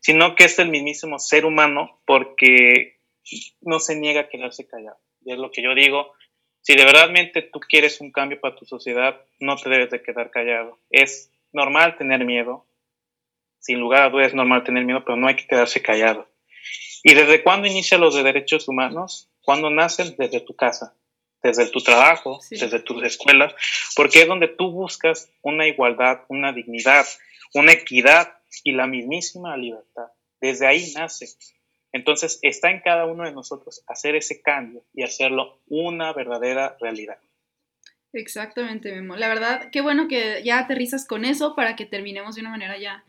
sino 0.00 0.34
que 0.34 0.44
es 0.44 0.58
el 0.58 0.68
mismísimo 0.68 1.18
ser 1.18 1.46
humano 1.46 1.98
porque 2.04 2.98
no 3.62 3.80
se 3.80 3.96
niega 3.96 4.20
a 4.20 4.28
quedarse 4.28 4.68
callado. 4.68 4.98
Y 5.26 5.32
es 5.32 5.38
lo 5.38 5.50
que 5.50 5.60
yo 5.60 5.74
digo, 5.74 6.12
si 6.60 6.76
de 6.76 6.84
verdadmente 6.84 7.42
tú 7.42 7.58
quieres 7.58 8.00
un 8.00 8.12
cambio 8.12 8.40
para 8.40 8.54
tu 8.54 8.64
sociedad, 8.64 9.20
no 9.40 9.56
te 9.56 9.68
debes 9.68 9.90
de 9.90 10.02
quedar 10.02 10.30
callado. 10.30 10.78
Es 10.88 11.32
normal 11.52 11.96
tener 11.98 12.24
miedo, 12.24 12.64
sin 13.58 13.80
lugar 13.80 14.04
a 14.04 14.10
dudas 14.10 14.28
es 14.28 14.34
normal 14.34 14.62
tener 14.62 14.84
miedo, 14.84 15.02
pero 15.04 15.16
no 15.16 15.26
hay 15.26 15.34
que 15.34 15.48
quedarse 15.48 15.82
callado. 15.82 16.28
¿Y 17.02 17.14
desde 17.14 17.42
cuándo 17.42 17.66
inician 17.66 18.00
los 18.00 18.14
de 18.14 18.22
derechos 18.22 18.68
humanos? 18.68 19.28
Cuando 19.42 19.68
nacen 19.68 20.14
desde 20.16 20.40
tu 20.40 20.54
casa, 20.54 20.94
desde 21.42 21.66
tu 21.66 21.80
trabajo, 21.80 22.38
desde 22.50 22.78
tus 22.78 23.02
escuelas, 23.02 23.52
porque 23.96 24.22
es 24.22 24.28
donde 24.28 24.46
tú 24.46 24.70
buscas 24.70 25.28
una 25.42 25.66
igualdad, 25.66 26.20
una 26.28 26.52
dignidad, 26.52 27.04
una 27.52 27.72
equidad 27.72 28.32
y 28.62 28.72
la 28.72 28.86
mismísima 28.86 29.56
libertad. 29.56 30.06
Desde 30.40 30.68
ahí 30.68 30.92
nace. 30.94 31.26
Entonces 31.92 32.38
está 32.42 32.70
en 32.70 32.80
cada 32.80 33.06
uno 33.06 33.24
de 33.24 33.32
nosotros 33.32 33.82
hacer 33.86 34.16
ese 34.16 34.42
cambio 34.42 34.84
y 34.92 35.02
hacerlo 35.02 35.60
una 35.66 36.12
verdadera 36.12 36.76
realidad. 36.80 37.18
Exactamente, 38.12 38.92
Memo. 38.94 39.16
La 39.16 39.28
verdad, 39.28 39.70
qué 39.70 39.80
bueno 39.80 40.08
que 40.08 40.42
ya 40.44 40.58
aterrizas 40.58 41.06
con 41.06 41.24
eso 41.24 41.54
para 41.54 41.76
que 41.76 41.86
terminemos 41.86 42.34
de 42.34 42.40
una 42.40 42.50
manera 42.50 42.78
ya. 42.78 43.04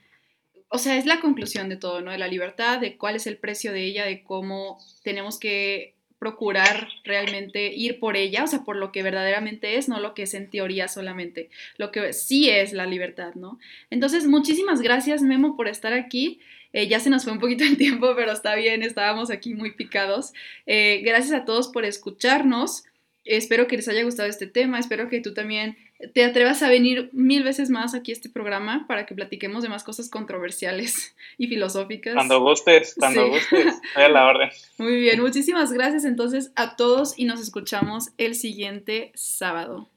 O 0.69 0.77
sea, 0.77 0.97
es 0.97 1.05
la 1.05 1.21
conclusión 1.21 1.69
de 1.69 1.77
todo, 1.77 2.01
¿no? 2.01 2.11
De 2.11 2.17
la 2.17 2.27
libertad, 2.27 2.79
de 2.79 2.97
cuál 2.97 3.15
es 3.15 3.25
el 3.25 3.37
precio 3.37 3.71
de 3.71 3.85
ella, 3.85 4.05
de 4.05 4.23
cómo 4.23 4.79
tenemos 5.03 5.39
que 5.39 5.95
procurar 6.19 6.89
realmente 7.03 7.73
ir 7.73 7.99
por 7.99 8.17
ella, 8.17 8.43
o 8.43 8.47
sea, 8.47 8.63
por 8.63 8.75
lo 8.75 8.91
que 8.91 9.03
verdaderamente 9.03 9.77
es, 9.77 9.87
no 9.87 9.99
lo 9.99 10.13
que 10.13 10.23
es 10.23 10.33
en 10.33 10.49
teoría 10.49 10.87
solamente, 10.87 11.49
lo 11.77 11.91
que 11.91 12.11
sí 12.11 12.49
es 12.49 12.73
la 12.73 12.85
libertad, 12.85 13.35
¿no? 13.35 13.59
Entonces, 13.91 14.25
muchísimas 14.25 14.81
gracias, 14.81 15.21
Memo, 15.21 15.55
por 15.55 15.67
estar 15.67 15.93
aquí. 15.93 16.39
Eh, 16.73 16.87
ya 16.87 16.99
se 16.99 17.09
nos 17.09 17.23
fue 17.23 17.33
un 17.33 17.39
poquito 17.39 17.63
el 17.63 17.77
tiempo, 17.77 18.13
pero 18.15 18.31
está 18.31 18.55
bien, 18.55 18.83
estábamos 18.83 19.31
aquí 19.31 19.53
muy 19.53 19.71
picados. 19.71 20.33
Eh, 20.65 21.01
gracias 21.03 21.33
a 21.33 21.45
todos 21.45 21.69
por 21.69 21.85
escucharnos. 21.85 22.85
Espero 23.25 23.67
que 23.67 23.75
les 23.75 23.87
haya 23.89 24.03
gustado 24.03 24.29
este 24.29 24.47
tema, 24.47 24.79
espero 24.79 25.09
que 25.09 25.19
tú 25.19 25.33
también 25.33 25.77
te 26.13 26.23
atrevas 26.23 26.61
a 26.61 26.69
venir 26.69 27.09
mil 27.11 27.43
veces 27.43 27.69
más 27.69 27.95
aquí 27.95 28.11
a 28.11 28.13
este 28.13 28.29
programa 28.29 28.85
para 28.87 29.05
que 29.05 29.15
platiquemos 29.15 29.63
de 29.63 29.69
más 29.69 29.83
cosas 29.83 30.09
controversiales 30.09 31.15
y 31.37 31.47
filosóficas. 31.47 32.13
Cuando 32.13 32.39
gustes, 32.39 32.95
cuando 32.97 33.27
gustes, 33.29 33.73
a 33.95 34.07
la 34.07 34.27
orden. 34.27 34.49
Muy 34.77 34.95
bien, 35.01 35.19
muchísimas 35.21 35.73
gracias 35.73 36.05
entonces 36.05 36.51
a 36.55 36.75
todos 36.75 37.17
y 37.17 37.25
nos 37.25 37.41
escuchamos 37.41 38.11
el 38.17 38.35
siguiente 38.35 39.11
sábado. 39.15 39.89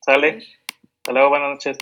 Sale. 0.00 0.42
Hasta 0.98 1.12
luego, 1.12 1.28
buenas 1.28 1.50
noches. 1.50 1.78